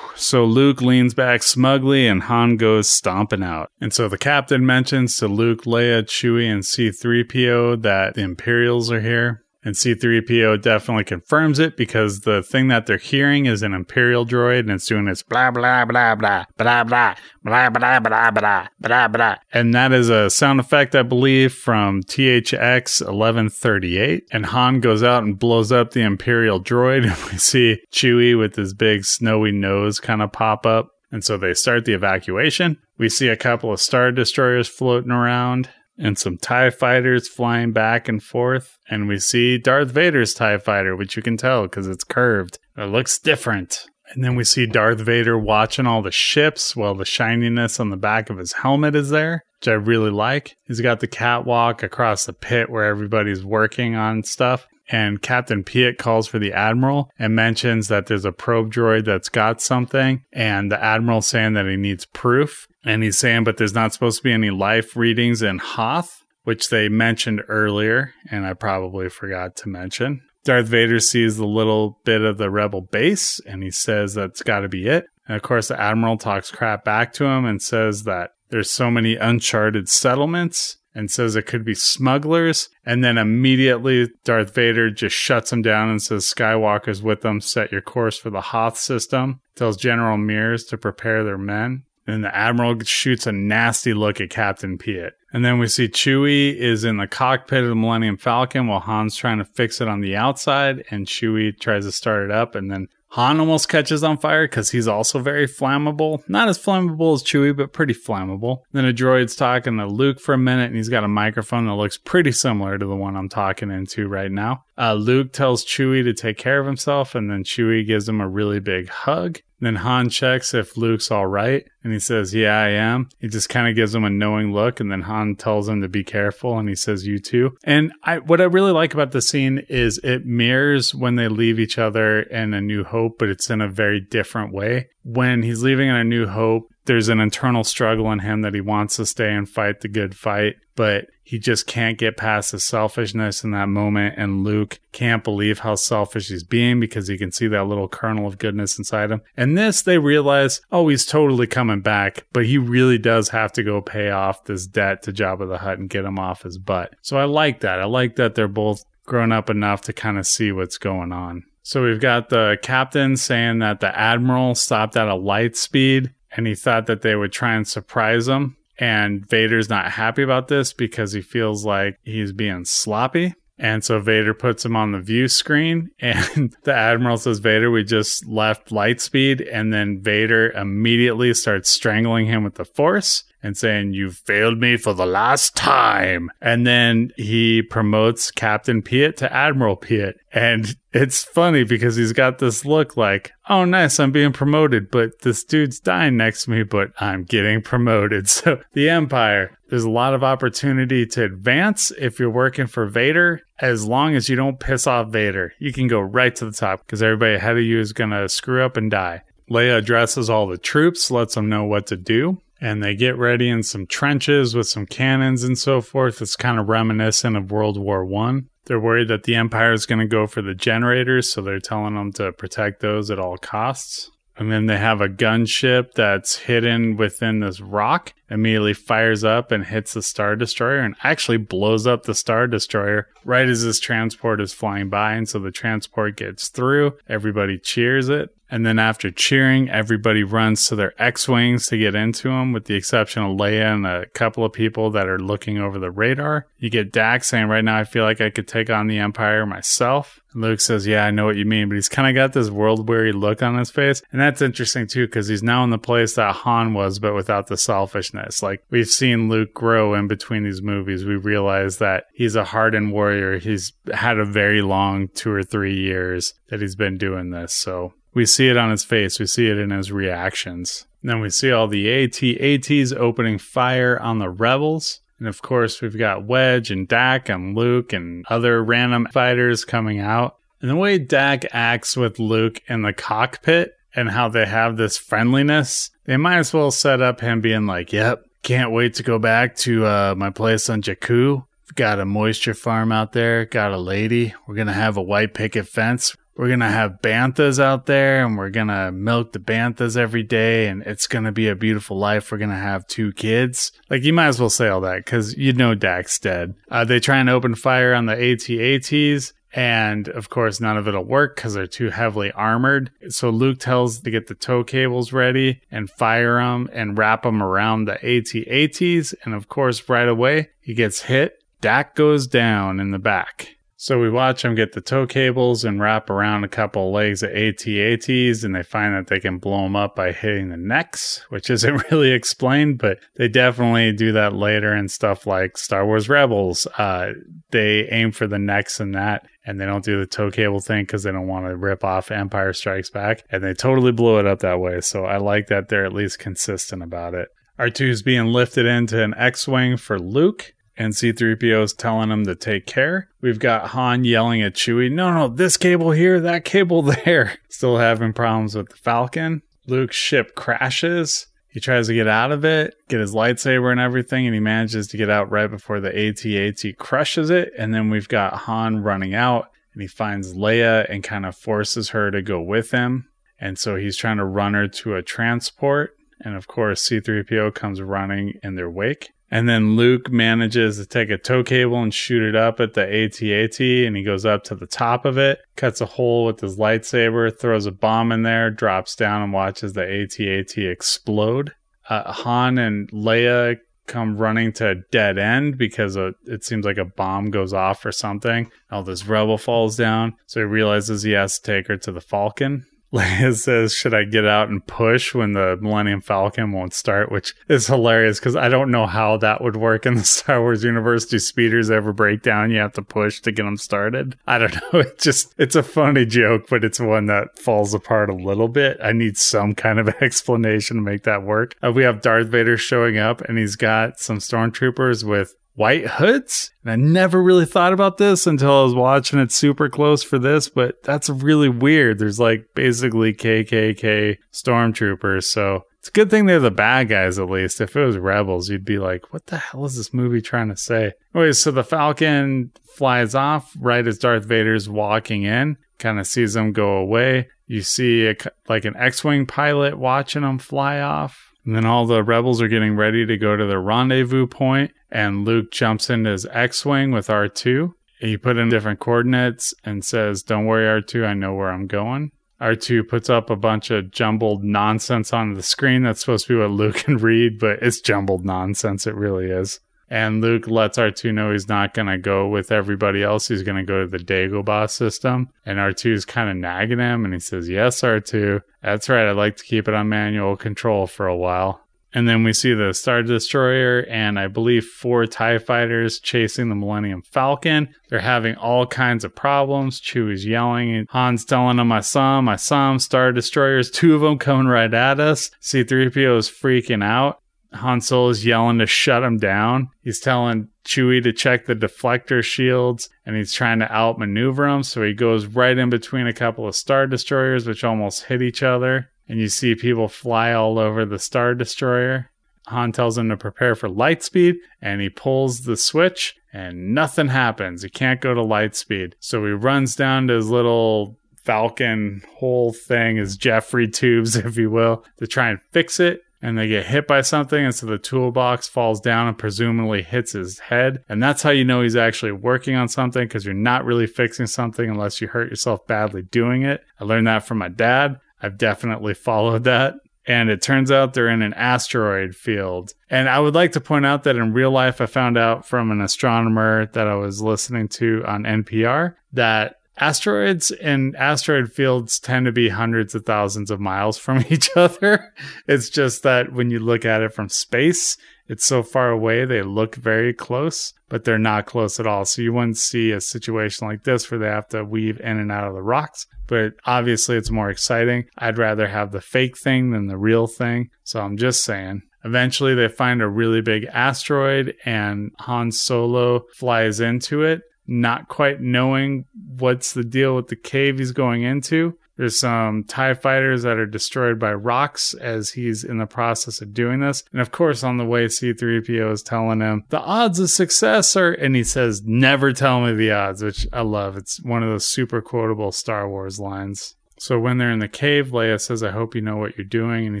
So 0.16 0.44
Luke 0.44 0.80
leans 0.80 1.12
back 1.12 1.42
smugly 1.42 2.06
and 2.06 2.22
Han 2.22 2.56
goes 2.56 2.88
stomping 2.88 3.42
out. 3.42 3.70
And 3.80 3.92
so 3.92 4.08
the 4.08 4.16
captain 4.16 4.64
mentions 4.64 5.16
to 5.18 5.28
Luke, 5.28 5.64
Leia, 5.64 6.04
Chewie, 6.04 6.50
and 6.50 6.62
C3PO 6.62 7.82
that 7.82 8.14
the 8.14 8.22
Imperials 8.22 8.90
are 8.90 9.02
here. 9.02 9.44
And 9.66 9.74
C3PO 9.74 10.62
definitely 10.62 11.02
confirms 11.02 11.58
it 11.58 11.76
because 11.76 12.20
the 12.20 12.40
thing 12.40 12.68
that 12.68 12.86
they're 12.86 12.98
hearing 12.98 13.46
is 13.46 13.64
an 13.64 13.74
Imperial 13.74 14.24
droid 14.24 14.60
and 14.60 14.70
it's 14.70 14.86
doing 14.86 15.12
blah, 15.28 15.50
blah, 15.50 15.84
blah, 15.84 16.14
blah, 16.14 16.44
blah, 16.56 16.84
blah, 16.84 16.84
blah, 16.84 17.70
blah, 17.70 17.98
blah, 17.98 17.98
blah, 17.98 18.30
blah, 18.30 18.68
blah. 18.78 19.08
Blah. 19.08 19.36
And 19.52 19.74
that 19.74 19.90
is 19.90 20.08
a 20.08 20.30
sound 20.30 20.60
effect, 20.60 20.94
I 20.94 21.02
believe, 21.02 21.52
from 21.52 22.04
THX 22.04 23.00
1138. 23.00 24.28
And 24.30 24.46
Han 24.46 24.78
goes 24.78 25.02
out 25.02 25.24
and 25.24 25.36
blows 25.36 25.72
up 25.72 25.90
the 25.90 26.02
Imperial 26.02 26.62
droid. 26.62 27.02
And 27.02 27.32
we 27.32 27.38
see 27.38 27.82
Chewie 27.90 28.38
with 28.38 28.54
his 28.54 28.72
big 28.72 29.04
snowy 29.04 29.50
nose 29.50 29.98
kind 29.98 30.22
of 30.22 30.30
pop 30.30 30.64
up. 30.64 30.90
And 31.10 31.24
so 31.24 31.36
they 31.36 31.54
start 31.54 31.86
the 31.86 31.94
evacuation. 31.94 32.76
We 32.98 33.08
see 33.08 33.26
a 33.26 33.36
couple 33.36 33.72
of 33.72 33.80
Star 33.80 34.12
Destroyers 34.12 34.68
floating 34.68 35.10
around 35.10 35.70
and 35.98 36.18
some 36.18 36.36
TIE 36.36 36.70
fighters 36.70 37.28
flying 37.28 37.72
back 37.72 38.08
and 38.08 38.22
forth. 38.22 38.78
And 38.88 39.08
we 39.08 39.18
see 39.18 39.58
Darth 39.58 39.90
Vader's 39.90 40.34
TIE 40.34 40.58
fighter, 40.58 40.96
which 40.96 41.16
you 41.16 41.22
can 41.22 41.36
tell 41.36 41.62
because 41.62 41.86
it's 41.86 42.04
curved. 42.04 42.58
It 42.76 42.84
looks 42.84 43.18
different. 43.18 43.86
And 44.10 44.22
then 44.22 44.36
we 44.36 44.44
see 44.44 44.66
Darth 44.66 45.00
Vader 45.00 45.38
watching 45.38 45.86
all 45.86 46.02
the 46.02 46.12
ships 46.12 46.76
while 46.76 46.94
the 46.94 47.04
shininess 47.04 47.80
on 47.80 47.90
the 47.90 47.96
back 47.96 48.30
of 48.30 48.38
his 48.38 48.52
helmet 48.52 48.94
is 48.94 49.10
there, 49.10 49.42
which 49.58 49.68
I 49.68 49.72
really 49.72 50.10
like. 50.10 50.54
He's 50.66 50.80
got 50.80 51.00
the 51.00 51.08
catwalk 51.08 51.82
across 51.82 52.26
the 52.26 52.32
pit 52.32 52.70
where 52.70 52.84
everybody's 52.84 53.44
working 53.44 53.96
on 53.96 54.22
stuff. 54.22 54.66
And 54.88 55.20
Captain 55.20 55.64
Piet 55.64 55.98
calls 55.98 56.28
for 56.28 56.38
the 56.38 56.52
Admiral 56.52 57.10
and 57.18 57.34
mentions 57.34 57.88
that 57.88 58.06
there's 58.06 58.24
a 58.24 58.30
probe 58.30 58.72
droid 58.72 59.04
that's 59.04 59.28
got 59.28 59.60
something. 59.60 60.22
And 60.32 60.70
the 60.70 60.82
Admiral's 60.82 61.26
saying 61.26 61.54
that 61.54 61.66
he 61.66 61.76
needs 61.76 62.06
proof. 62.06 62.68
And 62.86 63.02
he's 63.02 63.18
saying, 63.18 63.44
but 63.44 63.56
there's 63.56 63.74
not 63.74 63.92
supposed 63.92 64.18
to 64.18 64.22
be 64.22 64.32
any 64.32 64.50
life 64.50 64.96
readings 64.96 65.42
in 65.42 65.58
Hoth, 65.58 66.22
which 66.44 66.70
they 66.70 66.88
mentioned 66.88 67.42
earlier, 67.48 68.14
and 68.30 68.46
I 68.46 68.54
probably 68.54 69.08
forgot 69.08 69.56
to 69.56 69.68
mention. 69.68 70.22
Darth 70.44 70.68
Vader 70.68 71.00
sees 71.00 71.36
the 71.36 71.46
little 71.46 71.98
bit 72.04 72.22
of 72.22 72.38
the 72.38 72.50
rebel 72.50 72.80
base 72.80 73.40
and 73.40 73.64
he 73.64 73.70
says 73.72 74.14
that's 74.14 74.44
got 74.44 74.60
to 74.60 74.68
be 74.68 74.86
it. 74.86 75.06
And 75.26 75.36
of 75.36 75.42
course, 75.42 75.66
the 75.66 75.80
Admiral 75.80 76.16
talks 76.16 76.52
crap 76.52 76.84
back 76.84 77.12
to 77.14 77.24
him 77.24 77.44
and 77.44 77.60
says 77.60 78.04
that 78.04 78.30
there's 78.50 78.70
so 78.70 78.88
many 78.88 79.16
uncharted 79.16 79.88
settlements 79.88 80.76
and 80.94 81.10
says 81.10 81.34
it 81.34 81.46
could 81.46 81.64
be 81.64 81.74
smugglers. 81.74 82.68
And 82.84 83.02
then 83.02 83.18
immediately, 83.18 84.08
Darth 84.24 84.54
Vader 84.54 84.90
just 84.90 85.16
shuts 85.16 85.52
him 85.52 85.62
down 85.62 85.90
and 85.90 86.00
says, 86.00 86.24
Skywalker's 86.24 87.02
with 87.02 87.22
them, 87.22 87.40
set 87.40 87.72
your 87.72 87.82
course 87.82 88.16
for 88.16 88.30
the 88.30 88.40
Hoth 88.40 88.78
system. 88.78 89.40
Tells 89.56 89.76
General 89.76 90.16
Mears 90.16 90.64
to 90.66 90.78
prepare 90.78 91.24
their 91.24 91.36
men. 91.36 91.82
And 92.06 92.24
the 92.24 92.34
Admiral 92.34 92.78
shoots 92.84 93.26
a 93.26 93.32
nasty 93.32 93.94
look 93.94 94.20
at 94.20 94.30
Captain 94.30 94.78
Piet. 94.78 95.14
And 95.32 95.44
then 95.44 95.58
we 95.58 95.66
see 95.66 95.88
Chewie 95.88 96.54
is 96.54 96.84
in 96.84 96.96
the 96.96 97.06
cockpit 97.06 97.64
of 97.64 97.68
the 97.68 97.74
Millennium 97.74 98.16
Falcon 98.16 98.68
while 98.68 98.80
Han's 98.80 99.16
trying 99.16 99.38
to 99.38 99.44
fix 99.44 99.80
it 99.80 99.88
on 99.88 100.00
the 100.00 100.16
outside. 100.16 100.84
And 100.90 101.06
Chewie 101.06 101.58
tries 101.58 101.84
to 101.84 101.92
start 101.92 102.24
it 102.24 102.30
up. 102.30 102.54
And 102.54 102.70
then 102.70 102.88
Han 103.10 103.40
almost 103.40 103.68
catches 103.68 104.04
on 104.04 104.18
fire 104.18 104.46
because 104.46 104.70
he's 104.70 104.88
also 104.88 105.20
very 105.20 105.46
flammable. 105.46 106.22
Not 106.28 106.48
as 106.48 106.58
flammable 106.58 107.14
as 107.14 107.22
Chewie, 107.22 107.56
but 107.56 107.72
pretty 107.72 107.94
flammable. 107.94 108.62
Then 108.72 108.84
a 108.84 108.92
droid's 108.92 109.36
talking 109.36 109.78
to 109.78 109.86
Luke 109.86 110.20
for 110.20 110.34
a 110.34 110.38
minute, 110.38 110.66
and 110.66 110.76
he's 110.76 110.88
got 110.88 111.04
a 111.04 111.08
microphone 111.08 111.66
that 111.66 111.74
looks 111.74 111.96
pretty 111.96 112.32
similar 112.32 112.76
to 112.76 112.84
the 112.84 112.96
one 112.96 113.16
I'm 113.16 113.28
talking 113.28 113.70
into 113.70 114.08
right 114.08 114.30
now. 114.30 114.64
Uh, 114.76 114.94
Luke 114.94 115.32
tells 115.32 115.64
Chewie 115.64 116.04
to 116.04 116.12
take 116.12 116.36
care 116.36 116.60
of 116.60 116.66
himself, 116.66 117.14
and 117.14 117.30
then 117.30 117.44
Chewie 117.44 117.86
gives 117.86 118.08
him 118.08 118.20
a 118.20 118.28
really 118.28 118.60
big 118.60 118.88
hug. 118.88 119.40
Then 119.60 119.76
Han 119.76 120.10
checks 120.10 120.52
if 120.52 120.76
Luke's 120.76 121.10
all 121.10 121.26
right, 121.26 121.64
and 121.82 121.92
he 121.92 121.98
says, 121.98 122.34
Yeah, 122.34 122.58
I 122.58 122.68
am. 122.68 123.08
He 123.18 123.28
just 123.28 123.48
kind 123.48 123.68
of 123.68 123.74
gives 123.74 123.94
him 123.94 124.04
a 124.04 124.10
knowing 124.10 124.52
look, 124.52 124.80
and 124.80 124.92
then 124.92 125.02
Han 125.02 125.36
tells 125.36 125.68
him 125.68 125.80
to 125.82 125.88
be 125.88 126.04
careful, 126.04 126.58
and 126.58 126.68
he 126.68 126.74
says, 126.74 127.06
You 127.06 127.18
too. 127.18 127.56
And 127.64 127.92
I, 128.02 128.18
what 128.18 128.40
I 128.40 128.44
really 128.44 128.72
like 128.72 128.92
about 128.92 129.12
the 129.12 129.22
scene 129.22 129.64
is 129.68 129.98
it 130.04 130.26
mirrors 130.26 130.94
when 130.94 131.16
they 131.16 131.28
leave 131.28 131.58
each 131.58 131.78
other 131.78 132.20
in 132.20 132.52
A 132.52 132.60
New 132.60 132.84
Hope, 132.84 133.18
but 133.18 133.28
it's 133.28 133.48
in 133.48 133.60
a 133.60 133.68
very 133.68 134.00
different 134.00 134.52
way. 134.52 134.88
When 135.02 135.42
he's 135.42 135.62
leaving 135.62 135.88
in 135.88 135.96
A 135.96 136.04
New 136.04 136.26
Hope, 136.26 136.70
there's 136.86 137.08
an 137.08 137.20
internal 137.20 137.64
struggle 137.64 138.10
in 138.12 138.20
him 138.20 138.42
that 138.42 138.54
he 138.54 138.60
wants 138.60 138.96
to 138.96 139.06
stay 139.06 139.32
and 139.32 139.48
fight 139.48 139.80
the 139.80 139.88
good 139.88 140.16
fight, 140.16 140.56
but 140.74 141.06
he 141.22 141.38
just 141.38 141.66
can't 141.66 141.98
get 141.98 142.16
past 142.16 142.52
the 142.52 142.60
selfishness 142.60 143.42
in 143.42 143.50
that 143.50 143.68
moment. 143.68 144.14
And 144.16 144.44
Luke 144.44 144.78
can't 144.92 145.24
believe 145.24 145.60
how 145.60 145.74
selfish 145.74 146.28
he's 146.28 146.44
being 146.44 146.78
because 146.78 147.08
he 147.08 147.18
can 147.18 147.32
see 147.32 147.48
that 147.48 147.64
little 147.64 147.88
kernel 147.88 148.26
of 148.26 148.38
goodness 148.38 148.78
inside 148.78 149.10
him. 149.10 149.22
And 149.36 149.58
this, 149.58 149.82
they 149.82 149.98
realize, 149.98 150.60
oh, 150.70 150.88
he's 150.88 151.04
totally 151.04 151.46
coming 151.46 151.80
back, 151.80 152.26
but 152.32 152.46
he 152.46 152.58
really 152.58 152.98
does 152.98 153.30
have 153.30 153.52
to 153.52 153.64
go 153.64 153.80
pay 153.80 154.10
off 154.10 154.44
this 154.44 154.66
debt 154.66 155.02
to 155.02 155.12
Jabba 155.12 155.48
the 155.48 155.58
Hutt 155.58 155.78
and 155.78 155.90
get 155.90 156.04
him 156.04 156.18
off 156.18 156.42
his 156.42 156.58
butt. 156.58 156.94
So 157.02 157.18
I 157.18 157.24
like 157.24 157.60
that. 157.60 157.80
I 157.80 157.84
like 157.84 158.16
that 158.16 158.34
they're 158.34 158.48
both 158.48 158.84
grown 159.04 159.32
up 159.32 159.50
enough 159.50 159.80
to 159.82 159.92
kind 159.92 160.18
of 160.18 160.26
see 160.26 160.52
what's 160.52 160.78
going 160.78 161.12
on. 161.12 161.44
So 161.62 161.82
we've 161.82 162.00
got 162.00 162.28
the 162.28 162.58
captain 162.62 163.16
saying 163.16 163.58
that 163.58 163.80
the 163.80 163.98
admiral 163.98 164.54
stopped 164.54 164.96
at 164.96 165.08
a 165.08 165.16
light 165.16 165.56
speed 165.56 166.12
and 166.36 166.46
he 166.46 166.54
thought 166.54 166.86
that 166.86 167.02
they 167.02 167.16
would 167.16 167.32
try 167.32 167.54
and 167.54 167.66
surprise 167.66 168.28
him. 168.28 168.56
And 168.78 169.26
Vader's 169.28 169.70
not 169.70 169.92
happy 169.92 170.22
about 170.22 170.48
this 170.48 170.72
because 170.72 171.12
he 171.12 171.22
feels 171.22 171.64
like 171.64 171.98
he's 172.04 172.32
being 172.32 172.66
sloppy. 172.66 173.34
And 173.58 173.82
so 173.82 174.00
Vader 174.00 174.34
puts 174.34 174.64
him 174.64 174.76
on 174.76 174.92
the 174.92 175.00
view 175.00 175.28
screen, 175.28 175.88
and 175.98 176.54
the 176.64 176.74
Admiral 176.74 177.16
says, 177.16 177.38
Vader, 177.38 177.70
we 177.70 177.84
just 177.84 178.26
left 178.26 178.68
Lightspeed. 178.68 179.46
And 179.50 179.72
then 179.72 180.00
Vader 180.02 180.50
immediately 180.50 181.32
starts 181.32 181.70
strangling 181.70 182.26
him 182.26 182.44
with 182.44 182.56
the 182.56 182.66
Force 182.66 183.24
and 183.42 183.56
saying, 183.56 183.94
You 183.94 184.10
failed 184.10 184.58
me 184.58 184.76
for 184.76 184.92
the 184.92 185.06
last 185.06 185.56
time. 185.56 186.30
And 186.40 186.66
then 186.66 187.12
he 187.16 187.62
promotes 187.62 188.30
Captain 188.30 188.82
Piet 188.82 189.16
to 189.18 189.32
Admiral 189.32 189.76
Piet. 189.76 190.16
And 190.32 190.76
it's 191.02 191.22
funny 191.22 191.64
because 191.64 191.96
he's 191.96 192.12
got 192.12 192.38
this 192.38 192.64
look 192.64 192.96
like, 192.96 193.32
Oh, 193.48 193.64
nice, 193.64 194.00
I'm 194.00 194.12
being 194.12 194.32
promoted, 194.32 194.90
but 194.90 195.20
this 195.22 195.44
dude's 195.44 195.78
dying 195.78 196.16
next 196.16 196.44
to 196.44 196.50
me, 196.50 196.62
but 196.62 196.90
I'm 197.00 197.24
getting 197.24 197.62
promoted. 197.62 198.28
So 198.36 198.60
the 198.74 198.90
Empire, 198.90 199.56
there's 199.68 199.84
a 199.84 199.90
lot 199.90 200.12
of 200.12 200.22
opportunity 200.22 201.06
to 201.06 201.24
advance 201.24 201.90
if 201.92 202.18
you're 202.18 202.30
working 202.30 202.66
for 202.66 202.86
Vader, 202.86 203.40
as 203.60 203.84
long 203.84 204.14
as 204.14 204.28
you 204.28 204.36
don't 204.36 204.60
piss 204.60 204.86
off 204.86 205.08
Vader. 205.08 205.52
You 205.58 205.72
can 205.72 205.88
go 205.88 206.00
right 206.00 206.34
to 206.36 206.44
the 206.44 206.52
top 206.52 206.80
because 206.80 207.02
everybody 207.02 207.34
ahead 207.34 207.56
of 207.56 207.62
you 207.62 207.80
is 207.80 207.92
going 207.92 208.10
to 208.10 208.28
screw 208.28 208.62
up 208.62 208.76
and 208.76 208.90
die. 208.90 209.22
Leia 209.50 209.78
addresses 209.78 210.28
all 210.28 210.46
the 210.46 210.58
troops, 210.58 211.10
lets 211.10 211.34
them 211.34 211.48
know 211.48 211.64
what 211.64 211.86
to 211.86 211.96
do 211.96 212.40
and 212.60 212.82
they 212.82 212.94
get 212.94 213.16
ready 213.18 213.48
in 213.48 213.62
some 213.62 213.86
trenches 213.86 214.54
with 214.54 214.66
some 214.66 214.86
cannons 214.86 215.44
and 215.44 215.58
so 215.58 215.80
forth. 215.80 216.22
It's 216.22 216.36
kind 216.36 216.58
of 216.58 216.68
reminiscent 216.68 217.36
of 217.36 217.50
World 217.50 217.78
War 217.78 218.04
One. 218.04 218.48
They're 218.66 218.80
worried 218.80 219.08
that 219.08 219.22
the 219.22 219.36
Empire 219.36 219.72
is 219.72 219.86
going 219.86 220.00
to 220.00 220.06
go 220.06 220.26
for 220.26 220.42
the 220.42 220.54
generators, 220.54 221.32
so 221.32 221.40
they're 221.40 221.60
telling 221.60 221.94
them 221.94 222.12
to 222.14 222.32
protect 222.32 222.80
those 222.80 223.10
at 223.10 223.18
all 223.18 223.36
costs. 223.38 224.10
And 224.36 224.52
then 224.52 224.66
they 224.66 224.76
have 224.76 225.00
a 225.00 225.08
gunship 225.08 225.92
that's 225.94 226.36
hidden 226.36 226.96
within 226.96 227.40
this 227.40 227.60
rock, 227.60 228.12
immediately 228.30 228.74
fires 228.74 229.24
up 229.24 229.52
and 229.52 229.64
hits 229.64 229.94
the 229.94 230.02
Star 230.02 230.36
Destroyer 230.36 230.78
and 230.78 230.94
actually 231.02 231.38
blows 231.38 231.86
up 231.86 232.04
the 232.04 232.14
Star 232.14 232.46
Destroyer 232.46 233.08
right 233.24 233.48
as 233.48 233.64
this 233.64 233.80
transport 233.80 234.40
is 234.40 234.52
flying 234.52 234.88
by. 234.88 235.14
And 235.14 235.28
so 235.28 235.38
the 235.38 235.50
transport 235.50 236.16
gets 236.16 236.48
through. 236.48 236.94
Everybody 237.08 237.58
cheers 237.58 238.08
it. 238.08 238.36
And 238.48 238.64
then 238.64 238.78
after 238.78 239.10
cheering, 239.10 239.68
everybody 239.68 240.22
runs 240.22 240.68
to 240.68 240.76
their 240.76 241.00
X 241.02 241.28
Wings 241.28 241.66
to 241.66 241.78
get 241.78 241.94
into 241.94 242.28
them, 242.28 242.52
with 242.52 242.66
the 242.66 242.74
exception 242.74 243.22
of 243.24 243.36
Leia 243.36 243.74
and 243.74 243.86
a 243.86 244.06
couple 244.06 244.44
of 244.44 244.52
people 244.52 244.90
that 244.92 245.08
are 245.08 245.18
looking 245.18 245.58
over 245.58 245.78
the 245.78 245.90
radar. 245.90 246.46
You 246.58 246.70
get 246.70 246.92
Dak's 246.92 247.26
saying, 247.26 247.48
Right 247.48 247.64
now, 247.64 247.76
I 247.76 247.84
feel 247.84 248.04
like 248.04 248.20
I 248.20 248.30
could 248.30 248.46
take 248.46 248.70
on 248.70 248.86
the 248.86 248.98
Empire 248.98 249.46
myself. 249.46 250.20
Luke 250.34 250.60
says, 250.60 250.86
Yeah, 250.86 251.04
I 251.04 251.10
know 251.10 251.24
what 251.24 251.36
you 251.36 251.44
mean, 251.44 251.68
but 251.68 251.74
he's 251.74 251.88
kind 251.88 252.08
of 252.08 252.14
got 252.14 252.34
this 252.34 252.50
world 252.50 252.88
weary 252.88 253.12
look 253.12 253.42
on 253.42 253.58
his 253.58 253.70
face. 253.70 254.02
And 254.12 254.20
that's 254.20 254.42
interesting 254.42 254.86
too, 254.86 255.06
because 255.06 255.26
he's 255.26 255.42
now 255.42 255.64
in 255.64 255.70
the 255.70 255.78
place 255.78 256.14
that 256.14 256.34
Han 256.36 256.72
was, 256.72 257.00
but 257.00 257.14
without 257.14 257.48
the 257.48 257.56
selfishness. 257.56 258.15
Like 258.42 258.64
we've 258.70 258.88
seen 258.88 259.28
Luke 259.28 259.54
grow 259.54 259.94
in 259.94 260.08
between 260.08 260.42
these 260.42 260.62
movies. 260.62 261.04
We 261.04 261.16
realize 261.16 261.78
that 261.78 262.06
he's 262.14 262.36
a 262.36 262.44
hardened 262.44 262.92
warrior. 262.92 263.38
He's 263.38 263.72
had 263.92 264.18
a 264.18 264.24
very 264.24 264.62
long 264.62 265.08
two 265.08 265.30
or 265.30 265.42
three 265.42 265.76
years 265.76 266.34
that 266.48 266.60
he's 266.60 266.76
been 266.76 266.98
doing 266.98 267.30
this. 267.30 267.52
So 267.52 267.94
we 268.14 268.26
see 268.26 268.48
it 268.48 268.56
on 268.56 268.70
his 268.70 268.84
face. 268.84 269.20
We 269.20 269.26
see 269.26 269.48
it 269.48 269.58
in 269.58 269.70
his 269.70 269.92
reactions. 269.92 270.86
And 271.02 271.10
then 271.10 271.20
we 271.20 271.30
see 271.30 271.52
all 271.52 271.68
the 271.68 271.88
AT 272.04 272.22
ATs 272.22 272.92
opening 272.92 273.38
fire 273.38 273.98
on 274.00 274.18
the 274.18 274.30
rebels. 274.30 275.00
And 275.18 275.28
of 275.28 275.40
course, 275.42 275.80
we've 275.80 275.96
got 275.96 276.24
Wedge 276.24 276.70
and 276.70 276.88
Dak 276.88 277.28
and 277.28 277.56
Luke 277.56 277.92
and 277.92 278.24
other 278.28 278.62
random 278.62 279.06
fighters 279.12 279.64
coming 279.64 280.00
out. 280.00 280.36
And 280.60 280.70
the 280.70 280.76
way 280.76 280.98
Dak 280.98 281.44
acts 281.52 281.96
with 281.96 282.18
Luke 282.18 282.60
in 282.68 282.82
the 282.82 282.92
cockpit 282.92 283.75
and 283.96 284.10
how 284.10 284.28
they 284.28 284.46
have 284.46 284.76
this 284.76 284.98
friendliness, 284.98 285.90
they 286.04 286.16
might 286.16 286.38
as 286.38 286.52
well 286.52 286.70
set 286.70 287.02
up 287.02 287.20
him 287.20 287.40
being 287.40 287.66
like, 287.66 287.92
"Yep, 287.92 288.24
can't 288.42 288.70
wait 288.70 288.94
to 288.94 289.02
go 289.02 289.18
back 289.18 289.56
to 289.56 289.84
uh, 289.84 290.14
my 290.16 290.30
place 290.30 290.70
on 290.70 290.80
Jakku. 290.80 291.44
Got 291.74 291.98
a 291.98 292.04
moisture 292.04 292.54
farm 292.54 292.92
out 292.92 293.12
there. 293.12 293.44
Got 293.44 293.72
a 293.72 293.78
lady. 293.78 294.32
We're 294.46 294.54
gonna 294.54 294.72
have 294.72 294.96
a 294.96 295.02
white 295.02 295.34
picket 295.34 295.66
fence. 295.66 296.14
We're 296.36 296.50
gonna 296.50 296.70
have 296.70 297.00
banthas 297.02 297.58
out 297.58 297.86
there, 297.86 298.24
and 298.24 298.36
we're 298.36 298.50
gonna 298.50 298.92
milk 298.92 299.32
the 299.32 299.38
banthas 299.38 299.96
every 299.96 300.22
day, 300.22 300.68
and 300.68 300.82
it's 300.82 301.06
gonna 301.06 301.32
be 301.32 301.48
a 301.48 301.56
beautiful 301.56 301.98
life. 301.98 302.30
We're 302.30 302.38
gonna 302.38 302.54
have 302.54 302.86
two 302.86 303.12
kids. 303.14 303.72
Like 303.90 304.04
you 304.04 304.12
might 304.12 304.28
as 304.28 304.38
well 304.38 304.50
say 304.50 304.68
all 304.68 304.82
that 304.82 305.04
because 305.04 305.34
you 305.36 305.52
know 305.54 305.74
Dak's 305.74 306.18
dead. 306.18 306.54
Uh, 306.70 306.84
they 306.84 307.00
try 307.00 307.16
and 307.16 307.28
open 307.28 307.54
fire 307.54 307.94
on 307.94 308.06
the 308.06 308.12
AT-ATs. 308.12 309.32
And 309.56 310.08
of 310.08 310.28
course, 310.28 310.60
none 310.60 310.76
of 310.76 310.86
it'll 310.86 311.02
work 311.02 311.34
because 311.34 311.54
they're 311.54 311.66
too 311.66 311.88
heavily 311.88 312.30
armored. 312.32 312.90
So 313.08 313.30
Luke 313.30 313.58
tells 313.58 314.00
to 314.00 314.10
get 314.10 314.26
the 314.26 314.34
tow 314.34 314.62
cables 314.62 315.14
ready 315.14 315.62
and 315.70 315.88
fire 315.88 316.36
them 316.36 316.68
and 316.74 316.98
wrap 316.98 317.22
them 317.22 317.42
around 317.42 317.86
the 317.86 317.94
AT-ATs. 317.94 319.14
And 319.24 319.34
of 319.34 319.48
course, 319.48 319.88
right 319.88 320.08
away, 320.08 320.50
he 320.60 320.74
gets 320.74 321.02
hit. 321.02 321.42
Dak 321.62 321.94
goes 321.94 322.26
down 322.26 322.78
in 322.80 322.90
the 322.90 322.98
back. 322.98 323.56
So 323.78 324.00
we 324.00 324.08
watch 324.08 324.42
them 324.42 324.54
get 324.54 324.72
the 324.72 324.80
tow 324.80 325.06
cables 325.06 325.62
and 325.62 325.80
wrap 325.80 326.08
around 326.08 326.44
a 326.44 326.48
couple 326.48 326.88
of 326.88 326.94
legs 326.94 327.22
of 327.22 327.30
AT-ATs, 327.30 328.42
and 328.42 328.54
they 328.54 328.62
find 328.62 328.94
that 328.94 329.08
they 329.08 329.20
can 329.20 329.36
blow 329.36 329.64
them 329.64 329.76
up 329.76 329.94
by 329.94 330.12
hitting 330.12 330.48
the 330.48 330.56
necks, 330.56 331.24
which 331.28 331.50
isn't 331.50 331.84
really 331.90 332.12
explained, 332.12 332.78
but 332.78 332.98
they 333.16 333.28
definitely 333.28 333.92
do 333.92 334.12
that 334.12 334.32
later 334.32 334.74
in 334.74 334.88
stuff 334.88 335.26
like 335.26 335.58
Star 335.58 335.84
Wars 335.84 336.08
Rebels. 336.08 336.66
Uh, 336.78 337.12
they 337.50 337.86
aim 337.90 338.12
for 338.12 338.26
the 338.26 338.38
necks 338.38 338.80
and 338.80 338.94
that, 338.94 339.26
and 339.46 339.60
they 339.60 339.64
don't 339.64 339.84
do 339.84 339.98
the 339.98 340.06
tow 340.06 340.30
cable 340.30 340.60
thing 340.60 340.82
because 340.82 341.04
they 341.04 341.12
don't 341.12 341.28
want 341.28 341.46
to 341.46 341.56
rip 341.56 341.84
off 341.84 342.10
Empire 342.10 342.52
Strikes 342.52 342.90
Back, 342.90 343.24
and 343.30 343.42
they 343.42 343.54
totally 343.54 343.92
blow 343.92 344.18
it 344.18 344.26
up 344.26 344.40
that 344.40 344.60
way. 344.60 344.80
So 344.80 345.04
I 345.04 345.16
like 345.16 345.46
that 345.46 345.68
they're 345.68 345.86
at 345.86 345.92
least 345.92 346.18
consistent 346.18 346.82
about 346.82 347.14
it. 347.14 347.28
R2 347.58 347.88
is 347.88 348.02
being 348.02 348.26
lifted 348.26 348.66
into 348.66 349.02
an 349.02 349.14
X-Wing 349.16 349.78
for 349.78 349.98
Luke 349.98 350.52
and 350.76 350.92
C3PO 350.92 351.62
is 351.62 351.72
telling 351.72 352.10
him 352.10 352.24
to 352.24 352.34
take 352.34 352.66
care. 352.66 353.08
We've 353.20 353.38
got 353.38 353.68
Han 353.68 354.04
yelling 354.04 354.42
at 354.42 354.54
Chewie, 354.54 354.92
no, 354.92 355.12
no, 355.12 355.28
this 355.28 355.56
cable 355.56 355.92
here, 355.92 356.20
that 356.20 356.44
cable 356.44 356.82
there. 357.04 357.38
Still 357.48 357.78
having 357.78 358.12
problems 358.12 358.54
with 358.54 358.68
the 358.68 358.76
Falcon. 358.76 359.42
Luke's 359.66 359.96
ship 359.96 360.34
crashes. 360.34 361.26
He 361.56 361.60
tries 361.60 361.86
to 361.86 361.94
get 361.94 362.06
out 362.06 362.32
of 362.32 362.44
it, 362.44 362.74
get 362.86 363.00
his 363.00 363.14
lightsaber 363.14 363.72
and 363.72 363.80
everything, 363.80 364.26
and 364.26 364.34
he 364.34 364.40
manages 364.40 364.88
to 364.88 364.98
get 364.98 365.08
out 365.08 365.30
right 365.30 365.46
before 365.46 365.80
the 365.80 365.88
AT-AT 365.88 366.76
crushes 366.76 367.30
it. 367.30 367.50
And 367.56 367.72
then 367.72 367.88
we've 367.88 368.08
got 368.08 368.40
Han 368.40 368.82
running 368.82 369.14
out, 369.14 369.48
and 369.72 369.80
he 369.80 369.88
finds 369.88 370.34
Leia 370.34 370.84
and 370.90 371.02
kind 371.02 371.24
of 371.24 371.34
forces 371.34 371.88
her 371.88 372.10
to 372.10 372.20
go 372.20 372.42
with 372.42 372.72
him. 372.72 373.08
And 373.40 373.58
so 373.58 373.76
he's 373.76 373.96
trying 373.96 374.18
to 374.18 374.24
run 374.26 374.52
her 374.52 374.68
to 374.68 374.96
a 374.96 375.02
transport. 375.02 375.96
And 376.20 376.36
of 376.36 376.46
course, 376.46 376.86
C3PO 376.86 377.54
comes 377.54 377.80
running 377.80 378.34
in 378.42 378.56
their 378.56 378.68
wake. 378.68 379.12
And 379.30 379.48
then 379.48 379.74
Luke 379.74 380.10
manages 380.10 380.76
to 380.78 380.86
take 380.86 381.10
a 381.10 381.18
tow 381.18 381.42
cable 381.42 381.82
and 381.82 381.92
shoot 381.92 382.22
it 382.22 382.36
up 382.36 382.60
at 382.60 382.74
the 382.74 382.82
AT-AT, 382.82 383.60
and 383.60 383.96
he 383.96 384.04
goes 384.04 384.24
up 384.24 384.44
to 384.44 384.54
the 384.54 384.66
top 384.66 385.04
of 385.04 385.18
it, 385.18 385.40
cuts 385.56 385.80
a 385.80 385.86
hole 385.86 386.26
with 386.26 386.40
his 386.40 386.56
lightsaber, 386.56 387.36
throws 387.36 387.66
a 387.66 387.72
bomb 387.72 388.12
in 388.12 388.22
there, 388.22 388.50
drops 388.50 388.94
down, 388.94 389.22
and 389.22 389.32
watches 389.32 389.72
the 389.72 389.82
AT-AT 389.82 390.56
explode. 390.58 391.52
Uh, 391.88 392.12
Han 392.12 392.58
and 392.58 392.90
Leia 392.90 393.56
come 393.86 394.16
running 394.16 394.52
to 394.52 394.70
a 394.70 394.74
dead 394.90 395.18
end 395.18 395.56
because 395.56 395.96
a, 395.96 396.12
it 396.24 396.44
seems 396.44 396.64
like 396.64 396.78
a 396.78 396.84
bomb 396.84 397.30
goes 397.30 397.52
off 397.52 397.84
or 397.84 397.92
something. 397.92 398.50
All 398.70 398.82
this 398.82 399.06
rebel 399.06 399.38
falls 399.38 399.76
down, 399.76 400.14
so 400.26 400.40
he 400.40 400.44
realizes 400.44 401.02
he 401.02 401.12
has 401.12 401.38
to 401.38 401.42
take 401.42 401.68
her 401.68 401.76
to 401.78 401.92
the 401.92 402.00
Falcon. 402.00 402.66
Leia 402.92 403.34
says, 403.34 403.74
Should 403.74 403.94
I 403.94 404.04
get 404.04 404.24
out 404.24 404.48
and 404.48 404.66
push 404.66 405.14
when 405.14 405.32
the 405.32 405.58
Millennium 405.60 406.00
Falcon 406.00 406.52
won't 406.52 406.72
start? 406.74 407.10
Which 407.10 407.34
is 407.48 407.66
hilarious 407.66 408.18
because 408.18 408.36
I 408.36 408.48
don't 408.48 408.70
know 408.70 408.86
how 408.86 409.16
that 409.18 409.42
would 409.42 409.56
work 409.56 409.86
in 409.86 409.94
the 409.94 410.04
Star 410.04 410.40
Wars 410.40 410.64
universe. 410.64 411.04
Do 411.04 411.18
speeders 411.18 411.70
ever 411.70 411.92
break 411.92 412.22
down? 412.22 412.50
You 412.50 412.58
have 412.58 412.74
to 412.74 412.82
push 412.82 413.20
to 413.22 413.32
get 413.32 413.44
them 413.44 413.56
started. 413.56 414.16
I 414.26 414.38
don't 414.38 414.54
know. 414.72 414.80
It 414.80 414.98
just, 414.98 415.34
it's 415.38 415.56
a 415.56 415.62
funny 415.62 416.06
joke, 416.06 416.48
but 416.48 416.64
it's 416.64 416.80
one 416.80 417.06
that 417.06 417.38
falls 417.38 417.74
apart 417.74 418.10
a 418.10 418.14
little 418.14 418.48
bit. 418.48 418.78
I 418.82 418.92
need 418.92 419.16
some 419.16 419.54
kind 419.54 419.78
of 419.78 419.88
explanation 420.00 420.76
to 420.76 420.82
make 420.82 421.02
that 421.04 421.22
work. 421.22 421.56
Uh, 421.62 421.72
we 421.72 421.82
have 421.82 422.02
Darth 422.02 422.28
Vader 422.28 422.56
showing 422.56 422.98
up 422.98 423.20
and 423.22 423.38
he's 423.38 423.56
got 423.56 423.98
some 423.98 424.18
stormtroopers 424.18 425.04
with 425.04 425.34
white 425.56 425.86
hoods. 425.86 426.52
And 426.62 426.70
I 426.70 426.76
never 426.76 427.22
really 427.22 427.46
thought 427.46 427.72
about 427.72 427.96
this 427.98 428.26
until 428.26 428.60
I 428.60 428.62
was 428.62 428.74
watching 428.74 429.18
it 429.18 429.32
super 429.32 429.68
close 429.68 430.02
for 430.02 430.18
this, 430.18 430.48
but 430.48 430.82
that's 430.82 431.08
really 431.08 431.48
weird. 431.48 431.98
There's 431.98 432.20
like 432.20 432.46
basically 432.54 433.12
KKK 433.12 434.18
stormtroopers. 434.32 435.24
So 435.24 435.62
it's 435.78 435.88
a 435.88 435.92
good 435.92 436.10
thing 436.10 436.26
they're 436.26 436.38
the 436.38 436.50
bad 436.50 436.88
guys 436.88 437.18
at 437.18 437.30
least. 437.30 437.60
If 437.60 437.74
it 437.74 437.84
was 437.84 437.96
rebels, 437.96 438.48
you'd 438.48 438.64
be 438.64 438.78
like, 438.78 439.12
what 439.12 439.26
the 439.26 439.38
hell 439.38 439.64
is 439.64 439.76
this 439.76 439.94
movie 439.94 440.20
trying 440.20 440.50
to 440.50 440.56
say? 440.56 440.92
Anyways, 441.14 441.40
so 441.40 441.50
the 441.50 441.64
Falcon 441.64 442.52
flies 442.74 443.14
off 443.14 443.52
right 443.58 443.86
as 443.86 443.98
Darth 443.98 444.26
Vader's 444.26 444.68
walking 444.68 445.22
in, 445.22 445.56
kind 445.78 445.98
of 445.98 446.06
sees 446.06 446.36
him 446.36 446.52
go 446.52 446.76
away. 446.76 447.28
You 447.46 447.62
see 447.62 448.08
a, 448.08 448.16
like 448.48 448.64
an 448.64 448.76
X-Wing 448.76 449.26
pilot 449.26 449.78
watching 449.78 450.22
him 450.22 450.38
fly 450.38 450.80
off. 450.80 451.32
And 451.44 451.54
then 451.54 451.64
all 451.64 451.86
the 451.86 452.02
rebels 452.02 452.42
are 452.42 452.48
getting 452.48 452.74
ready 452.74 453.06
to 453.06 453.16
go 453.16 453.36
to 453.36 453.46
the 453.46 453.58
rendezvous 453.58 454.26
point, 454.26 454.72
and 454.90 455.24
Luke 455.24 455.50
jumps 455.50 455.90
into 455.90 456.10
his 456.10 456.26
X 456.26 456.64
Wing 456.64 456.90
with 456.90 457.08
R2. 457.08 457.72
He 458.00 458.16
put 458.16 458.36
in 458.36 458.48
different 458.48 458.80
coordinates 458.80 459.54
and 459.64 459.84
says, 459.84 460.22
Don't 460.22 460.46
worry, 460.46 460.82
R2, 460.82 461.06
I 461.06 461.14
know 461.14 461.34
where 461.34 461.50
I'm 461.50 461.66
going. 461.66 462.12
R2 462.40 462.86
puts 462.86 463.08
up 463.08 463.30
a 463.30 463.36
bunch 463.36 463.70
of 463.70 463.90
jumbled 463.90 464.44
nonsense 464.44 465.12
on 465.12 465.34
the 465.34 465.42
screen. 465.42 465.82
That's 465.82 466.00
supposed 466.00 466.26
to 466.26 466.34
be 466.34 466.38
what 466.38 466.50
Luke 466.50 466.76
can 466.84 466.98
read, 466.98 467.38
but 467.38 467.62
it's 467.62 467.80
jumbled 467.80 468.24
nonsense. 468.24 468.86
It 468.86 468.94
really 468.94 469.30
is. 469.30 469.60
And 469.88 470.20
Luke 470.20 470.48
lets 470.48 470.78
R2 470.78 471.14
know 471.14 471.32
he's 471.32 471.48
not 471.48 471.72
going 471.72 471.86
to 471.86 471.96
go 471.96 472.26
with 472.26 472.50
everybody 472.50 473.04
else. 473.04 473.28
He's 473.28 473.44
going 473.44 473.58
to 473.58 473.62
go 473.62 473.82
to 473.82 473.86
the 473.86 473.98
Dagobah 473.98 474.68
system. 474.68 475.28
And 475.44 475.58
R2 475.58 475.92
is 475.92 476.04
kind 476.04 476.28
of 476.28 476.36
nagging 476.36 476.80
him. 476.80 477.04
And 477.04 477.14
he 477.14 477.20
says, 477.20 477.48
Yes, 477.48 477.80
R2. 477.82 478.42
That's 478.62 478.88
right. 478.88 479.08
I'd 479.08 479.16
like 479.16 479.36
to 479.36 479.44
keep 479.44 479.68
it 479.68 479.74
on 479.74 479.88
manual 479.88 480.36
control 480.36 480.88
for 480.88 481.06
a 481.06 481.16
while. 481.16 481.60
And 481.96 482.06
then 482.06 482.24
we 482.24 482.34
see 482.34 482.52
the 482.52 482.74
Star 482.74 483.02
Destroyer 483.02 483.86
and 483.88 484.18
I 484.18 484.26
believe 484.26 484.66
four 484.66 485.06
TIE 485.06 485.38
fighters 485.38 485.98
chasing 485.98 486.50
the 486.50 486.54
Millennium 486.54 487.00
Falcon. 487.00 487.74
They're 487.88 488.00
having 488.00 488.34
all 488.36 488.66
kinds 488.66 489.02
of 489.02 489.16
problems. 489.16 489.80
Chewie's 489.80 490.26
yelling. 490.26 490.86
Han's 490.90 491.24
telling 491.24 491.58
him, 491.58 491.72
I 491.72 491.80
saw 491.80 492.18
him, 492.18 492.28
I 492.28 492.36
saw 492.36 492.70
him. 492.70 492.80
Star 492.80 493.12
Destroyers, 493.12 493.70
two 493.70 493.94
of 493.94 494.02
them 494.02 494.18
coming 494.18 494.46
right 494.46 494.74
at 494.74 495.00
us. 495.00 495.30
C3PO 495.40 496.18
is 496.18 496.28
freaking 496.28 496.84
out. 496.84 497.22
Han 497.54 497.80
Solo 497.80 498.10
is 498.10 498.26
yelling 498.26 498.58
to 498.58 498.66
shut 498.66 499.02
him 499.02 499.16
down. 499.16 499.70
He's 499.82 499.98
telling 499.98 500.48
Chewie 500.66 501.02
to 501.02 501.14
check 501.14 501.46
the 501.46 501.54
deflector 501.54 502.22
shields 502.22 502.90
and 503.06 503.16
he's 503.16 503.32
trying 503.32 503.60
to 503.60 503.72
outmaneuver 503.72 504.46
him. 504.46 504.64
So 504.64 504.82
he 504.82 504.92
goes 504.92 505.24
right 505.24 505.56
in 505.56 505.70
between 505.70 506.06
a 506.06 506.12
couple 506.12 506.46
of 506.46 506.56
Star 506.56 506.86
Destroyers, 506.86 507.46
which 507.46 507.64
almost 507.64 508.04
hit 508.04 508.20
each 508.20 508.42
other. 508.42 508.90
And 509.08 509.20
you 509.20 509.28
see 509.28 509.54
people 509.54 509.88
fly 509.88 510.32
all 510.32 510.58
over 510.58 510.84
the 510.84 510.98
Star 510.98 511.34
Destroyer. 511.34 512.10
Han 512.48 512.72
tells 512.72 512.96
him 512.96 513.08
to 513.08 513.16
prepare 513.16 513.54
for 513.54 513.68
light 513.68 514.02
speed 514.02 514.36
and 514.62 514.80
he 514.80 514.88
pulls 514.88 515.40
the 515.40 515.56
switch 515.56 516.14
and 516.32 516.74
nothing 516.74 517.08
happens. 517.08 517.62
He 517.62 517.68
can't 517.68 518.00
go 518.00 518.14
to 518.14 518.22
light 518.22 518.54
speed. 518.54 518.94
So 519.00 519.24
he 519.24 519.32
runs 519.32 519.74
down 519.74 520.08
to 520.08 520.14
his 520.14 520.30
little 520.30 520.96
Falcon 521.16 522.02
whole 522.18 522.52
thing, 522.52 522.96
his 522.96 523.16
Jefferies 523.16 523.76
tubes, 523.76 524.14
if 524.16 524.36
you 524.36 524.50
will, 524.50 524.84
to 524.98 525.06
try 525.06 525.30
and 525.30 525.40
fix 525.50 525.80
it 525.80 526.02
and 526.22 526.38
they 526.38 526.48
get 526.48 526.66
hit 526.66 526.86
by 526.86 527.00
something 527.00 527.44
and 527.44 527.54
so 527.54 527.66
the 527.66 527.78
toolbox 527.78 528.48
falls 528.48 528.80
down 528.80 529.06
and 529.06 529.18
presumably 529.18 529.82
hits 529.82 530.12
his 530.12 530.38
head 530.38 530.82
and 530.88 531.02
that's 531.02 531.22
how 531.22 531.30
you 531.30 531.44
know 531.44 531.62
he's 531.62 531.76
actually 531.76 532.12
working 532.12 532.54
on 532.56 532.68
something 532.68 533.04
because 533.04 533.24
you're 533.24 533.34
not 533.34 533.64
really 533.64 533.86
fixing 533.86 534.26
something 534.26 534.70
unless 534.70 535.00
you 535.00 535.08
hurt 535.08 535.28
yourself 535.28 535.66
badly 535.66 536.02
doing 536.02 536.42
it 536.42 536.64
i 536.80 536.84
learned 536.84 537.06
that 537.06 537.26
from 537.26 537.38
my 537.38 537.48
dad 537.48 538.00
i've 538.22 538.38
definitely 538.38 538.94
followed 538.94 539.44
that 539.44 539.74
and 540.06 540.30
it 540.30 540.40
turns 540.40 540.70
out 540.70 540.94
they're 540.94 541.08
in 541.08 541.22
an 541.22 541.34
asteroid 541.34 542.14
field. 542.14 542.74
And 542.88 543.08
I 543.08 543.18
would 543.18 543.34
like 543.34 543.52
to 543.52 543.60
point 543.60 543.84
out 543.84 544.04
that 544.04 544.16
in 544.16 544.32
real 544.32 544.52
life, 544.52 544.80
I 544.80 544.86
found 544.86 545.18
out 545.18 545.44
from 545.44 545.72
an 545.72 545.80
astronomer 545.80 546.66
that 546.66 546.86
I 546.86 546.94
was 546.94 547.20
listening 547.20 547.68
to 547.68 548.04
on 548.06 548.22
NPR 548.22 548.94
that 549.12 549.56
asteroids 549.78 550.52
and 550.52 550.94
asteroid 550.96 551.52
fields 551.52 551.98
tend 551.98 552.26
to 552.26 552.32
be 552.32 552.48
hundreds 552.48 552.94
of 552.94 553.04
thousands 553.04 553.50
of 553.50 553.60
miles 553.60 553.98
from 553.98 554.24
each 554.30 554.48
other. 554.56 555.12
It's 555.48 555.68
just 555.68 556.04
that 556.04 556.32
when 556.32 556.50
you 556.50 556.60
look 556.60 556.84
at 556.84 557.02
it 557.02 557.12
from 557.12 557.28
space, 557.28 557.96
it's 558.28 558.44
so 558.44 558.62
far 558.62 558.90
away, 558.90 559.24
they 559.24 559.42
look 559.42 559.76
very 559.76 560.12
close, 560.12 560.72
but 560.88 561.04
they're 561.04 561.18
not 561.18 561.46
close 561.46 561.78
at 561.78 561.86
all. 561.86 562.04
So 562.04 562.22
you 562.22 562.32
wouldn't 562.32 562.58
see 562.58 562.90
a 562.90 563.00
situation 563.00 563.68
like 563.68 563.84
this 563.84 564.10
where 564.10 564.18
they 564.18 564.26
have 564.26 564.48
to 564.48 564.64
weave 564.64 565.00
in 565.00 565.18
and 565.18 565.30
out 565.30 565.46
of 565.46 565.54
the 565.54 565.62
rocks. 565.62 566.06
But 566.26 566.54
obviously, 566.64 567.16
it's 567.16 567.30
more 567.30 567.50
exciting. 567.50 568.06
I'd 568.18 568.38
rather 568.38 568.68
have 568.68 568.92
the 568.92 569.00
fake 569.00 569.38
thing 569.38 569.70
than 569.70 569.86
the 569.86 569.98
real 569.98 570.26
thing. 570.26 570.70
So 570.82 571.00
I'm 571.00 571.16
just 571.16 571.44
saying. 571.44 571.82
Eventually, 572.04 572.54
they 572.54 572.68
find 572.68 573.02
a 573.02 573.08
really 573.08 573.40
big 573.40 573.64
asteroid, 573.64 574.54
and 574.64 575.10
Han 575.20 575.50
Solo 575.50 576.24
flies 576.34 576.78
into 576.80 577.22
it 577.22 577.42
not 577.66 578.08
quite 578.08 578.40
knowing 578.40 579.04
what's 579.38 579.72
the 579.72 579.84
deal 579.84 580.14
with 580.14 580.28
the 580.28 580.36
cave 580.36 580.78
he's 580.78 580.92
going 580.92 581.22
into. 581.22 581.76
There's 581.96 582.18
some 582.18 582.64
TIE 582.64 582.94
fighters 582.94 583.42
that 583.42 583.58
are 583.58 583.66
destroyed 583.66 584.18
by 584.18 584.34
rocks 584.34 584.94
as 584.94 585.30
he's 585.30 585.64
in 585.64 585.78
the 585.78 585.86
process 585.86 586.40
of 586.40 586.52
doing 586.52 586.80
this. 586.80 587.02
And 587.12 587.20
of 587.20 587.30
course, 587.30 587.62
on 587.62 587.78
the 587.78 587.86
way, 587.86 588.06
C3PO 588.06 588.92
is 588.92 589.02
telling 589.02 589.40
him, 589.40 589.64
the 589.70 589.80
odds 589.80 590.18
of 590.18 590.30
success 590.30 590.96
are, 590.96 591.12
and 591.12 591.34
he 591.34 591.44
says, 591.44 591.82
never 591.84 592.32
tell 592.32 592.60
me 592.60 592.74
the 592.74 592.92
odds, 592.92 593.22
which 593.22 593.46
I 593.52 593.62
love. 593.62 593.96
It's 593.96 594.22
one 594.22 594.42
of 594.42 594.50
those 594.50 594.66
super 594.66 595.00
quotable 595.00 595.52
Star 595.52 595.88
Wars 595.88 596.18
lines. 596.20 596.76
So 596.98 597.18
when 597.18 597.38
they're 597.38 597.50
in 597.50 597.58
the 597.58 597.68
cave, 597.68 598.08
Leia 598.08 598.40
says, 598.40 598.62
I 598.62 598.70
hope 598.70 598.94
you 598.94 599.02
know 599.02 599.16
what 599.16 599.36
you're 599.36 599.44
doing. 599.44 599.86
And 599.86 599.94
he 599.94 600.00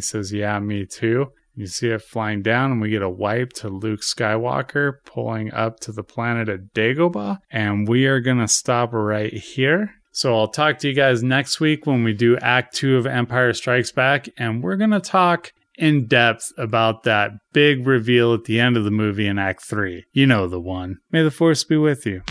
says, 0.00 0.32
Yeah, 0.32 0.58
me 0.60 0.86
too. 0.86 1.32
You 1.54 1.66
see 1.66 1.88
it 1.88 2.02
flying 2.02 2.42
down, 2.42 2.72
and 2.72 2.80
we 2.82 2.90
get 2.90 3.00
a 3.00 3.08
wipe 3.08 3.54
to 3.54 3.70
Luke 3.70 4.02
Skywalker 4.02 4.98
pulling 5.06 5.52
up 5.54 5.80
to 5.80 5.92
the 5.92 6.04
planet 6.04 6.50
of 6.50 6.72
Dagobah. 6.74 7.38
And 7.50 7.88
we 7.88 8.04
are 8.06 8.20
going 8.20 8.38
to 8.38 8.48
stop 8.48 8.92
right 8.92 9.32
here. 9.32 9.94
So 10.16 10.34
I'll 10.34 10.48
talk 10.48 10.78
to 10.78 10.88
you 10.88 10.94
guys 10.94 11.22
next 11.22 11.60
week 11.60 11.84
when 11.84 12.02
we 12.02 12.14
do 12.14 12.38
Act 12.38 12.74
Two 12.74 12.96
of 12.96 13.06
Empire 13.06 13.52
Strikes 13.52 13.92
Back. 13.92 14.30
And 14.38 14.62
we're 14.62 14.76
going 14.76 14.92
to 14.92 14.98
talk 14.98 15.52
in 15.76 16.06
depth 16.06 16.54
about 16.56 17.02
that 17.02 17.32
big 17.52 17.86
reveal 17.86 18.32
at 18.32 18.44
the 18.44 18.58
end 18.58 18.78
of 18.78 18.84
the 18.84 18.90
movie 18.90 19.26
in 19.26 19.38
Act 19.38 19.62
3. 19.62 20.06
You 20.14 20.26
know 20.26 20.46
the 20.46 20.58
one. 20.58 21.00
May 21.12 21.22
the 21.22 21.30
Force 21.30 21.64
be 21.64 21.76
with 21.76 22.06
you. 22.06 22.22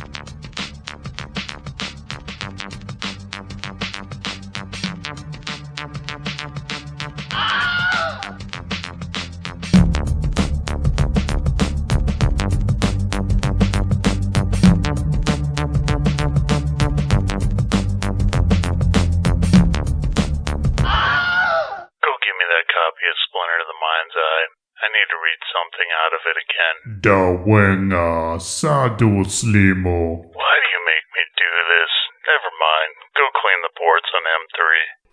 Read 25.26 25.42
something 25.58 25.90
out 26.06 26.14
of 26.14 26.22
it 26.30 26.38
again. 26.46 26.76
Dawenga 27.02 28.40
Sadu 28.42 29.24
Slimo. 29.26 30.22
Why 30.38 30.54
do 30.62 30.68
you 30.76 30.82
make 30.86 31.08
me 31.16 31.24
do 31.34 31.52
this? 31.74 31.94
Never 32.30 32.52
mind. 32.62 32.92
Go 33.18 33.26
clean 33.42 33.60
the 33.66 33.74
ports 33.82 34.10
on 34.16 34.24
M3. 34.42 34.60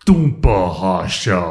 Tumpa 0.05 0.59
Hasha. 0.79 1.43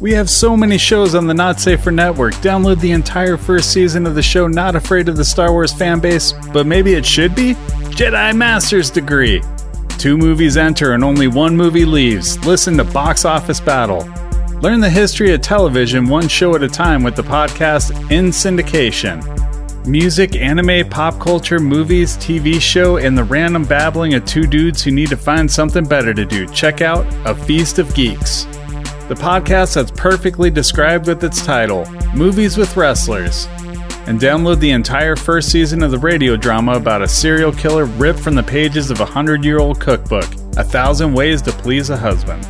We 0.00 0.12
have 0.12 0.28
so 0.28 0.56
many 0.56 0.76
shows 0.76 1.14
on 1.14 1.26
the 1.28 1.34
Not 1.34 1.60
Safer 1.60 1.90
Network. 1.90 2.34
Download 2.34 2.78
the 2.80 2.90
entire 2.90 3.36
first 3.38 3.72
season 3.72 4.06
of 4.06 4.14
the 4.14 4.22
show 4.22 4.46
Not 4.48 4.74
Afraid 4.76 5.08
of 5.08 5.16
the 5.16 5.24
Star 5.24 5.52
Wars 5.52 5.72
fan 5.72 6.00
base, 6.00 6.34
but 6.52 6.66
maybe 6.66 6.94
it 6.94 7.06
should 7.06 7.34
be? 7.34 7.54
Jedi 7.94 8.36
Master's 8.36 8.90
Degree. 8.90 9.40
Two 9.96 10.18
movies 10.18 10.56
enter 10.56 10.92
and 10.92 11.04
only 11.04 11.28
one 11.28 11.56
movie 11.56 11.84
leaves. 11.86 12.44
Listen 12.44 12.76
to 12.76 12.84
Box 12.84 13.24
Office 13.24 13.60
Battle. 13.60 14.02
Learn 14.60 14.80
the 14.80 14.90
history 14.90 15.32
of 15.34 15.40
television 15.40 16.08
one 16.08 16.28
show 16.28 16.54
at 16.54 16.62
a 16.62 16.68
time 16.68 17.02
with 17.02 17.16
the 17.16 17.22
podcast 17.22 17.90
In 18.10 18.26
Syndication. 18.26 19.22
Music, 19.86 20.36
anime, 20.36 20.88
pop 20.88 21.20
culture, 21.20 21.58
movies, 21.58 22.16
TV 22.16 22.60
show, 22.60 22.96
and 22.96 23.16
the 23.16 23.24
random 23.24 23.64
babbling 23.64 24.14
of 24.14 24.24
two 24.24 24.46
dudes 24.46 24.82
who 24.82 24.90
need 24.90 25.10
to 25.10 25.16
find 25.16 25.50
something 25.50 25.84
better 25.84 26.14
to 26.14 26.24
do. 26.24 26.46
Check 26.48 26.80
out 26.80 27.04
A 27.26 27.34
Feast 27.34 27.78
of 27.78 27.94
Geeks 27.94 28.46
the 29.08 29.14
podcast 29.14 29.74
that's 29.74 29.90
perfectly 29.90 30.48
described 30.48 31.06
with 31.06 31.22
its 31.22 31.44
title, 31.44 31.84
Movies 32.14 32.56
with 32.56 32.74
Wrestlers. 32.74 33.46
And 34.06 34.18
download 34.18 34.60
the 34.60 34.70
entire 34.70 35.14
first 35.14 35.50
season 35.50 35.82
of 35.82 35.90
the 35.90 35.98
radio 35.98 36.36
drama 36.36 36.72
about 36.72 37.02
a 37.02 37.08
serial 37.08 37.52
killer 37.52 37.84
ripped 37.84 38.18
from 38.18 38.34
the 38.34 38.42
pages 38.42 38.90
of 38.90 39.00
a 39.00 39.04
hundred 39.04 39.44
year 39.44 39.58
old 39.58 39.78
cookbook, 39.78 40.26
A 40.56 40.64
Thousand 40.64 41.12
Ways 41.12 41.42
to 41.42 41.52
Please 41.52 41.90
a 41.90 41.96
Husband. 41.96 42.46